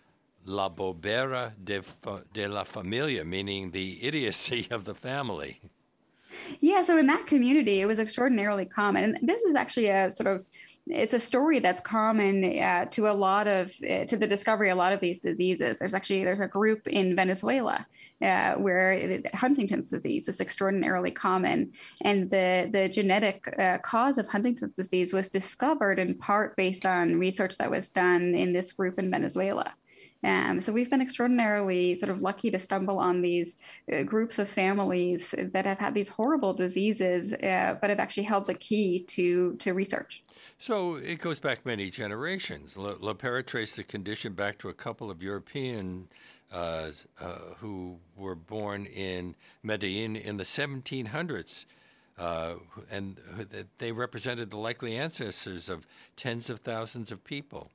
la 0.45 0.69
bobera 0.69 1.53
de, 1.63 1.83
de 2.33 2.49
la 2.49 2.65
familia, 2.65 3.25
meaning 3.25 3.71
the 3.71 4.03
idiocy 4.03 4.69
of 4.71 4.85
the 4.85 4.95
family. 4.95 5.61
Yeah, 6.61 6.83
so 6.83 6.99
in 6.99 7.07
that 7.07 7.27
community, 7.27 7.81
it 7.81 7.87
was 7.87 7.99
extraordinarily 7.99 8.65
common. 8.65 9.05
And 9.05 9.29
this 9.29 9.43
is 9.43 9.55
actually 9.55 9.89
a 9.89 10.11
sort 10.11 10.35
of 10.35 10.47
it's 10.89 11.15
a 11.15 11.21
story 11.21 11.61
that's 11.61 11.81
common 11.81 12.59
uh, 12.59 12.87
to 12.87 13.09
a 13.09 13.13
lot 13.13 13.47
of 13.47 13.73
uh, 13.89 14.05
to 14.05 14.17
the 14.17 14.27
discovery 14.27 14.69
of 14.69 14.77
a 14.77 14.79
lot 14.79 14.93
of 14.93 15.01
these 15.01 15.21
diseases. 15.21 15.79
There's 15.79 15.95
actually 15.95 16.25
there's 16.25 16.41
a 16.41 16.49
group 16.49 16.89
in 16.89 17.15
Venezuela 17.15 17.87
uh, 18.21 18.55
where 18.55 18.93
it, 18.93 19.33
Huntington's 19.35 19.91
disease 19.91 20.27
is 20.27 20.41
extraordinarily 20.41 21.13
common, 21.13 21.73
and 22.03 22.29
the 22.31 22.69
the 22.73 22.89
genetic 22.89 23.55
uh, 23.59 23.79
cause 23.79 24.19
of 24.19 24.27
Huntington's 24.27 24.75
disease 24.75 25.13
was 25.13 25.29
discovered 25.29 26.01
in 26.01 26.17
part 26.19 26.57
based 26.57 26.85
on 26.85 27.19
research 27.19 27.57
that 27.59 27.71
was 27.71 27.91
done 27.91 28.35
in 28.35 28.53
this 28.53 28.73
group 28.73 28.99
in 28.99 29.11
Venezuela. 29.11 29.73
Um, 30.25 30.61
so 30.61 30.73
we've 30.73 30.91
been 30.91 31.01
extraordinarily 31.01 31.95
sort 31.97 32.11
of 32.11 32.23
lucky 32.23 32.51
to 32.51 32.59
stumble 32.59 32.99
on 32.99 33.23
these 33.23 33.57
uh, 33.93 34.03
groups 34.03 34.39
of 34.39 34.49
families 34.49 35.35
that 35.37 35.67
have 35.67 35.79
had 35.79 35.95
these 35.95 36.09
horrible 36.09 36.55
diseases, 36.55 37.33
uh, 37.33 37.77
but 37.81 37.91
have 37.91 37.99
actually 37.99 38.23
held 38.25 38.47
the 38.47 38.55
key 38.55 39.01
to 39.09 39.57
to 39.57 39.75
research. 39.75 40.23
So 40.59 40.97
it 40.97 41.19
goes 41.21 41.39
back 41.39 41.67
many 41.67 41.91
generations. 41.91 42.75
Lopera 42.75 43.45
traced 43.45 43.77
the 43.77 43.85
condition 43.85 44.35
back 44.35 44.59
to 44.59 44.69
a 44.69 44.75
couple 44.75 45.11
of 45.11 45.23
European 45.23 46.09
uh, 46.53 46.91
uh, 47.21 47.39
who 47.61 47.99
were 48.17 48.35
born 48.35 48.87
in 48.87 49.35
Medellin 49.63 50.17
in 50.17 50.37
the 50.37 50.45
1700s. 50.45 51.65
Uh, 52.19 52.57
and 52.91 53.17
they 53.79 53.91
represented 53.91 54.51
the 54.51 54.59
likely 54.59 54.97
ancestors 54.97 55.71
of 55.71 55.87
tens 56.15 56.51
of 56.51 56.61
thousands 56.61 57.11
of 57.11 57.25
people. 57.25 57.71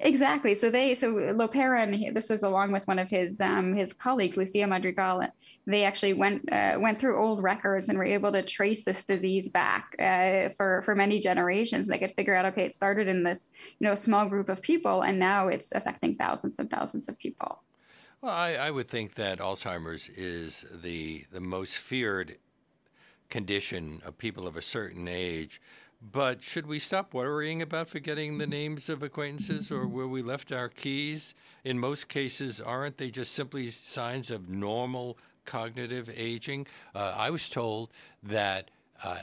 Exactly. 0.00 0.54
So 0.54 0.70
they, 0.70 0.94
so 0.94 1.12
Lopera, 1.12 1.82
and 1.82 1.94
he, 1.94 2.10
this 2.10 2.30
was 2.30 2.42
along 2.42 2.72
with 2.72 2.86
one 2.86 2.98
of 2.98 3.10
his 3.10 3.40
um, 3.40 3.74
his 3.74 3.92
colleagues, 3.92 4.36
Lucia 4.36 4.66
Madrigal. 4.66 5.26
They 5.66 5.84
actually 5.84 6.14
went 6.14 6.50
uh, 6.50 6.78
went 6.80 6.98
through 6.98 7.18
old 7.18 7.42
records 7.42 7.88
and 7.88 7.98
were 7.98 8.04
able 8.04 8.32
to 8.32 8.42
trace 8.42 8.84
this 8.84 9.04
disease 9.04 9.48
back 9.48 9.94
uh, 9.98 10.48
for 10.56 10.82
for 10.82 10.94
many 10.94 11.20
generations. 11.20 11.86
They 11.86 11.98
could 11.98 12.14
figure 12.14 12.34
out, 12.34 12.46
okay, 12.46 12.64
it 12.64 12.72
started 12.72 13.08
in 13.08 13.22
this 13.22 13.50
you 13.78 13.86
know 13.86 13.94
small 13.94 14.26
group 14.26 14.48
of 14.48 14.62
people, 14.62 15.02
and 15.02 15.18
now 15.18 15.48
it's 15.48 15.72
affecting 15.72 16.16
thousands 16.16 16.58
and 16.58 16.70
thousands 16.70 17.08
of 17.08 17.18
people. 17.18 17.62
Well, 18.20 18.32
I, 18.32 18.54
I 18.54 18.70
would 18.70 18.88
think 18.88 19.14
that 19.14 19.38
Alzheimer's 19.38 20.08
is 20.08 20.64
the 20.72 21.26
the 21.30 21.40
most 21.40 21.76
feared 21.76 22.38
condition 23.28 24.00
of 24.04 24.16
people 24.16 24.46
of 24.46 24.56
a 24.56 24.62
certain 24.62 25.06
age 25.06 25.60
but 26.00 26.42
should 26.42 26.66
we 26.66 26.78
stop 26.78 27.12
worrying 27.12 27.60
about 27.60 27.88
forgetting 27.88 28.38
the 28.38 28.46
names 28.46 28.88
of 28.88 29.02
acquaintances 29.02 29.70
or 29.70 29.86
where 29.86 30.06
we 30.06 30.22
left 30.22 30.52
our 30.52 30.68
keys? 30.68 31.34
In 31.64 31.78
most 31.78 32.08
cases, 32.08 32.60
aren't 32.60 32.98
they 32.98 33.10
just 33.10 33.32
simply 33.32 33.68
signs 33.68 34.30
of 34.30 34.48
normal 34.48 35.18
cognitive 35.44 36.08
aging? 36.14 36.66
Uh, 36.94 37.14
I 37.16 37.30
was 37.30 37.48
told 37.48 37.90
that 38.22 38.70
uh, 39.02 39.22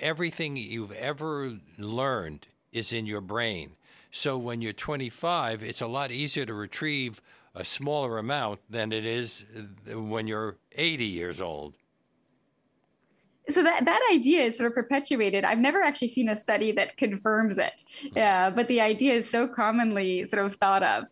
everything 0.00 0.56
you've 0.56 0.92
ever 0.92 1.58
learned 1.78 2.48
is 2.72 2.92
in 2.92 3.06
your 3.06 3.20
brain. 3.20 3.76
So 4.10 4.36
when 4.38 4.62
you're 4.62 4.72
25, 4.72 5.62
it's 5.62 5.80
a 5.80 5.86
lot 5.86 6.10
easier 6.10 6.44
to 6.46 6.54
retrieve 6.54 7.20
a 7.54 7.64
smaller 7.64 8.18
amount 8.18 8.60
than 8.68 8.92
it 8.92 9.06
is 9.06 9.44
uh, 9.56 10.00
when 10.00 10.26
you're 10.26 10.56
80 10.72 11.04
years 11.04 11.40
old 11.40 11.74
so 13.48 13.62
that 13.62 13.84
that 13.84 14.00
idea 14.12 14.42
is 14.42 14.56
sort 14.56 14.68
of 14.68 14.74
perpetuated. 14.74 15.44
I've 15.44 15.58
never 15.58 15.82
actually 15.82 16.08
seen 16.08 16.28
a 16.28 16.36
study 16.36 16.72
that 16.72 16.96
confirms 16.96 17.58
it, 17.58 17.82
yeah, 18.14 18.50
but 18.50 18.68
the 18.68 18.80
idea 18.80 19.14
is 19.14 19.28
so 19.28 19.46
commonly 19.46 20.26
sort 20.26 20.44
of 20.44 20.56
thought 20.56 20.82
of. 20.82 21.04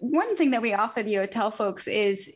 One 0.00 0.36
thing 0.36 0.50
that 0.50 0.62
we 0.62 0.72
often 0.74 1.08
you 1.08 1.20
know 1.20 1.26
tell 1.26 1.50
folks 1.50 1.86
is 1.86 2.30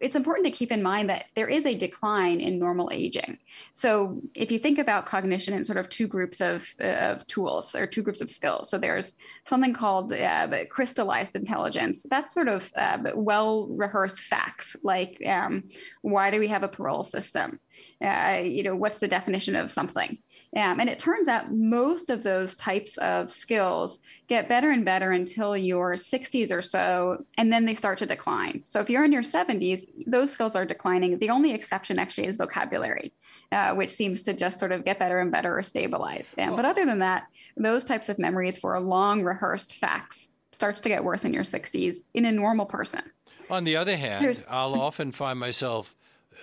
it's 0.00 0.16
important 0.16 0.46
to 0.46 0.52
keep 0.52 0.72
in 0.72 0.82
mind 0.82 1.08
that 1.10 1.26
there 1.34 1.48
is 1.48 1.66
a 1.66 1.74
decline 1.74 2.40
in 2.40 2.58
normal 2.58 2.90
aging. 2.92 3.38
So 3.72 4.20
if 4.34 4.50
you 4.50 4.58
think 4.58 4.78
about 4.78 5.06
cognition 5.06 5.54
in 5.54 5.64
sort 5.64 5.78
of 5.78 5.88
two 5.88 6.06
groups 6.06 6.40
of, 6.40 6.72
of 6.80 7.26
tools 7.26 7.74
or 7.74 7.86
two 7.86 8.02
groups 8.02 8.20
of 8.20 8.30
skills, 8.30 8.70
so 8.70 8.78
there's 8.78 9.14
something 9.48 9.72
called 9.72 10.12
uh, 10.12 10.48
crystallized 10.68 11.36
intelligence. 11.36 12.04
That's 12.08 12.34
sort 12.34 12.48
of 12.48 12.70
uh, 12.76 12.98
well 13.14 13.66
rehearsed 13.66 14.20
facts, 14.20 14.76
like 14.82 15.22
um, 15.26 15.64
why 16.02 16.30
do 16.30 16.38
we 16.38 16.48
have 16.48 16.62
a 16.62 16.68
parole 16.68 17.04
system? 17.04 17.58
Uh, 18.04 18.42
you 18.44 18.62
know, 18.62 18.76
what's 18.76 18.98
the 18.98 19.08
definition 19.08 19.56
of 19.56 19.72
something? 19.72 20.18
Um, 20.56 20.80
and 20.80 20.88
it 20.88 20.98
turns 20.98 21.28
out 21.28 21.54
most 21.54 22.10
of 22.10 22.22
those 22.22 22.56
types 22.56 22.96
of 22.98 23.30
skills 23.30 24.00
get 24.28 24.48
better 24.48 24.70
and 24.70 24.84
better 24.84 25.12
until 25.12 25.56
your 25.56 25.94
60s 25.94 26.50
or 26.50 26.62
so, 26.62 27.24
and 27.36 27.52
then 27.52 27.64
they 27.64 27.74
start 27.74 27.98
to 27.98 28.06
decline. 28.06 28.62
So 28.64 28.80
if 28.80 28.90
you're 28.90 29.04
in 29.04 29.12
your 29.12 29.22
70s, 29.22 29.69
40s, 29.76 29.86
those 30.06 30.30
skills 30.30 30.56
are 30.56 30.64
declining. 30.64 31.18
The 31.18 31.30
only 31.30 31.52
exception 31.52 31.98
actually 31.98 32.26
is 32.26 32.36
vocabulary, 32.36 33.12
uh, 33.52 33.74
which 33.74 33.90
seems 33.90 34.22
to 34.22 34.32
just 34.32 34.58
sort 34.58 34.72
of 34.72 34.84
get 34.84 34.98
better 34.98 35.20
and 35.20 35.30
better 35.30 35.56
or 35.56 35.62
stabilize. 35.62 36.34
Yeah, 36.36 36.50
but 36.54 36.64
other 36.64 36.84
than 36.84 36.98
that, 37.00 37.24
those 37.56 37.84
types 37.84 38.08
of 38.08 38.18
memories 38.18 38.58
for 38.58 38.78
long 38.80 39.22
rehearsed 39.22 39.76
facts 39.76 40.28
starts 40.52 40.80
to 40.82 40.88
get 40.88 41.04
worse 41.04 41.24
in 41.24 41.32
your 41.32 41.44
60s 41.44 41.96
in 42.14 42.24
a 42.24 42.32
normal 42.32 42.66
person. 42.66 43.02
On 43.50 43.64
the 43.64 43.76
other 43.76 43.96
hand, 43.96 44.24
There's, 44.24 44.46
I'll 44.48 44.74
often 44.80 45.12
find 45.12 45.38
myself 45.38 45.96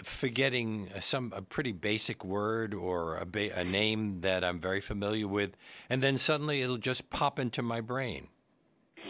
forgetting 0.04 0.90
some 1.00 1.34
a 1.36 1.42
pretty 1.42 1.72
basic 1.72 2.24
word 2.24 2.74
or 2.74 3.18
a, 3.18 3.26
ba- 3.26 3.58
a 3.58 3.64
name 3.64 4.22
that 4.22 4.44
I'm 4.44 4.60
very 4.60 4.82
familiar 4.82 5.28
with, 5.28 5.56
and 5.90 6.02
then 6.02 6.18
suddenly 6.18 6.62
it'll 6.62 6.78
just 6.78 7.10
pop 7.10 7.40
into 7.40 7.62
my 7.62 7.82
brain. 7.82 8.28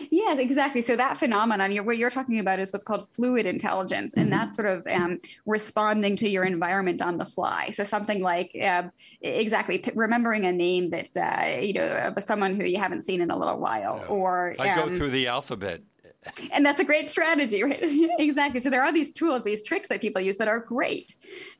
Yes, 0.10 0.40
exactly. 0.40 0.82
So 0.82 0.96
that 0.96 1.18
phenomenon, 1.18 1.72
you're, 1.72 1.84
what 1.84 1.98
you're 1.98 2.10
talking 2.10 2.40
about 2.40 2.60
is 2.60 2.72
what's 2.72 2.86
called 2.86 3.08
fluid 3.08 3.46
intelligence, 3.46 4.16
and 4.16 4.32
that's 4.32 4.56
sort 4.56 4.68
of 4.68 4.86
um, 4.88 5.20
responding 5.46 6.16
to 6.18 6.30
your 6.30 6.44
environment 6.44 7.02
on 7.02 7.18
the 7.18 7.26
fly. 7.26 7.70
So 7.70 7.84
something 7.84 8.22
like 8.22 8.56
uh, 8.62 8.84
exactly 9.22 9.80
p- 9.80 9.92
remembering 9.96 10.46
a 10.46 10.52
name 10.52 10.90
that 10.92 11.10
uh, 11.16 11.60
you 11.60 11.74
know 11.74 11.88
of 11.88 12.24
someone 12.24 12.60
who 12.60 12.66
you 12.66 12.78
haven't 12.78 13.06
seen 13.06 13.22
in 13.22 13.32
a 13.32 13.38
little 13.38 13.60
while, 13.60 13.98
yeah. 14.02 14.08
or 14.08 14.56
um, 14.60 14.68
I 14.68 14.76
go 14.76 14.84
um, 14.84 14.98
through 14.98 15.12
the 15.12 15.28
alphabet 15.28 15.82
and 16.52 16.66
that's 16.66 16.80
a 16.80 16.84
great 16.84 17.10
strategy, 17.10 17.64
right? 17.64 17.80
exactly. 18.20 18.60
So 18.60 18.70
there 18.70 18.84
are 18.84 18.94
these 18.94 19.14
tools, 19.14 19.44
these 19.44 19.66
tricks 19.66 19.88
that 19.90 20.02
people 20.02 20.22
use 20.22 20.38
that 20.38 20.48
are 20.48 20.60
great, 20.60 21.14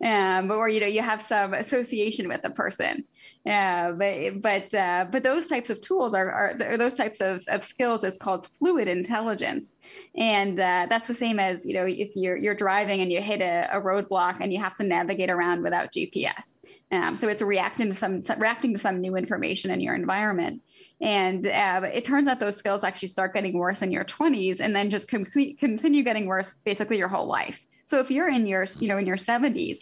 um, 0.04 0.52
or 0.52 0.70
you 0.70 0.80
know, 0.80 0.88
you 0.88 1.02
have 1.02 1.22
some 1.22 1.54
association 1.54 2.28
with 2.28 2.42
a 2.44 2.50
person. 2.50 3.04
Uh, 3.46 3.92
but 3.94 4.42
but 4.42 4.74
uh, 4.74 5.06
but 5.12 5.24
those 5.24 5.48
types 5.48 5.70
of 5.70 5.82
tools 5.82 6.14
are, 6.14 6.30
are 6.30 6.78
those 6.78 6.96
types 6.96 7.22
of, 7.22 7.44
of 7.48 7.64
skills 7.64 8.04
is 8.04 8.18
called 8.18 8.48
fluid 8.48 8.88
intelligence, 8.88 9.78
and 10.16 10.60
uh, 10.60 10.88
that's 10.90 11.08
the 11.08 11.16
same 11.16 11.40
as 11.40 11.66
you 11.66 11.74
know 11.74 11.86
if 11.86 12.16
you're 12.16 12.38
you're 12.38 12.56
driving 12.56 13.02
and 13.02 13.12
you 13.12 13.22
hit 13.22 13.42
a, 13.42 13.68
a 13.72 13.82
roadblock 13.82 14.38
and 14.42 14.52
you 14.52 14.60
have 14.60 14.76
to 14.76 14.84
navigate 14.84 15.30
around 15.30 15.64
without 15.64 15.92
GPS. 15.92 16.58
Um, 16.92 17.16
so 17.16 17.28
it's 17.28 17.42
reacting 17.42 17.90
to 17.90 17.96
some 17.96 18.22
reacting 18.38 18.74
to 18.74 18.80
some 18.80 19.02
new 19.02 19.18
information 19.18 19.72
in 19.72 19.82
your 19.82 19.94
environment, 19.94 20.62
and 21.02 21.46
uh, 21.46 21.82
it 21.94 22.06
turns 22.06 22.28
out 22.28 22.40
those 22.40 22.56
skills 22.56 22.84
actually 22.84 23.10
start 23.10 23.34
getting 23.34 23.58
worse 23.58 23.82
in 23.82 23.92
your 23.92 24.06
20s, 24.06 24.62
and 24.62 24.74
then 24.76 24.90
just 24.90 25.10
complete, 25.10 25.60
continue 25.60 26.04
getting 26.04 26.28
worse 26.28 26.56
basically 26.64 26.98
your 26.98 27.10
whole 27.10 27.28
life. 27.28 27.66
So 27.86 28.00
if 28.00 28.10
you're 28.10 28.30
in 28.30 28.46
your 28.46 28.66
you 28.80 28.88
know 28.88 28.98
in 28.98 29.06
your 29.06 29.18
70s, 29.18 29.80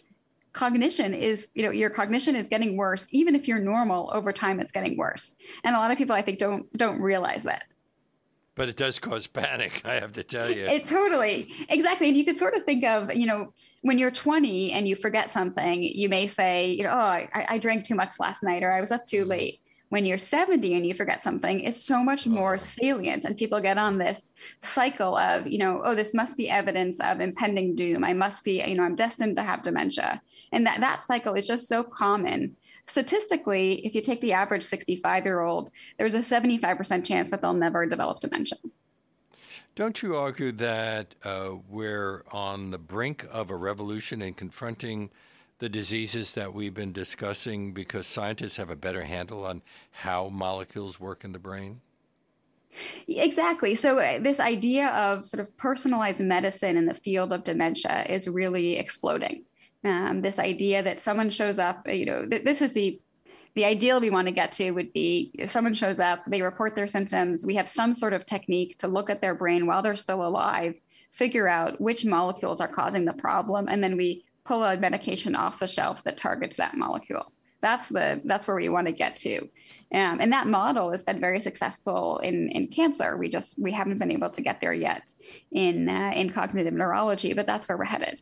cognition 0.53 1.13
is 1.13 1.49
you 1.53 1.61
know 1.61 1.71
your 1.71 1.91
cognition 1.91 2.35
is 2.35 2.47
getting 2.47 2.75
worse 2.75 3.05
even 3.11 3.35
if 3.35 3.47
you're 3.47 3.59
normal 3.59 4.09
over 4.13 4.31
time 4.31 4.59
it's 4.59 4.71
getting 4.71 4.97
worse. 4.97 5.35
And 5.63 5.75
a 5.75 5.79
lot 5.79 5.91
of 5.91 5.97
people 5.97 6.15
i 6.15 6.23
think 6.23 6.39
don't 6.39 6.71
don't 6.73 6.99
realize 6.99 7.43
that 7.43 7.65
but 8.55 8.69
it 8.69 8.75
does 8.75 8.99
cause 8.99 9.27
panic 9.27 9.81
i 9.85 9.95
have 9.95 10.13
to 10.13 10.23
tell 10.23 10.49
you. 10.49 10.65
It 10.65 10.85
totally 10.85 11.53
exactly 11.69 12.07
and 12.07 12.17
you 12.17 12.25
could 12.25 12.37
sort 12.37 12.55
of 12.55 12.63
think 12.63 12.83
of 12.83 13.13
you 13.13 13.27
know 13.27 13.53
when 13.81 13.99
you're 13.99 14.11
20 14.11 14.71
and 14.71 14.87
you 14.87 14.95
forget 14.95 15.29
something 15.29 15.83
you 15.83 16.09
may 16.09 16.25
say 16.27 16.71
you 16.71 16.83
know 16.83 16.91
oh 16.91 16.95
i, 16.95 17.45
I 17.49 17.57
drank 17.57 17.85
too 17.85 17.95
much 17.95 18.19
last 18.19 18.43
night 18.43 18.63
or 18.63 18.71
i 18.71 18.81
was 18.81 18.91
up 18.91 19.05
too 19.05 19.21
mm-hmm. 19.21 19.31
late. 19.31 19.61
When 19.89 20.03
you're 20.03 20.17
70 20.17 20.73
and 20.73 20.85
you 20.85 20.93
forget 20.95 21.21
something 21.23 21.59
it's 21.59 21.83
so 21.83 22.03
much 22.03 22.25
more 22.25 22.57
salient 22.57 23.23
and 23.23 23.37
people 23.37 23.61
get 23.61 23.77
on 23.77 23.97
this 23.97 24.31
cycle 24.61 25.15
of 25.15 25.47
you 25.47 25.59
know 25.59 25.81
oh 25.85 25.93
this 25.93 26.13
must 26.13 26.35
be 26.35 26.49
evidence 26.49 26.99
of 26.99 27.21
impending 27.21 27.75
doom. 27.75 28.03
I 28.03 28.13
must 28.13 28.43
be 28.43 28.63
you 28.67 28.75
know 28.75 28.83
i'm 28.83 28.95
destined 28.95 29.35
to 29.35 29.43
have 29.43 29.63
dementia. 29.63 30.21
And 30.51 30.65
that 30.65 30.79
that 30.79 31.03
cycle 31.03 31.35
is 31.35 31.45
just 31.45 31.69
so 31.69 31.83
common 31.83 32.57
statistically, 32.85 33.85
if 33.85 33.95
you 33.95 34.01
take 34.01 34.21
the 34.21 34.33
average 34.33 34.63
65 34.63 35.25
year 35.25 35.41
old, 35.41 35.71
there's 35.97 36.15
a 36.15 36.19
75% 36.19 37.05
chance 37.05 37.31
that 37.31 37.41
they'll 37.41 37.53
never 37.53 37.85
develop 37.85 38.19
dementia. 38.19 38.57
Don't 39.75 40.01
you 40.01 40.15
argue 40.15 40.53
that 40.53 41.15
uh, 41.23 41.51
we're 41.67 42.23
on 42.31 42.71
the 42.71 42.77
brink 42.77 43.27
of 43.29 43.49
a 43.49 43.55
revolution 43.55 44.21
in 44.21 44.33
confronting 44.33 45.09
the 45.59 45.67
diseases 45.67 46.33
that 46.33 46.53
we've 46.53 46.73
been 46.73 46.93
discussing 46.93 47.73
because 47.73 48.07
scientists 48.07 48.57
have 48.57 48.69
a 48.69 48.75
better 48.75 49.03
handle 49.03 49.45
on 49.45 49.61
how 49.91 50.29
molecules 50.29 50.99
work 50.99 51.23
in 51.23 51.31
the 51.31 51.39
brain? 51.39 51.81
Exactly. 53.07 53.73
So, 53.75 53.99
uh, 53.99 54.19
this 54.19 54.39
idea 54.39 54.87
of 54.89 55.25
sort 55.25 55.39
of 55.39 55.55
personalized 55.55 56.19
medicine 56.19 56.75
in 56.75 56.85
the 56.85 56.93
field 56.93 57.31
of 57.31 57.45
dementia 57.45 58.05
is 58.09 58.27
really 58.27 58.77
exploding. 58.77 59.45
Um, 59.85 60.21
this 60.21 60.39
idea 60.39 60.81
that 60.81 60.99
someone 60.99 61.29
shows 61.29 61.59
up, 61.59 61.87
you 61.87 62.05
know, 62.05 62.25
th- 62.27 62.43
this 62.43 62.61
is 62.61 62.73
the 62.73 62.99
the 63.53 63.65
ideal 63.65 64.01
we 64.01 64.09
want 64.09 64.27
to 64.27 64.33
get 64.33 64.51
to 64.53 64.71
would 64.71 64.91
be 64.91 65.31
if 65.35 65.49
someone 65.49 65.73
shows 65.73 65.99
up, 65.99 66.23
they 66.27 66.41
report 66.41 66.75
their 66.75 66.87
symptoms, 66.87 67.45
we 67.45 67.55
have 67.55 67.69
some 67.69 67.93
sort 67.93 68.11
of 68.11 68.25
technique 68.25 68.77
to 68.79 68.87
look 68.89 69.09
at 69.09 69.21
their 69.21 69.33
brain 69.33 69.65
while 69.65 69.81
they're 69.81 69.95
still 69.95 70.25
alive, 70.25 70.75
figure 71.11 71.47
out 71.47 71.79
which 71.79 72.03
molecules 72.03 72.59
are 72.59 72.67
causing 72.67 73.05
the 73.05 73.13
problem, 73.13 73.69
and 73.69 73.81
then 73.81 73.95
we 73.95 74.25
pull 74.43 74.63
a 74.63 74.75
medication 74.75 75.35
off 75.35 75.59
the 75.59 75.67
shelf 75.67 76.03
that 76.03 76.17
targets 76.17 76.57
that 76.57 76.75
molecule. 76.75 77.31
That's 77.61 77.87
the 77.87 78.21
that's 78.25 78.47
where 78.47 78.57
we 78.57 78.69
want 78.69 78.87
to 78.87 78.93
get 78.93 79.15
to, 79.17 79.37
um, 79.93 80.19
and 80.19 80.33
that 80.33 80.47
model 80.47 80.91
has 80.91 81.03
been 81.03 81.19
very 81.19 81.39
successful 81.39 82.17
in 82.19 82.49
in 82.49 82.67
cancer. 82.67 83.17
We 83.17 83.29
just 83.29 83.57
we 83.57 83.71
haven't 83.71 83.99
been 83.99 84.11
able 84.11 84.31
to 84.31 84.41
get 84.41 84.59
there 84.59 84.73
yet 84.73 85.13
in 85.51 85.87
uh, 85.87 86.11
in 86.15 86.29
cognitive 86.29 86.73
neurology, 86.73 87.33
but 87.33 87.47
that's 87.47 87.67
where 87.67 87.77
we're 87.77 87.85
headed. 87.85 88.21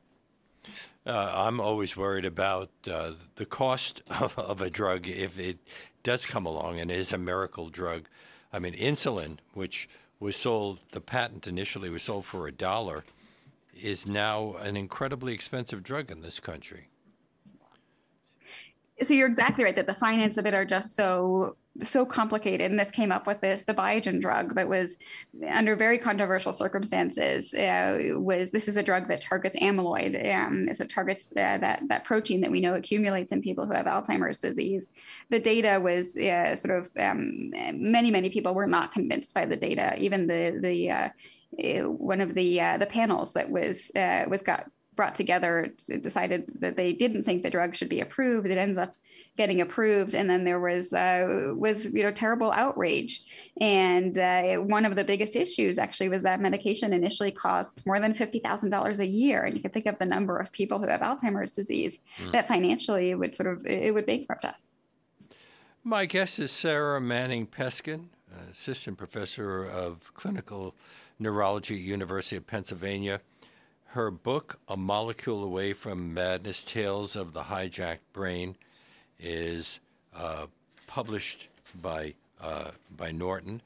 Uh, 1.05 1.31
I'm 1.35 1.59
always 1.59 1.97
worried 1.97 2.23
about 2.23 2.69
uh, 2.89 3.11
the 3.35 3.45
cost 3.45 4.01
of, 4.07 4.37
of, 4.39 4.61
a 4.61 4.69
drug 4.69 5.07
if 5.07 5.37
it 5.37 5.57
does 6.01 6.25
come 6.25 6.45
along 6.45 6.79
and 6.79 6.89
is 6.89 7.11
a 7.11 7.17
miracle 7.17 7.69
drug. 7.69 8.07
I 8.51 8.59
mean, 8.59 8.73
insulin, 8.73 9.39
which 9.53 9.89
was 10.19 10.35
sold, 10.35 10.79
the 10.91 11.01
patent 11.01 11.47
initially 11.47 11.89
was 11.89 12.03
sold 12.03 12.25
for 12.25 12.47
a 12.47 12.51
dollar, 12.51 13.03
is 13.79 14.05
now 14.07 14.55
an 14.61 14.77
incredibly 14.77 15.33
expensive 15.33 15.83
drug 15.83 16.09
in 16.09 16.21
this 16.21 16.39
country. 16.39 16.87
So 19.03 19.13
you're 19.13 19.27
exactly 19.27 19.63
right 19.63 19.75
that 19.75 19.87
the 19.87 19.93
finance 19.93 20.37
of 20.37 20.45
it 20.45 20.53
are 20.53 20.65
just 20.65 20.95
so 20.95 21.57
so 21.81 22.05
complicated. 22.05 22.69
And 22.69 22.79
this 22.79 22.91
came 22.91 23.11
up 23.11 23.25
with 23.25 23.41
this 23.41 23.63
the 23.63 23.73
biogen 23.73 24.21
drug 24.21 24.53
that 24.55 24.69
was 24.69 24.97
under 25.47 25.75
very 25.75 25.97
controversial 25.97 26.53
circumstances 26.53 27.53
uh, 27.53 27.97
was 28.15 28.51
this 28.51 28.67
is 28.67 28.77
a 28.77 28.83
drug 28.83 29.07
that 29.07 29.21
targets 29.21 29.55
amyloid 29.55 30.13
um, 30.33 30.71
so 30.73 30.83
it 30.83 30.89
targets 30.89 31.31
uh, 31.31 31.57
that 31.57 31.81
that 31.87 32.03
protein 32.03 32.41
that 32.41 32.51
we 32.51 32.61
know 32.61 32.75
accumulates 32.75 33.31
in 33.31 33.41
people 33.41 33.65
who 33.65 33.73
have 33.73 33.87
alzheimer's 33.87 34.39
disease. 34.39 34.91
The 35.29 35.39
data 35.39 35.79
was 35.81 36.15
uh, 36.15 36.55
sort 36.55 36.77
of 36.77 36.91
um, 36.99 37.51
many 37.73 38.11
many 38.11 38.29
people 38.29 38.53
were 38.53 38.67
not 38.67 38.91
convinced 38.91 39.33
by 39.33 39.45
the 39.45 39.57
data. 39.57 39.95
Even 39.97 40.27
the 40.27 40.59
the 40.61 40.91
uh, 40.91 41.09
one 41.89 42.21
of 42.21 42.33
the 42.33 42.61
uh, 42.61 42.77
the 42.77 42.85
panels 42.85 43.33
that 43.33 43.49
was 43.49 43.91
uh, 43.95 44.25
was 44.27 44.41
got 44.41 44.69
brought 44.95 45.15
together 45.15 45.73
decided 46.01 46.51
that 46.59 46.75
they 46.75 46.93
didn't 46.93 47.23
think 47.23 47.43
the 47.43 47.49
drug 47.49 47.75
should 47.75 47.89
be 47.89 48.01
approved. 48.01 48.47
It 48.47 48.57
ends 48.57 48.77
up 48.77 48.95
getting 49.35 49.61
approved, 49.61 50.13
and 50.13 50.29
then 50.29 50.43
there 50.43 50.59
was 50.59 50.93
uh, 50.93 51.53
was 51.55 51.85
you 51.85 52.03
know 52.03 52.11
terrible 52.11 52.51
outrage. 52.51 53.23
And 53.59 54.17
uh, 54.17 54.55
one 54.57 54.85
of 54.85 54.95
the 54.95 55.03
biggest 55.03 55.35
issues 55.35 55.77
actually 55.77 56.09
was 56.09 56.21
that 56.23 56.39
medication 56.39 56.93
initially 56.93 57.31
cost 57.31 57.85
more 57.85 57.99
than 57.99 58.13
fifty 58.13 58.39
thousand 58.39 58.69
dollars 58.69 58.99
a 58.99 59.07
year, 59.07 59.43
and 59.43 59.55
you 59.55 59.61
can 59.61 59.71
think 59.71 59.85
of 59.85 59.97
the 59.99 60.05
number 60.05 60.37
of 60.37 60.51
people 60.51 60.79
who 60.79 60.87
have 60.87 61.01
Alzheimer's 61.01 61.51
disease 61.51 61.99
mm. 62.17 62.31
that 62.31 62.47
financially 62.47 63.11
it 63.11 63.15
would 63.15 63.35
sort 63.35 63.51
of 63.51 63.65
it 63.65 63.93
would 63.93 64.05
bankrupt 64.05 64.45
us. 64.45 64.67
My 65.83 66.05
guest 66.05 66.39
is 66.39 66.51
Sara 66.51 67.01
Manning 67.01 67.45
Peskin, 67.45 68.05
assistant 68.49 68.97
professor 68.97 69.65
of 69.65 70.13
clinical 70.13 70.75
neurology 71.19 71.75
at 71.75 71.81
University 71.81 72.35
of 72.35 72.47
Pennsylvania. 72.47 73.21
Her 73.93 74.09
book, 74.09 74.59
A 74.67 74.75
Molecule 74.75 75.43
Away 75.43 75.71
from 75.73 76.15
Madness 76.15 76.63
Tales 76.63 77.15
of 77.15 77.33
the 77.33 77.43
Hijacked 77.43 77.99
Brain, 78.11 78.55
is 79.19 79.79
uh, 80.15 80.47
published 80.87 81.47
by, 81.79 82.15
uh, 82.41 82.71
by 82.97 83.11
Norton. 83.11 83.61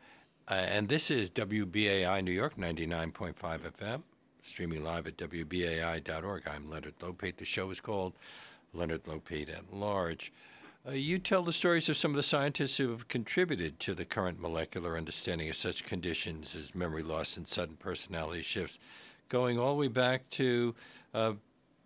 Uh, 0.46 0.56
and 0.56 0.90
this 0.90 1.10
is 1.10 1.32
WBAI 1.32 2.22
New 2.22 2.34
York 2.34 2.58
99.5 2.58 3.36
FM, 3.36 4.02
streaming 4.44 4.84
live 4.84 5.08
at 5.08 5.16
WBAI.org. 5.16 6.46
I'm 6.46 6.70
Leonard 6.70 7.00
Lopate. 7.00 7.38
The 7.38 7.46
show 7.46 7.72
is 7.72 7.80
called 7.80 8.12
Leonard 8.74 9.06
Lopate 9.06 9.58
at 9.58 9.74
Large. 9.74 10.34
Uh, 10.86 10.92
you 10.92 11.20
tell 11.20 11.44
the 11.44 11.54
stories 11.54 11.88
of 11.88 11.96
some 11.96 12.12
of 12.12 12.18
the 12.18 12.24
scientists 12.24 12.76
who 12.76 12.90
have 12.90 13.08
contributed 13.08 13.80
to 13.80 13.96
the 13.96 14.04
current 14.04 14.42
molecular 14.42 14.98
understanding 14.98 15.50
of 15.50 15.56
such 15.56 15.86
conditions 15.86 16.54
as 16.54 16.76
memory 16.76 17.02
loss 17.02 17.38
and 17.38 17.48
sudden 17.48 17.78
personality 17.78 18.42
shifts 18.42 18.78
going 19.30 19.60
all 19.60 19.74
the 19.74 19.80
way 19.80 19.88
back 19.88 20.30
to 20.32 20.76
uh, 21.14 21.34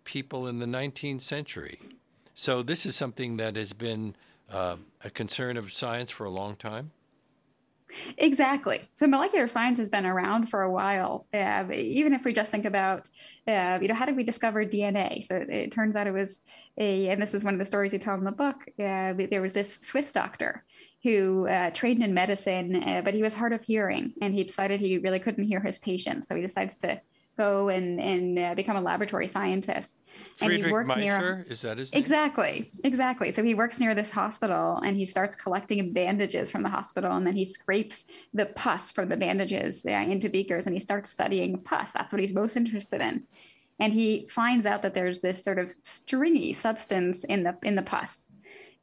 people 0.04 0.46
in 0.46 0.58
the 0.58 0.66
19th 0.66 1.22
century. 1.22 1.78
So 2.34 2.62
this 2.62 2.86
is 2.86 2.96
something 2.96 3.36
that 3.36 3.56
has 3.56 3.72
been 3.72 4.16
uh, 4.50 4.76
a 5.04 5.10
concern 5.10 5.56
of 5.56 5.72
science 5.72 6.10
for 6.10 6.24
a 6.24 6.30
long 6.30 6.56
time. 6.56 6.92
Exactly. 8.16 8.88
So 8.96 9.06
molecular 9.06 9.46
science 9.48 9.78
has 9.78 9.90
been 9.90 10.06
around 10.06 10.46
for 10.46 10.62
a 10.62 10.70
while. 10.70 11.26
Uh, 11.32 11.64
even 11.72 12.12
if 12.12 12.24
we 12.24 12.32
just 12.32 12.50
think 12.50 12.64
about, 12.64 13.08
uh, 13.46 13.78
you 13.80 13.88
know, 13.88 13.94
how 13.94 14.06
did 14.06 14.16
we 14.16 14.24
discover 14.24 14.64
DNA? 14.64 15.22
So 15.22 15.36
it, 15.36 15.50
it, 15.50 15.72
turns 15.72 15.96
out 15.96 16.06
it 16.06 16.12
was 16.12 16.40
a, 16.78 17.08
and 17.08 17.20
this 17.20 17.34
is 17.34 17.44
one 17.44 17.54
of 17.54 17.60
the 17.60 17.66
stories 17.66 17.92
you 17.92 17.98
tell 17.98 18.14
in 18.14 18.24
the 18.24 18.32
book. 18.32 18.56
Uh, 18.78 19.12
there 19.30 19.42
was 19.42 19.52
this 19.52 19.78
Swiss 19.82 20.12
doctor 20.12 20.64
who 21.02 21.46
uh, 21.48 21.70
trained 21.70 22.02
in 22.02 22.14
medicine, 22.14 22.82
uh, 22.82 23.02
but 23.04 23.14
he 23.14 23.22
was 23.22 23.34
hard 23.34 23.52
of 23.52 23.62
hearing, 23.62 24.14
and 24.22 24.34
he 24.34 24.44
decided 24.44 24.80
he 24.80 24.98
really 24.98 25.18
couldn't 25.18 25.44
hear 25.44 25.60
his 25.60 25.78
patients. 25.78 26.28
So 26.28 26.34
he 26.34 26.42
decides 26.42 26.76
to 26.78 27.00
go 27.36 27.68
and 27.68 28.00
and 28.00 28.38
uh, 28.38 28.54
become 28.54 28.76
a 28.76 28.80
laboratory 28.80 29.26
scientist. 29.26 30.00
Friedrich 30.36 30.58
and 30.58 30.66
he 30.66 30.72
worked 30.72 30.90
Miescher, 30.90 30.98
near 30.98 31.46
is 31.48 31.62
that 31.62 31.78
his 31.78 31.92
name? 31.92 32.00
exactly 32.00 32.70
exactly. 32.84 33.30
So 33.30 33.42
he 33.42 33.54
works 33.54 33.80
near 33.80 33.94
this 33.94 34.10
hospital 34.10 34.78
and 34.78 34.96
he 34.96 35.04
starts 35.04 35.36
collecting 35.36 35.92
bandages 35.92 36.50
from 36.50 36.62
the 36.62 36.68
hospital 36.68 37.12
and 37.12 37.26
then 37.26 37.34
he 37.34 37.44
scrapes 37.44 38.04
the 38.34 38.46
pus 38.46 38.90
from 38.90 39.08
the 39.08 39.16
bandages 39.16 39.84
uh, 39.86 39.90
into 39.90 40.28
beakers 40.28 40.66
and 40.66 40.74
he 40.74 40.80
starts 40.80 41.10
studying 41.10 41.58
pus. 41.58 41.90
That's 41.92 42.12
what 42.12 42.20
he's 42.20 42.34
most 42.34 42.56
interested 42.56 43.00
in. 43.00 43.24
And 43.80 43.92
he 43.92 44.28
finds 44.30 44.66
out 44.66 44.82
that 44.82 44.94
there's 44.94 45.20
this 45.20 45.42
sort 45.42 45.58
of 45.58 45.72
stringy 45.84 46.52
substance 46.52 47.24
in 47.24 47.42
the 47.42 47.56
in 47.62 47.74
the 47.74 47.82
pus 47.82 48.24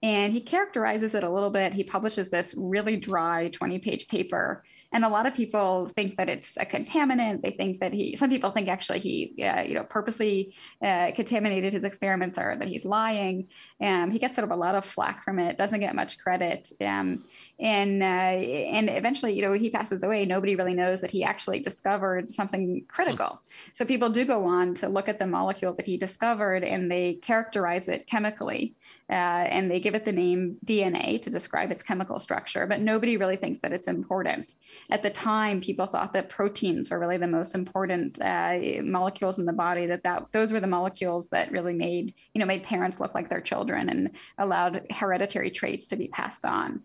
and 0.02 0.32
he 0.32 0.42
characterizes 0.42 1.14
it 1.14 1.24
a 1.24 1.30
little 1.30 1.50
bit. 1.50 1.74
He 1.74 1.84
publishes 1.84 2.30
this 2.30 2.56
really 2.58 2.96
dry 2.96 3.50
20 3.50 3.80
page 3.80 4.08
paper 4.08 4.64
and 4.92 5.06
a 5.06 5.10
lot 5.10 5.28
of 5.28 5.36
people 5.36 5.88
think 5.96 6.18
that 6.18 6.30
it's 6.30 6.58
a 6.58 6.66
contaminant. 6.66 7.44
They 7.44 7.52
think 7.52 7.80
that 7.80 7.94
he, 7.94 8.16
some 8.16 8.30
people 8.30 8.50
think 8.50 8.68
actually 8.68 9.00
he, 9.00 9.44
uh, 9.44 9.62
you 9.62 9.76
know, 9.76 9.84
purposely 9.84 10.56
uh, 10.84 11.12
contaminated 11.16 11.74
his 11.74 11.84
experiments 11.84 12.40
or 12.40 12.56
that 12.58 12.68
he's 12.68 12.86
lying. 12.86 13.48
Um, 13.80 14.10
he 14.10 14.18
gets 14.18 14.36
sort 14.36 14.46
of 14.46 14.52
a 14.52 14.60
lot 14.60 14.74
of 14.74 14.84
flack 14.84 15.24
from 15.24 15.38
it, 15.38 15.58
doesn't 15.58 15.80
get 15.80 15.96
much 15.96 16.18
credit. 16.18 16.72
Um, 16.82 17.24
and, 17.60 18.02
uh, 18.02 18.06
and 18.06 18.90
eventually, 18.90 19.34
you 19.34 19.44
know, 19.44 19.54
he 19.54 19.70
passes 19.70 20.02
away. 20.02 20.26
Nobody 20.26 20.56
really 20.56 20.74
knows 20.74 21.02
that 21.02 21.12
he 21.12 21.24
actually 21.24 21.60
discovered 21.60 22.28
something 22.28 22.84
critical. 22.88 23.42
So 23.76 23.86
people 23.86 24.10
do 24.10 24.26
go 24.26 24.46
on 24.46 24.74
to 24.76 24.90
look 24.90 25.08
at 25.08 25.20
the 25.20 25.28
molecule 25.28 25.74
that 25.74 25.86
he 25.86 25.98
discovered 25.98 26.64
and 26.64 26.90
they 26.92 27.20
characterize 27.22 27.90
it 27.90 28.08
chemically. 28.08 28.76
Uh, 29.10 29.46
and 29.50 29.70
they 29.70 29.80
give 29.80 29.96
it 29.96 30.06
the 30.06 30.12
name 30.12 30.58
DNA 30.66 31.20
to 31.22 31.32
describe 31.32 31.72
its 31.72 31.82
chemical 31.82 32.20
structure, 32.20 32.68
but 32.68 32.80
nobody 32.80 33.18
really 33.18 33.38
thinks 33.38 33.60
that 33.60 33.72
it's 33.72 33.88
important 33.88 34.54
at 34.90 35.04
the 35.04 35.10
time, 35.10 35.62
people 35.62 35.86
thought 35.86 36.14
that 36.14 36.30
proteins 36.30 36.90
were 36.90 37.00
really 37.00 37.18
the 37.18 37.28
most 37.28 37.56
important 37.56 38.22
uh, 38.22 38.58
molecules 38.84 39.40
in 39.40 39.46
the 39.46 39.54
body. 39.54 39.86
That 39.86 40.04
that 40.04 40.26
those 40.32 40.52
were 40.52 40.60
the 40.60 40.68
molecules 40.68 41.30
that 41.30 41.52
really 41.52 41.74
made 41.74 42.14
you 42.34 42.40
know 42.40 42.46
made 42.46 42.64
parents 42.64 43.00
look 43.00 43.14
like 43.14 43.30
their 43.30 43.42
children 43.42 43.90
and 43.90 44.12
allowed 44.38 44.86
hereditary 44.92 45.52
traits 45.52 45.88
to 45.88 45.96
be 45.96 46.08
passed 46.08 46.46
on. 46.46 46.82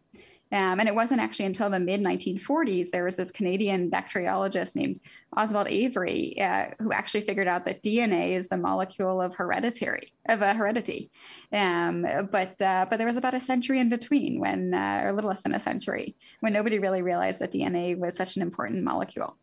Um, 0.53 0.79
and 0.79 0.89
it 0.89 0.95
wasn't 0.95 1.21
actually 1.21 1.47
until 1.47 1.71
the 1.71 1.81
mid 1.81 2.01
1940s 2.01 2.91
there 2.91 3.05
was 3.05 3.17
this 3.17 3.31
Canadian 3.31 3.91
bacteriologist 3.91 4.77
named 4.77 5.01
Oswald 5.37 5.67
Avery 5.69 6.41
uh, 6.41 6.67
who 6.81 6.93
actually 6.93 7.23
figured 7.23 7.49
out 7.49 7.65
that 7.65 7.83
DNA 7.83 8.37
is 8.37 8.49
the 8.49 8.57
molecule 8.57 9.21
of 9.21 9.35
hereditary 9.35 10.13
of 10.29 10.43
a 10.43 10.55
heredity. 10.55 11.11
Um, 11.53 12.07
but 12.31 12.61
uh, 12.63 12.87
but 12.89 12.99
there 12.99 13.07
was 13.07 13.17
about 13.17 13.35
a 13.35 13.41
century 13.41 13.81
in 13.81 13.89
between 13.89 14.39
when, 14.39 14.75
uh, 14.75 15.01
or 15.03 15.09
a 15.09 15.13
little 15.13 15.31
less 15.31 15.43
than 15.43 15.55
a 15.55 15.61
century, 15.61 16.15
when 16.41 16.53
nobody 16.53 16.79
really 16.79 17.03
realized 17.03 17.41
that 17.41 17.53
DNA 17.53 17.99
was 17.99 18.17
such 18.17 18.37
an 18.37 18.43
important 18.43 18.85
molecule. 18.85 19.37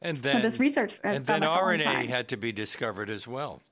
And 0.00 0.16
then 0.18 0.36
so 0.36 0.42
this 0.42 0.60
research 0.60 0.94
and 1.04 1.26
then 1.26 1.42
RNA 1.42 2.08
had 2.08 2.28
to 2.28 2.36
be 2.36 2.52
discovered 2.52 3.08
as 3.08 3.26
well. 3.26 3.62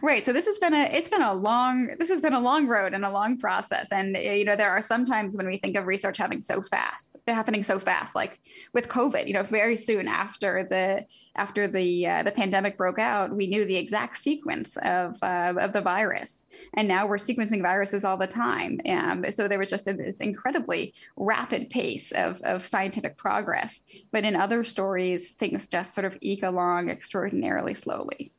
Right. 0.00 0.24
So 0.24 0.32
this 0.32 0.46
has 0.46 0.58
been 0.58 0.74
a 0.74 0.84
it's 0.84 1.08
been 1.08 1.22
a 1.22 1.34
long 1.34 1.88
this 1.98 2.08
has 2.08 2.20
been 2.20 2.32
a 2.32 2.40
long 2.40 2.66
road 2.66 2.94
and 2.94 3.04
a 3.04 3.10
long 3.10 3.38
process. 3.38 3.92
And 3.92 4.16
you 4.16 4.44
know, 4.44 4.56
there 4.56 4.70
are 4.70 4.80
some 4.80 5.04
times 5.04 5.36
when 5.36 5.46
we 5.46 5.58
think 5.58 5.76
of 5.76 5.86
research 5.86 6.18
having 6.18 6.40
so 6.40 6.62
fast, 6.62 7.16
happening 7.26 7.62
so 7.62 7.78
fast, 7.78 8.14
like 8.14 8.40
with 8.72 8.88
COVID. 8.88 9.26
You 9.26 9.34
know, 9.34 9.42
very 9.42 9.76
soon 9.76 10.08
after 10.08 10.66
the 10.68 11.04
after 11.36 11.68
the 11.68 12.06
uh, 12.06 12.22
the 12.22 12.32
pandemic 12.32 12.76
broke 12.76 12.98
out, 12.98 13.34
we 13.34 13.46
knew 13.46 13.64
the 13.64 13.76
exact 13.76 14.18
sequence 14.18 14.76
of 14.78 15.16
uh, 15.22 15.54
of 15.58 15.72
the 15.72 15.80
virus, 15.80 16.42
and 16.74 16.86
now 16.88 17.06
we're 17.06 17.16
sequencing 17.16 17.62
viruses 17.62 18.04
all 18.04 18.16
the 18.16 18.26
time. 18.26 18.80
Um, 18.88 19.24
so 19.30 19.48
there 19.48 19.58
was 19.58 19.70
just 19.70 19.84
this 19.84 20.20
incredibly 20.20 20.94
rapid 21.16 21.70
pace 21.70 22.12
of 22.12 22.40
of 22.42 22.66
scientific 22.66 23.16
progress. 23.16 23.82
But 24.10 24.24
in 24.24 24.36
other 24.36 24.64
stories, 24.64 25.32
things 25.32 25.68
just 25.68 25.94
sort 25.94 26.04
of 26.04 26.16
eke 26.20 26.42
along 26.42 26.88
extraordinarily 26.88 27.74
slowly. 27.74 28.32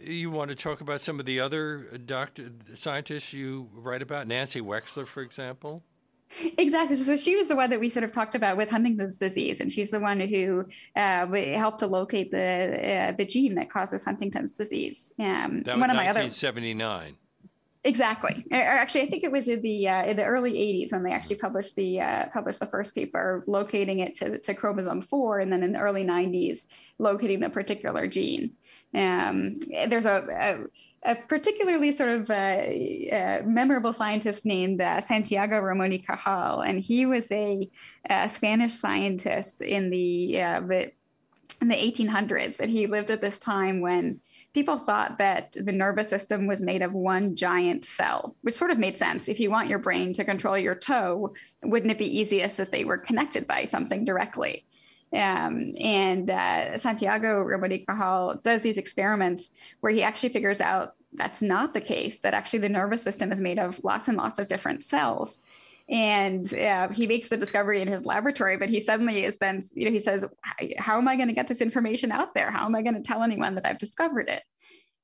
You 0.00 0.30
want 0.30 0.50
to 0.50 0.54
talk 0.54 0.80
about 0.80 1.00
some 1.00 1.20
of 1.20 1.26
the 1.26 1.40
other 1.40 1.98
doctor 2.04 2.50
scientists 2.74 3.32
you 3.32 3.68
write 3.72 4.02
about, 4.02 4.26
Nancy 4.26 4.60
Wexler, 4.60 5.06
for 5.06 5.22
example? 5.22 5.82
Exactly. 6.58 6.96
So 6.96 7.16
she 7.16 7.36
was 7.36 7.48
the 7.48 7.56
one 7.56 7.70
that 7.70 7.80
we 7.80 7.88
sort 7.88 8.04
of 8.04 8.12
talked 8.12 8.34
about 8.34 8.56
with 8.56 8.68
Huntington's 8.68 9.16
disease, 9.16 9.60
and 9.60 9.72
she's 9.72 9.90
the 9.90 10.00
one 10.00 10.20
who 10.20 10.66
uh, 10.96 11.26
helped 11.26 11.78
to 11.80 11.86
locate 11.86 12.30
the 12.30 13.10
uh, 13.10 13.12
the 13.12 13.24
gene 13.24 13.54
that 13.54 13.70
causes 13.70 14.04
Huntington's 14.04 14.56
disease. 14.56 15.12
Um, 15.18 15.62
that 15.62 15.76
was 15.76 15.80
one 15.80 15.90
of 15.90 15.96
my 15.96 16.08
other 16.08 16.28
seventy 16.30 16.74
nine. 16.74 17.16
Exactly. 17.86 18.44
Actually, 18.50 19.02
I 19.02 19.10
think 19.10 19.22
it 19.22 19.30
was 19.30 19.46
in 19.46 19.62
the 19.62 19.88
uh, 19.88 20.04
in 20.06 20.16
the 20.16 20.24
early 20.24 20.54
'80s 20.54 20.92
when 20.92 21.04
they 21.04 21.12
actually 21.12 21.36
published 21.36 21.76
the 21.76 22.00
uh, 22.00 22.26
published 22.32 22.58
the 22.58 22.66
first 22.66 22.96
paper 22.96 23.44
locating 23.46 24.00
it 24.00 24.16
to, 24.16 24.38
to 24.40 24.54
chromosome 24.54 25.02
four, 25.02 25.38
and 25.38 25.52
then 25.52 25.62
in 25.62 25.72
the 25.72 25.78
early 25.78 26.04
'90s 26.04 26.66
locating 26.98 27.38
the 27.38 27.48
particular 27.48 28.08
gene. 28.08 28.54
Um, 28.92 29.54
there's 29.88 30.04
a, 30.04 30.66
a, 31.04 31.12
a, 31.12 31.14
particularly 31.28 31.92
sort 31.92 32.10
of 32.10 32.30
uh, 32.30 32.34
uh 32.34 33.42
memorable 33.46 33.92
scientist 33.92 34.44
named 34.44 34.80
uh, 34.80 35.00
Santiago 35.00 35.60
Ramon 35.60 35.90
y 35.90 36.02
Cajal, 36.04 36.68
and 36.68 36.80
he 36.80 37.06
was 37.06 37.30
a, 37.30 37.70
a 38.10 38.28
Spanish 38.28 38.74
scientist 38.74 39.62
in 39.62 39.90
the 39.90 40.42
uh, 40.42 40.60
in 41.60 41.68
the 41.68 41.76
1800s, 41.76 42.58
and 42.58 42.68
he 42.68 42.88
lived 42.88 43.12
at 43.12 43.20
this 43.20 43.38
time 43.38 43.80
when 43.80 44.20
people 44.56 44.78
thought 44.78 45.18
that 45.18 45.52
the 45.52 45.70
nervous 45.70 46.08
system 46.08 46.46
was 46.46 46.62
made 46.62 46.80
of 46.80 46.94
one 46.94 47.36
giant 47.36 47.84
cell, 47.84 48.34
which 48.40 48.54
sort 48.54 48.70
of 48.70 48.78
made 48.78 48.96
sense. 48.96 49.28
If 49.28 49.38
you 49.38 49.50
want 49.50 49.68
your 49.68 49.78
brain 49.78 50.14
to 50.14 50.24
control 50.24 50.56
your 50.56 50.74
toe, 50.74 51.34
wouldn't 51.62 51.92
it 51.92 51.98
be 51.98 52.18
easiest 52.18 52.58
if 52.58 52.70
they 52.70 52.86
were 52.86 52.96
connected 52.96 53.46
by 53.46 53.66
something 53.66 54.06
directly? 54.06 54.64
Um, 55.12 55.74
and 55.78 56.30
uh, 56.30 56.78
Santiago 56.78 57.40
Ramon 57.40 57.84
Cajal 57.86 58.42
does 58.42 58.62
these 58.62 58.78
experiments 58.78 59.50
where 59.80 59.92
he 59.92 60.02
actually 60.02 60.30
figures 60.30 60.62
out 60.62 60.94
that's 61.12 61.42
not 61.42 61.74
the 61.74 61.82
case, 61.82 62.20
that 62.20 62.32
actually 62.32 62.60
the 62.60 62.70
nervous 62.70 63.02
system 63.02 63.32
is 63.32 63.42
made 63.42 63.58
of 63.58 63.84
lots 63.84 64.08
and 64.08 64.16
lots 64.16 64.38
of 64.38 64.48
different 64.48 64.82
cells 64.82 65.38
and 65.88 66.52
uh, 66.54 66.88
he 66.88 67.06
makes 67.06 67.28
the 67.28 67.36
discovery 67.36 67.80
in 67.80 67.88
his 67.88 68.04
laboratory 68.04 68.56
but 68.56 68.68
he 68.68 68.80
suddenly 68.80 69.24
is 69.24 69.38
then 69.38 69.60
you 69.74 69.84
know 69.84 69.90
he 69.92 70.00
says 70.00 70.24
how 70.78 70.98
am 70.98 71.06
i 71.06 71.14
going 71.14 71.28
to 71.28 71.34
get 71.34 71.46
this 71.46 71.60
information 71.60 72.10
out 72.10 72.34
there? 72.34 72.50
How 72.50 72.66
am 72.66 72.74
i 72.74 72.82
going 72.82 72.94
to 72.94 73.02
tell 73.02 73.22
anyone 73.22 73.54
that 73.54 73.66
i've 73.66 73.78
discovered 73.78 74.28
it? 74.28 74.42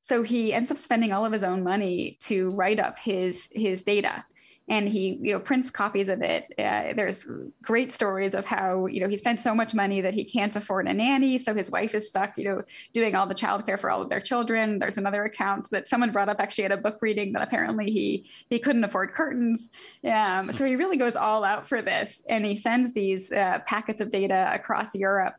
So 0.01 0.25
he 0.25 0.53
ends 0.53 0.71
up 0.71 0.79
spending 0.79 1.13
all 1.13 1.25
of 1.25 1.33
his 1.33 1.45
own 1.45 1.63
money 1.63 2.19
to 2.23 2.51
write 2.51 2.81
up 2.81 2.99
his 2.99 3.49
his 3.53 3.85
data 3.85 4.25
and 4.73 4.89
he 4.89 5.19
you 5.21 5.33
know 5.33 5.39
prints 5.39 5.69
copies 5.69 6.09
of 6.09 6.23
it. 6.23 6.45
Uh, 6.59 6.95
there's 6.97 7.29
great 7.61 7.93
stories 7.93 8.35
of 8.35 8.47
how 8.47 8.87
you 8.87 9.01
know 9.01 9.09
he 9.09 9.19
spent 9.19 9.39
so 9.39 9.55
much 9.55 9.75
money 9.75 10.01
that 10.01 10.15
he 10.15 10.25
can't 10.25 10.57
afford 10.57 10.89
a 10.89 10.95
nanny. 10.95 11.37
So 11.37 11.55
his 11.55 11.71
wife 11.71 11.95
is 11.95 12.09
stuck 12.09 12.39
you 12.39 12.45
know 12.45 12.63
doing 12.95 13.15
all 13.15 13.27
the 13.27 13.35
childcare 13.35 13.79
for 13.79 13.91
all 13.91 14.01
of 14.01 14.09
their 14.09 14.21
children. 14.21 14.79
There's 14.79 14.97
another 14.97 15.25
account 15.25 15.69
that 15.73 15.89
someone 15.89 16.11
brought 16.11 16.31
up 16.31 16.41
actually 16.41 16.65
at 16.65 16.73
a 16.73 16.79
book 16.79 16.99
reading 17.03 17.35
that 17.35 17.43
apparently 17.43 17.91
he 17.91 18.27
he 18.49 18.59
couldn't 18.59 18.85
afford 18.85 19.13
curtains. 19.13 19.69
Um, 20.11 20.51
so 20.53 20.65
he 20.65 20.75
really 20.77 20.97
goes 20.97 21.17
all 21.17 21.45
out 21.45 21.69
for 21.69 21.83
this. 21.83 22.23
And 22.27 22.43
he 22.47 22.57
sends 22.57 22.95
these 22.95 23.31
uh, 23.31 23.59
packets 23.67 24.01
of 24.01 24.11
data 24.11 24.51
across 24.55 24.95
europe. 24.95 25.35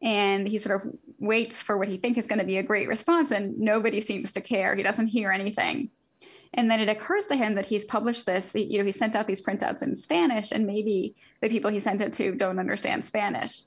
And 0.00 0.48
he 0.48 0.58
sort 0.58 0.82
of 0.82 0.92
waits 1.18 1.60
for 1.60 1.76
what 1.76 1.88
he 1.88 1.98
thinks 1.98 2.18
is 2.18 2.26
going 2.26 2.38
to 2.38 2.44
be 2.46 2.56
a 2.56 2.62
great 2.62 2.88
response. 2.88 3.32
And 3.32 3.58
nobody 3.58 4.00
seems 4.00 4.32
to 4.32 4.40
care. 4.40 4.74
He 4.76 4.82
doesn't 4.82 5.08
hear 5.08 5.30
anything 5.30 5.90
and 6.54 6.70
then 6.70 6.80
it 6.80 6.88
occurs 6.88 7.26
to 7.26 7.36
him 7.36 7.54
that 7.54 7.66
he's 7.66 7.84
published 7.84 8.26
this, 8.26 8.54
you 8.54 8.78
know, 8.78 8.84
he 8.84 8.92
sent 8.92 9.14
out 9.14 9.26
these 9.26 9.44
printouts 9.44 9.82
in 9.82 9.94
Spanish, 9.94 10.52
and 10.52 10.66
maybe 10.66 11.14
the 11.40 11.48
people 11.48 11.70
he 11.70 11.80
sent 11.80 12.00
it 12.00 12.12
to 12.14 12.34
don't 12.34 12.58
understand 12.58 13.04
Spanish. 13.04 13.62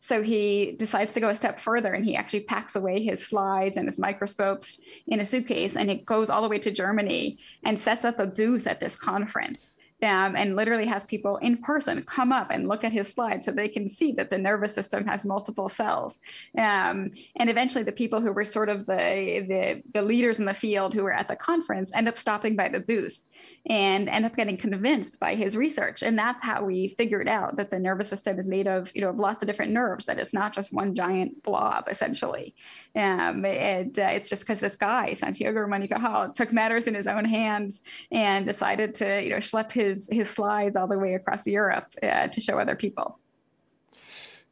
So 0.00 0.22
he 0.22 0.72
decides 0.72 1.14
to 1.14 1.20
go 1.20 1.30
a 1.30 1.34
step 1.34 1.58
further 1.58 1.94
and 1.94 2.04
he 2.04 2.14
actually 2.14 2.40
packs 2.40 2.76
away 2.76 3.02
his 3.02 3.26
slides 3.26 3.78
and 3.78 3.86
his 3.86 3.98
microscopes 3.98 4.78
in 5.06 5.20
a 5.20 5.24
suitcase 5.24 5.76
and 5.76 5.90
it 5.90 6.04
goes 6.04 6.28
all 6.28 6.42
the 6.42 6.48
way 6.48 6.58
to 6.58 6.70
Germany 6.70 7.38
and 7.64 7.78
sets 7.78 8.04
up 8.04 8.18
a 8.18 8.26
booth 8.26 8.66
at 8.66 8.80
this 8.80 8.98
conference 8.98 9.72
um, 10.02 10.36
and 10.36 10.56
literally 10.56 10.86
has 10.86 11.04
people 11.04 11.36
in 11.38 11.56
person 11.56 12.02
come 12.02 12.32
up 12.32 12.50
and 12.50 12.68
look 12.68 12.84
at 12.84 12.92
his 12.92 13.08
slides 13.08 13.46
so 13.46 13.52
they 13.52 13.68
can 13.68 13.88
see 13.88 14.12
that 14.12 14.30
the 14.30 14.38
nervous 14.38 14.74
system 14.74 15.06
has 15.06 15.24
multiple 15.24 15.68
cells. 15.68 16.18
Um, 16.58 17.12
and 17.36 17.48
eventually, 17.48 17.84
the 17.84 17.92
people 17.92 18.20
who 18.20 18.32
were 18.32 18.44
sort 18.44 18.68
of 18.68 18.86
the, 18.86 19.44
the, 19.48 19.82
the 19.92 20.02
leaders 20.02 20.38
in 20.38 20.44
the 20.44 20.54
field 20.54 20.94
who 20.94 21.02
were 21.02 21.12
at 21.12 21.28
the 21.28 21.36
conference 21.36 21.94
end 21.94 22.08
up 22.08 22.18
stopping 22.18 22.56
by 22.56 22.68
the 22.68 22.80
booth 22.80 23.22
and 23.66 24.08
end 24.08 24.26
up 24.26 24.36
getting 24.36 24.56
convinced 24.56 25.18
by 25.20 25.34
his 25.34 25.56
research. 25.56 26.02
And 26.02 26.18
that's 26.18 26.42
how 26.42 26.64
we 26.64 26.88
figured 26.88 27.28
out 27.28 27.56
that 27.56 27.70
the 27.70 27.78
nervous 27.78 28.08
system 28.08 28.38
is 28.38 28.48
made 28.48 28.66
of 28.66 28.94
you 28.94 29.00
know 29.00 29.10
of 29.10 29.18
lots 29.18 29.42
of 29.42 29.48
different 29.48 29.72
nerves. 29.72 30.04
That 30.04 30.18
it's 30.18 30.34
not 30.34 30.52
just 30.52 30.72
one 30.72 30.94
giant 30.94 31.42
blob 31.42 31.88
essentially. 31.88 32.54
Um, 32.94 33.44
and 33.44 33.98
uh, 33.98 34.02
it's 34.02 34.28
just 34.28 34.42
because 34.42 34.60
this 34.60 34.76
guy 34.76 35.14
Santiago 35.14 35.60
Ramon 35.60 35.82
y 35.82 35.86
Cajal 35.86 36.34
took 36.34 36.52
matters 36.52 36.86
in 36.86 36.94
his 36.94 37.06
own 37.06 37.24
hands 37.24 37.82
and 38.10 38.44
decided 38.44 38.94
to 38.94 39.22
you 39.22 39.30
know 39.30 39.36
schlep 39.36 39.72
his 39.72 39.83
his 39.84 40.08
his 40.10 40.30
slides 40.30 40.76
all 40.76 40.86
the 40.86 40.98
way 40.98 41.14
across 41.14 41.46
Europe 41.46 41.88
uh, 42.02 42.28
to 42.28 42.40
show 42.40 42.58
other 42.58 42.76
people. 42.76 43.18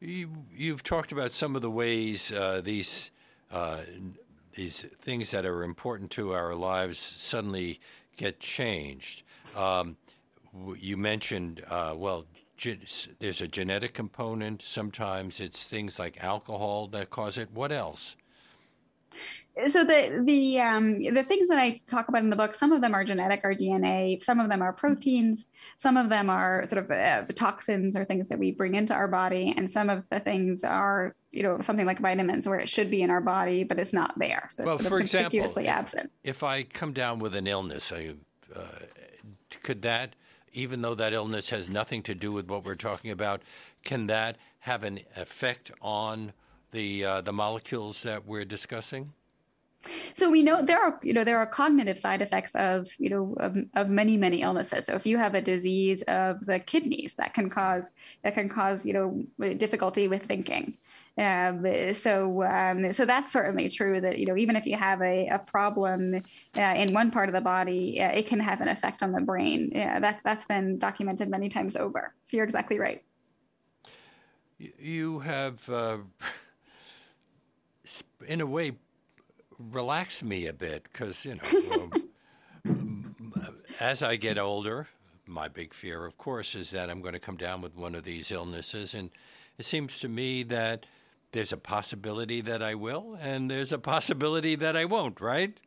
You, 0.01 0.29
have 0.73 0.83
talked 0.83 1.13
about 1.13 1.31
some 1.31 1.55
of 1.55 1.63
the 1.63 1.71
ways 1.71 2.33
uh, 2.33 2.61
these 2.65 3.11
uh, 3.53 3.79
these 4.55 4.83
things 5.01 5.31
that 5.31 5.47
are 5.47 5.63
important 5.63 6.11
to 6.13 6.33
our 6.33 6.55
lives 6.55 6.99
suddenly 6.99 7.81
get 8.17 8.41
changed. 8.41 9.23
Um, 9.57 9.97
you 10.77 10.97
mentioned, 10.97 11.65
uh, 11.69 11.95
well, 11.97 12.27
there's 13.19 13.41
a 13.41 13.49
genetic 13.49 13.95
component. 13.95 14.63
Sometimes 14.63 15.41
it's 15.41 15.67
things 15.67 15.99
like 15.99 16.23
alcohol 16.23 16.87
that 16.89 17.11
cause 17.11 17.39
it. 17.39 17.51
What 17.53 17.73
else? 17.73 18.17
So 19.67 19.85
the 19.85 20.23
the 20.25 20.61
um, 20.61 21.03
the 21.03 21.23
things 21.25 21.49
that 21.49 21.59
I 21.59 21.81
talk 21.87 22.09
about 22.09 22.23
in 22.23 22.31
the 22.31 22.37
book, 22.37 22.55
some 22.55 22.73
of 22.73 22.81
them 22.81 22.95
are 22.95 23.05
genetic 23.05 23.43
or 23.45 23.55
DNA, 23.55 24.23
some 24.23 24.41
of 24.41 24.49
them 24.49 24.63
are 24.63 24.73
proteins, 24.73 25.45
some 25.77 25.97
of 25.97 26.09
them 26.09 26.31
are 26.31 26.65
sort 26.65 26.85
of 26.85 26.91
uh, 26.91 27.25
toxins 27.35 27.95
or 27.95 28.05
things 28.05 28.29
that 28.29 28.39
we 28.39 28.53
bring 28.53 28.75
into 28.75 28.95
our 28.95 29.09
body, 29.09 29.53
and 29.57 29.71
some 29.71 29.91
of 29.91 30.05
the 30.11 30.21
things 30.21 30.65
are 30.65 31.15
you 31.33 31.43
know 31.43 31.61
something 31.61 31.85
like 31.85 31.99
vitamins 31.99 32.49
where 32.49 32.59
it 32.59 32.69
should 32.69 32.91
be 32.91 33.03
in 33.03 33.11
our 33.11 33.21
body 33.21 33.63
but 33.63 33.79
it's 33.79 33.93
not 33.93 34.19
there, 34.19 34.49
so 34.51 34.65
well, 34.65 34.79
it's 34.79 34.89
for 34.89 34.99
example, 34.99 35.47
absent. 35.67 36.11
If 36.25 36.43
I 36.43 36.63
come 36.63 36.95
down 36.95 37.19
with 37.19 37.35
an 37.35 37.47
illness, 37.47 37.93
I, 37.93 38.15
uh, 38.57 38.63
could 39.63 39.83
that, 39.83 40.17
even 40.55 40.81
though 40.81 40.95
that 40.95 41.13
illness 41.13 41.51
has 41.51 41.69
nothing 41.69 42.03
to 42.05 42.15
do 42.15 42.33
with 42.33 42.49
what 42.49 42.65
we're 42.65 42.75
talking 42.75 43.11
about, 43.11 43.43
can 43.85 44.07
that 44.07 44.39
have 44.61 44.83
an 44.83 45.01
effect 45.15 45.71
on 45.83 46.33
the 46.71 47.05
uh, 47.05 47.21
the 47.21 47.35
molecules 47.35 48.03
that 48.05 48.27
we're 48.27 48.47
discussing? 48.47 49.13
So 50.15 50.31
we 50.31 50.43
know 50.43 50.63
there 50.63 50.81
are, 50.81 51.01
you 51.03 51.13
know, 51.13 51.25
there 51.25 51.39
are 51.39 51.47
cognitive 51.47 51.99
side 51.99 52.23
effects 52.23 52.55
of, 52.55 52.89
you 52.99 53.11
know, 53.11 53.35
of, 53.41 53.57
of, 53.75 53.89
many, 53.89 54.17
many 54.17 54.43
illnesses. 54.43 54.87
So 54.87 54.95
if 54.95 55.07
you 55.07 55.19
have 55.19 55.35
a 55.35 55.41
disease 55.41 56.03
of 56.03 56.45
the 56.47 56.59
kidneys, 56.59 57.15
that 57.17 57.35
can 57.35 57.51
cause 57.51 57.91
that 58.23 58.35
can 58.35 58.49
cause, 58.49 58.87
you 58.87 58.93
know, 58.93 59.55
difficulty 59.55 60.09
with 60.09 60.23
thinking. 60.23 60.77
Um, 61.19 61.65
so 61.95 62.45
um, 62.45 62.93
so 62.93 63.05
that's 63.05 63.33
certainly 63.33 63.69
true. 63.69 64.01
That 64.01 64.19
you 64.19 64.27
know, 64.27 64.37
even 64.37 64.57
if 64.57 64.67
you 64.67 64.77
have 64.77 65.03
a, 65.03 65.29
a 65.29 65.39
problem 65.39 66.23
uh, 66.57 66.61
in 66.61 66.95
one 66.95 67.11
part 67.11 67.29
of 67.29 67.35
the 67.35 67.41
body, 67.41 68.01
uh, 68.01 68.09
it 68.09 68.27
can 68.27 68.41
have 68.41 68.61
an 68.61 68.69
effect 68.69 69.03
on 69.03 69.13
the 69.13 69.21
brain. 69.21 69.73
Yeah, 69.75 70.01
that 70.01 70.21
that's 70.25 70.45
been 70.47 70.79
documented 70.79 71.29
many 71.29 71.49
times 71.49 71.77
over. 71.77 72.15
So 72.25 72.37
you're 72.37 72.45
exactly 72.45 72.79
right. 72.79 73.03
You 74.59 75.19
have. 75.19 75.69
Uh, 75.69 75.99
in 78.27 78.41
a 78.41 78.47
way, 78.47 78.73
relax 79.71 80.23
me 80.23 80.47
a 80.47 80.53
bit 80.53 80.85
because, 80.85 81.25
you 81.25 81.37
know, 81.37 81.91
um, 82.65 83.15
as 83.81 84.03
I 84.03 84.17
get 84.17 84.39
older, 84.39 84.89
my 85.27 85.49
big 85.49 85.75
fear, 85.75 86.05
of 86.05 86.19
course, 86.19 86.55
is 86.55 86.71
that 86.71 86.91
I'm 86.91 87.01
going 87.01 87.15
to 87.15 87.21
come 87.21 87.37
down 87.37 87.61
with 87.61 87.77
one 87.77 87.95
of 87.95 88.05
these 88.05 88.31
illnesses. 88.31 88.95
And 88.95 89.11
it 89.59 89.65
seems 89.65 89.99
to 90.01 90.09
me 90.09 90.43
that 90.45 90.87
there's 91.33 91.53
a 91.53 91.57
possibility 91.57 92.41
that 92.43 92.63
I 92.63 92.75
will, 92.75 93.17
and 93.21 93.51
there's 93.51 93.73
a 93.73 93.79
possibility 93.79 94.55
that 94.57 94.77
I 94.77 94.85
won't, 94.85 95.21
right? 95.21 95.59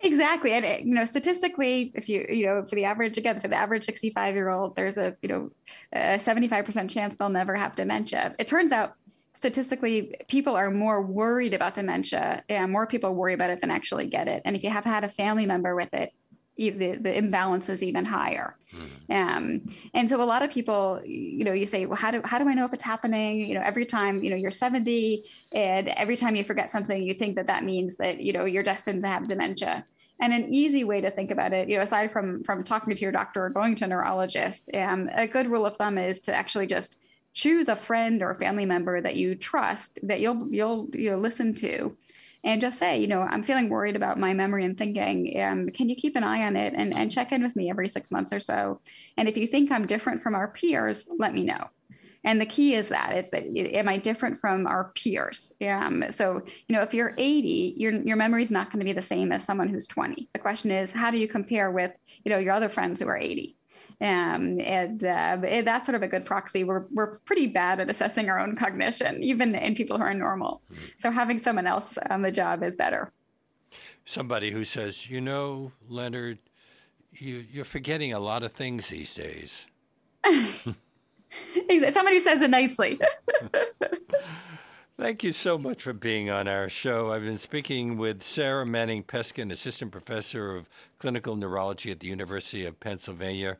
Exactly. 0.00 0.52
And, 0.52 0.88
you 0.88 0.94
know, 0.94 1.04
statistically, 1.04 1.92
if 1.94 2.08
you, 2.08 2.24
you 2.28 2.46
know, 2.46 2.64
for 2.64 2.76
the 2.76 2.84
average, 2.84 3.18
again, 3.18 3.40
for 3.40 3.48
the 3.48 3.56
average 3.56 3.84
65 3.84 4.34
year 4.34 4.48
old, 4.48 4.76
there's 4.76 4.96
a, 4.96 5.16
you 5.22 5.28
know, 5.28 5.50
a 5.92 6.18
75% 6.18 6.88
chance 6.88 7.16
they'll 7.16 7.28
never 7.28 7.54
have 7.54 7.74
dementia. 7.74 8.34
It 8.38 8.46
turns 8.46 8.70
out 8.70 8.94
statistically, 9.38 10.16
people 10.26 10.56
are 10.56 10.68
more 10.68 11.00
worried 11.00 11.54
about 11.54 11.74
dementia, 11.74 12.42
and 12.48 12.72
more 12.72 12.88
people 12.88 13.14
worry 13.14 13.34
about 13.34 13.50
it 13.50 13.60
than 13.60 13.70
actually 13.70 14.06
get 14.08 14.26
it. 14.26 14.42
And 14.44 14.56
if 14.56 14.64
you 14.64 14.70
have 14.70 14.84
had 14.84 15.04
a 15.04 15.08
family 15.08 15.46
member 15.46 15.76
with 15.76 15.94
it, 15.94 16.12
the, 16.56 16.70
the 16.70 17.16
imbalance 17.16 17.68
is 17.68 17.84
even 17.84 18.04
higher. 18.04 18.56
Mm. 18.72 19.14
Um, 19.14 19.66
and 19.94 20.10
so 20.10 20.20
a 20.20 20.24
lot 20.24 20.42
of 20.42 20.50
people, 20.50 21.00
you 21.04 21.44
know, 21.44 21.52
you 21.52 21.66
say, 21.66 21.86
well, 21.86 21.96
how 21.96 22.10
do, 22.10 22.20
how 22.24 22.40
do 22.40 22.48
I 22.48 22.54
know 22.54 22.64
if 22.64 22.72
it's 22.72 22.82
happening? 22.82 23.38
You 23.38 23.54
know, 23.54 23.62
every 23.64 23.86
time, 23.86 24.24
you 24.24 24.30
know, 24.30 24.36
you're 24.36 24.50
70 24.50 25.22
and 25.52 25.86
every 25.90 26.16
time 26.16 26.34
you 26.34 26.42
forget 26.42 26.68
something, 26.68 27.00
you 27.00 27.14
think 27.14 27.36
that 27.36 27.46
that 27.46 27.62
means 27.62 27.96
that, 27.98 28.20
you 28.20 28.32
know, 28.32 28.44
you're 28.44 28.64
destined 28.64 29.02
to 29.02 29.06
have 29.06 29.28
dementia. 29.28 29.86
And 30.20 30.32
an 30.32 30.52
easy 30.52 30.82
way 30.82 31.00
to 31.00 31.12
think 31.12 31.30
about 31.30 31.52
it, 31.52 31.68
you 31.68 31.76
know, 31.76 31.82
aside 31.84 32.10
from, 32.10 32.42
from 32.42 32.64
talking 32.64 32.92
to 32.92 33.02
your 33.02 33.12
doctor 33.12 33.44
or 33.44 33.50
going 33.50 33.76
to 33.76 33.84
a 33.84 33.88
neurologist, 33.88 34.68
um, 34.74 35.08
a 35.14 35.28
good 35.28 35.46
rule 35.48 35.64
of 35.64 35.76
thumb 35.76 35.96
is 35.96 36.20
to 36.22 36.34
actually 36.34 36.66
just 36.66 37.00
choose 37.38 37.68
a 37.68 37.76
friend 37.76 38.20
or 38.20 38.32
a 38.32 38.36
family 38.36 38.66
member 38.66 39.00
that 39.00 39.14
you 39.14 39.36
trust 39.36 40.00
that 40.02 40.20
you'll 40.20 40.52
you'll 40.52 40.88
you 40.92 41.12
know 41.12 41.16
listen 41.16 41.54
to 41.54 41.96
and 42.42 42.60
just 42.60 42.80
say 42.80 42.98
you 42.98 43.06
know 43.06 43.22
i'm 43.22 43.44
feeling 43.44 43.68
worried 43.68 43.94
about 43.94 44.18
my 44.18 44.34
memory 44.34 44.64
and 44.64 44.76
thinking 44.76 45.40
um, 45.40 45.68
can 45.68 45.88
you 45.88 45.94
keep 45.94 46.16
an 46.16 46.24
eye 46.24 46.42
on 46.42 46.56
it 46.56 46.74
and, 46.76 46.92
and 46.92 47.12
check 47.12 47.30
in 47.30 47.40
with 47.40 47.54
me 47.54 47.70
every 47.70 47.88
six 47.88 48.10
months 48.10 48.32
or 48.32 48.40
so? 48.40 48.80
And 49.16 49.28
if 49.28 49.36
you 49.36 49.46
think 49.46 49.70
i'm 49.70 49.86
different 49.86 50.20
from 50.20 50.34
our 50.34 50.48
peers 50.48 51.06
let 51.16 51.32
me 51.32 51.44
know. 51.44 51.68
And 52.24 52.40
the 52.40 52.46
key 52.46 52.74
is 52.74 52.88
that 52.88 53.12
it's 53.12 53.30
that 53.30 53.44
am 53.56 53.88
i 53.88 53.98
different 53.98 54.40
from 54.40 54.66
our 54.66 54.90
peers? 54.96 55.52
Um, 55.64 56.06
so 56.10 56.42
you 56.66 56.74
know 56.74 56.82
if 56.82 56.92
you're 56.92 57.14
80 57.16 57.74
your, 57.76 57.92
your 57.92 58.16
memory 58.16 58.42
is 58.42 58.50
not 58.50 58.72
going 58.72 58.80
to 58.80 58.84
be 58.84 58.92
the 58.92 59.00
same 59.00 59.30
as 59.30 59.44
someone 59.44 59.68
who's 59.68 59.86
20 59.86 60.28
the 60.32 60.40
question 60.40 60.72
is 60.72 60.90
how 60.90 61.12
do 61.12 61.18
you 61.18 61.28
compare 61.28 61.70
with 61.70 61.92
you 62.24 62.32
know 62.32 62.38
your 62.38 62.54
other 62.54 62.68
friends 62.68 63.00
who 63.00 63.06
are 63.06 63.16
80 63.16 63.57
um, 64.00 64.60
and 64.60 65.04
uh, 65.04 65.38
that's 65.64 65.86
sort 65.86 65.96
of 65.96 66.02
a 66.02 66.08
good 66.08 66.24
proxy. 66.24 66.62
We're, 66.62 66.84
we're 66.92 67.18
pretty 67.20 67.48
bad 67.48 67.80
at 67.80 67.90
assessing 67.90 68.28
our 68.28 68.38
own 68.38 68.54
cognition, 68.54 69.22
even 69.22 69.54
in 69.54 69.74
people 69.74 69.98
who 69.98 70.04
are 70.04 70.14
normal. 70.14 70.62
Mm-hmm. 70.72 70.84
So 70.98 71.10
having 71.10 71.38
someone 71.38 71.66
else 71.66 71.98
on 72.08 72.22
the 72.22 72.30
job 72.30 72.62
is 72.62 72.76
better. 72.76 73.10
Somebody 74.04 74.52
who 74.52 74.64
says, 74.64 75.10
you 75.10 75.20
know, 75.20 75.72
Leonard, 75.88 76.38
you, 77.12 77.44
you're 77.50 77.64
forgetting 77.64 78.12
a 78.12 78.20
lot 78.20 78.44
of 78.44 78.52
things 78.52 78.88
these 78.88 79.14
days. 79.14 79.66
Somebody 80.24 82.16
who 82.16 82.20
says 82.20 82.40
it 82.40 82.50
nicely. 82.50 83.00
Thank 84.96 85.22
you 85.22 85.32
so 85.32 85.58
much 85.58 85.82
for 85.82 85.92
being 85.92 86.28
on 86.28 86.48
our 86.48 86.68
show. 86.68 87.12
I've 87.12 87.22
been 87.22 87.38
speaking 87.38 87.98
with 87.98 88.22
Sara 88.22 88.66
Manning 88.66 89.04
Peskin, 89.04 89.52
Assistant 89.52 89.92
Professor 89.92 90.56
of 90.56 90.68
Clinical 90.98 91.36
Neurology 91.36 91.92
at 91.92 92.00
the 92.00 92.08
University 92.08 92.64
of 92.64 92.80
Pennsylvania. 92.80 93.58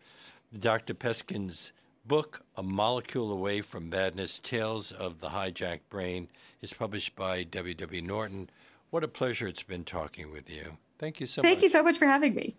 Dr. 0.57 0.94
Peskin's 0.94 1.72
book, 2.07 2.42
A 2.57 2.62
Molecule 2.62 3.30
Away 3.30 3.61
from 3.61 3.90
Madness 3.90 4.40
Tales 4.40 4.92
of 4.92 5.20
the 5.20 5.28
Hijacked 5.28 5.88
Brain, 5.90 6.28
is 6.62 6.72
published 6.72 7.14
by 7.14 7.42
W. 7.42 7.74
W. 7.74 8.03
Norton. 8.03 8.49
What 8.90 9.05
a 9.05 9.09
pleasure 9.09 9.46
it's 9.46 9.62
been 9.62 9.84
talking 9.84 10.32
with 10.32 10.49
you. 10.49 10.78
Thank 10.99 11.20
you 11.20 11.26
so 11.26 11.42
Thank 11.42 11.44
much. 11.44 11.57
Thank 11.57 11.62
you 11.62 11.68
so 11.68 11.82
much 11.82 11.99
for 11.99 12.07
having 12.07 12.34
me. 12.34 12.57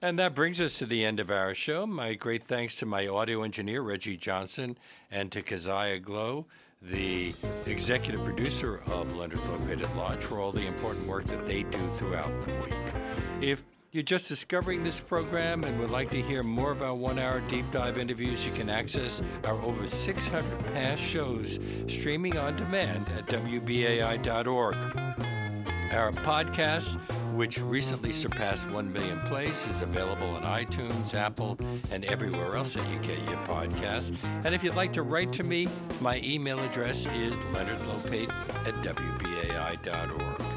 And 0.00 0.18
that 0.18 0.34
brings 0.34 0.60
us 0.60 0.78
to 0.78 0.86
the 0.86 1.04
end 1.04 1.20
of 1.20 1.30
our 1.30 1.54
show. 1.54 1.86
My 1.86 2.14
great 2.14 2.42
thanks 2.42 2.76
to 2.76 2.86
my 2.86 3.06
audio 3.06 3.42
engineer, 3.42 3.82
Reggie 3.82 4.16
Johnson, 4.16 4.76
and 5.10 5.30
to 5.30 5.42
Keziah 5.42 6.00
Glow, 6.00 6.46
the 6.80 7.34
executive 7.66 8.24
producer 8.24 8.82
of 8.86 9.14
Leonard 9.16 9.38
Lopate 9.38 9.82
at 9.82 9.96
Large, 9.96 10.24
for 10.24 10.40
all 10.40 10.50
the 10.50 10.66
important 10.66 11.06
work 11.06 11.24
that 11.26 11.46
they 11.46 11.62
do 11.62 11.90
throughout 11.98 12.32
the 12.44 12.50
week. 12.64 12.94
If 13.40 13.64
you're 13.92 14.02
just 14.02 14.26
discovering 14.26 14.82
this 14.82 15.00
program 15.00 15.64
and 15.64 15.78
would 15.78 15.90
like 15.90 16.10
to 16.10 16.20
hear 16.22 16.42
more 16.42 16.72
of 16.72 16.82
our 16.82 16.94
one 16.94 17.18
hour 17.18 17.42
deep 17.42 17.70
dive 17.70 17.98
interviews, 17.98 18.44
you 18.44 18.52
can 18.52 18.70
access 18.70 19.20
our 19.44 19.60
over 19.60 19.86
600 19.86 20.66
past 20.72 21.02
shows 21.02 21.58
streaming 21.88 22.38
on 22.38 22.56
demand 22.56 23.06
at 23.10 23.26
WBAI.org. 23.26 24.74
Our 25.92 26.10
podcast, 26.10 26.98
which 27.34 27.60
recently 27.60 28.14
surpassed 28.14 28.66
1 28.70 28.90
million 28.90 29.20
plays, 29.26 29.66
is 29.66 29.82
available 29.82 30.28
on 30.28 30.42
iTunes, 30.42 31.12
Apple, 31.12 31.58
and 31.90 32.06
everywhere 32.06 32.56
else 32.56 32.72
that 32.72 32.90
you 32.90 32.98
get 33.00 33.18
your 33.28 33.36
podcasts. 33.44 34.16
And 34.44 34.54
if 34.54 34.64
you'd 34.64 34.74
like 34.74 34.94
to 34.94 35.02
write 35.02 35.34
to 35.34 35.44
me, 35.44 35.68
my 36.00 36.18
email 36.24 36.58
address 36.60 37.04
is 37.06 37.34
leonardlopate 37.52 38.30
at 38.66 38.74
WBAI.org. 38.82 40.51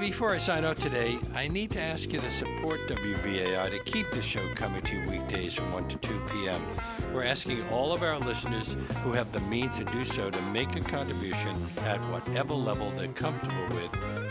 Before 0.00 0.30
I 0.30 0.38
sign 0.38 0.64
out 0.64 0.78
today, 0.78 1.18
I 1.34 1.46
need 1.46 1.72
to 1.72 1.80
ask 1.80 2.10
you 2.10 2.20
to 2.20 2.30
support 2.30 2.80
WBAI 2.88 3.70
to 3.70 3.78
keep 3.84 4.10
the 4.10 4.22
show 4.22 4.48
coming 4.54 4.80
to 4.84 4.96
you 4.96 5.10
weekdays 5.10 5.54
from 5.54 5.74
1 5.74 5.88
to 5.88 5.96
2 5.98 6.22
p.m. 6.32 6.64
We're 7.12 7.24
asking 7.24 7.68
all 7.68 7.92
of 7.92 8.02
our 8.02 8.18
listeners 8.18 8.76
who 9.02 9.12
have 9.12 9.30
the 9.30 9.40
means 9.40 9.76
to 9.76 9.84
do 9.84 10.06
so 10.06 10.30
to 10.30 10.40
make 10.40 10.74
a 10.74 10.80
contribution 10.80 11.68
at 11.80 12.00
whatever 12.10 12.54
level 12.54 12.90
they're 12.92 13.08
comfortable 13.08 13.66
with 13.76 13.90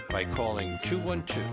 by 0.09 0.26
calling 0.26 0.80
212 0.86 1.45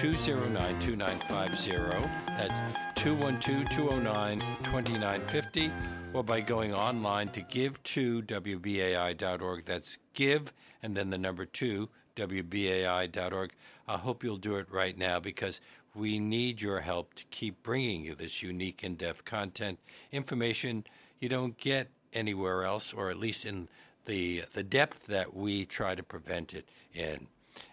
209 0.00 0.78
2950. 0.78 2.08
That's 2.26 3.00
212 3.00 3.70
209 3.70 4.38
2950 4.64 5.72
or 6.12 6.22
by 6.22 6.40
going 6.42 6.74
online 6.74 7.30
to 7.30 7.40
give 7.40 7.82
to 7.84 8.20
WBAI.org. 8.20 9.64
That's 9.64 9.96
give 10.12 10.52
and 10.82 10.94
then 10.94 11.08
the 11.08 11.18
number 11.18 11.46
two 11.46 11.88
WBAI.org. 12.16 13.52
I 13.86 13.96
hope 13.98 14.24
you'll 14.24 14.36
do 14.36 14.56
it 14.56 14.66
right 14.70 14.96
now 14.96 15.20
because 15.20 15.60
we 15.94 16.18
need 16.18 16.60
your 16.60 16.80
help 16.80 17.14
to 17.14 17.24
keep 17.30 17.62
bringing 17.62 18.02
you 18.02 18.14
this 18.14 18.42
unique 18.42 18.82
in 18.82 18.96
depth 18.96 19.24
content, 19.24 19.78
information 20.12 20.84
you 21.20 21.28
don't 21.28 21.56
get 21.56 21.88
anywhere 22.12 22.64
else, 22.64 22.92
or 22.92 23.10
at 23.10 23.18
least 23.18 23.46
in 23.46 23.68
the, 24.04 24.44
the 24.52 24.62
depth 24.62 25.06
that 25.06 25.34
we 25.34 25.64
try 25.64 25.94
to 25.94 26.02
prevent 26.02 26.52
it 26.54 26.68
in. 26.94 27.26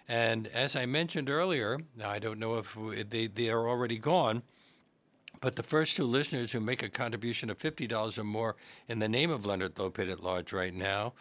And 0.08 0.48
as 0.48 0.76
I 0.76 0.86
mentioned 0.86 1.30
earlier, 1.30 1.80
now 1.98 2.10
I 2.10 2.20
don't 2.20 2.40
know 2.40 2.58
if 2.58 2.78
they, 3.10 3.28
they 3.28 3.50
are 3.50 3.68
already 3.68 3.98
gone. 3.98 4.44
But 5.42 5.58
the 5.58 5.64
first 5.64 5.98
two 5.98 6.06
listeners 6.06 6.54
who 6.54 6.62
make 6.62 6.82
a 6.82 6.90
contribution 6.90 7.50
of 7.50 7.58
$50 7.60 8.18
or 8.18 8.24
more 8.24 8.56
in 8.88 9.00
the 9.00 9.10
name 9.10 9.30
of 9.30 9.46
Leonard 9.46 9.76
Lopate 9.76 10.12
at 10.12 10.24
Large 10.24 10.54
right 10.54 10.74
now 10.74 11.14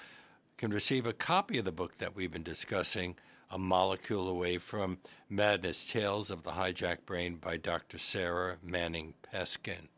can 0.57 0.71
receive 0.71 1.07
a 1.07 1.13
copy 1.13 1.59
of 1.59 1.65
the 1.65 1.73
book 1.73 1.99
that 1.99 2.15
we've 2.15 2.31
been 2.33 2.43
discussing, 2.43 3.17
A 3.51 3.59
Molecule 3.59 4.29
Away 4.29 4.59
from 4.59 4.99
Madness 5.29 5.89
Tales 5.91 6.31
of 6.31 6.43
the 6.43 6.53
Hijacked 6.53 7.05
Brain 7.07 7.37
by 7.37 7.57
Dr. 7.57 7.99
Sara 7.99 8.57
Manning 8.63 9.15
Peskin. 9.33 9.89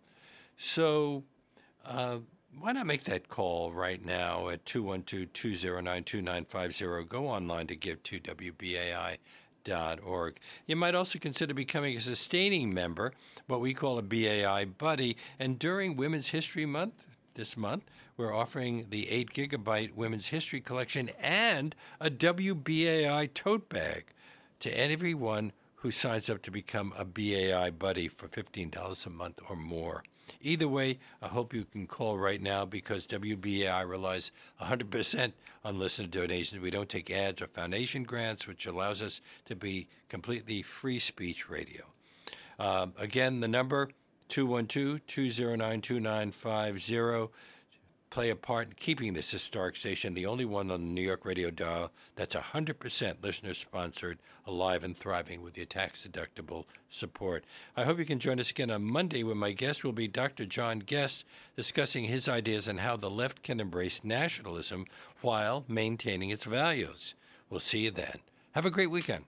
So, 0.56 1.24
Uh, 1.84 2.20
why 2.58 2.72
not 2.72 2.86
make 2.86 3.04
that 3.04 3.28
call 3.28 3.70
right 3.72 4.02
now 4.04 4.48
at 4.48 4.64
212 4.64 5.32
209 5.32 6.04
2950? 6.04 7.04
Go 7.08 7.28
online 7.28 7.66
to 7.66 7.76
give 7.76 8.02
to 8.04 8.18
WBAI.org. 8.20 9.18
You 10.66 10.76
might 10.76 10.94
also 10.94 11.18
consider 11.18 11.52
becoming 11.52 11.96
a 11.96 12.00
sustaining 12.00 12.72
member, 12.72 13.12
what 13.46 13.60
we 13.60 13.74
call 13.74 13.98
a 13.98 14.02
BAI 14.02 14.64
buddy. 14.64 15.16
And 15.38 15.58
during 15.58 15.96
Women's 15.96 16.28
History 16.28 16.64
Month, 16.64 17.06
this 17.34 17.56
month, 17.56 17.84
we're 18.16 18.34
offering 18.34 18.86
the 18.90 19.10
8 19.10 19.32
gigabyte 19.32 19.94
Women's 19.94 20.28
History 20.28 20.60
Collection 20.60 21.10
and 21.20 21.74
a 22.00 22.10
WBAI 22.10 23.32
tote 23.34 23.68
bag 23.68 24.06
to 24.60 24.70
everyone 24.70 25.52
who 25.76 25.90
signs 25.90 26.30
up 26.30 26.40
to 26.42 26.50
become 26.50 26.94
a 26.96 27.04
BAI 27.04 27.70
buddy 27.70 28.08
for 28.08 28.28
$15 28.28 29.06
a 29.06 29.10
month 29.10 29.40
or 29.50 29.56
more. 29.56 30.02
Either 30.40 30.68
way, 30.68 30.98
I 31.20 31.28
hope 31.28 31.52
you 31.52 31.64
can 31.64 31.86
call 31.86 32.16
right 32.16 32.40
now 32.40 32.64
because 32.64 33.06
WBAI 33.06 33.86
relies 33.88 34.30
100% 34.62 35.32
on 35.64 35.78
listener 35.78 36.06
donations. 36.06 36.62
We 36.62 36.70
don't 36.70 36.88
take 36.88 37.10
ads 37.10 37.42
or 37.42 37.48
foundation 37.48 38.04
grants, 38.04 38.46
which 38.46 38.66
allows 38.66 39.02
us 39.02 39.20
to 39.46 39.56
be 39.56 39.88
completely 40.08 40.62
free 40.62 40.98
speech 40.98 41.50
radio. 41.50 41.84
Uh, 42.58 42.86
again, 42.96 43.40
the 43.40 43.48
number 43.48 43.90
212 44.28 45.06
209 45.06 45.80
2950 45.80 47.28
play 48.14 48.30
a 48.30 48.36
part 48.36 48.68
in 48.68 48.74
keeping 48.74 49.12
this 49.12 49.32
historic 49.32 49.74
station 49.74 50.14
the 50.14 50.24
only 50.24 50.44
one 50.44 50.70
on 50.70 50.80
the 50.80 50.86
New 50.86 51.02
York 51.02 51.24
radio 51.24 51.50
dial 51.50 51.90
that's 52.14 52.36
100% 52.36 53.24
listener 53.24 53.54
sponsored, 53.54 54.20
alive 54.46 54.84
and 54.84 54.96
thriving 54.96 55.42
with 55.42 55.56
your 55.56 55.66
tax 55.66 56.06
deductible 56.06 56.64
support. 56.88 57.42
I 57.76 57.82
hope 57.82 57.98
you 57.98 58.04
can 58.04 58.20
join 58.20 58.38
us 58.38 58.50
again 58.50 58.70
on 58.70 58.84
Monday 58.84 59.24
when 59.24 59.36
my 59.36 59.50
guest 59.50 59.82
will 59.82 59.92
be 59.92 60.06
Dr. 60.06 60.46
John 60.46 60.78
Guest 60.78 61.24
discussing 61.56 62.04
his 62.04 62.28
ideas 62.28 62.68
on 62.68 62.78
how 62.78 62.96
the 62.96 63.10
left 63.10 63.42
can 63.42 63.58
embrace 63.58 64.04
nationalism 64.04 64.86
while 65.20 65.64
maintaining 65.66 66.30
its 66.30 66.44
values. 66.44 67.14
We'll 67.50 67.58
see 67.58 67.80
you 67.80 67.90
then. 67.90 68.20
Have 68.52 68.64
a 68.64 68.70
great 68.70 68.92
weekend. 68.92 69.24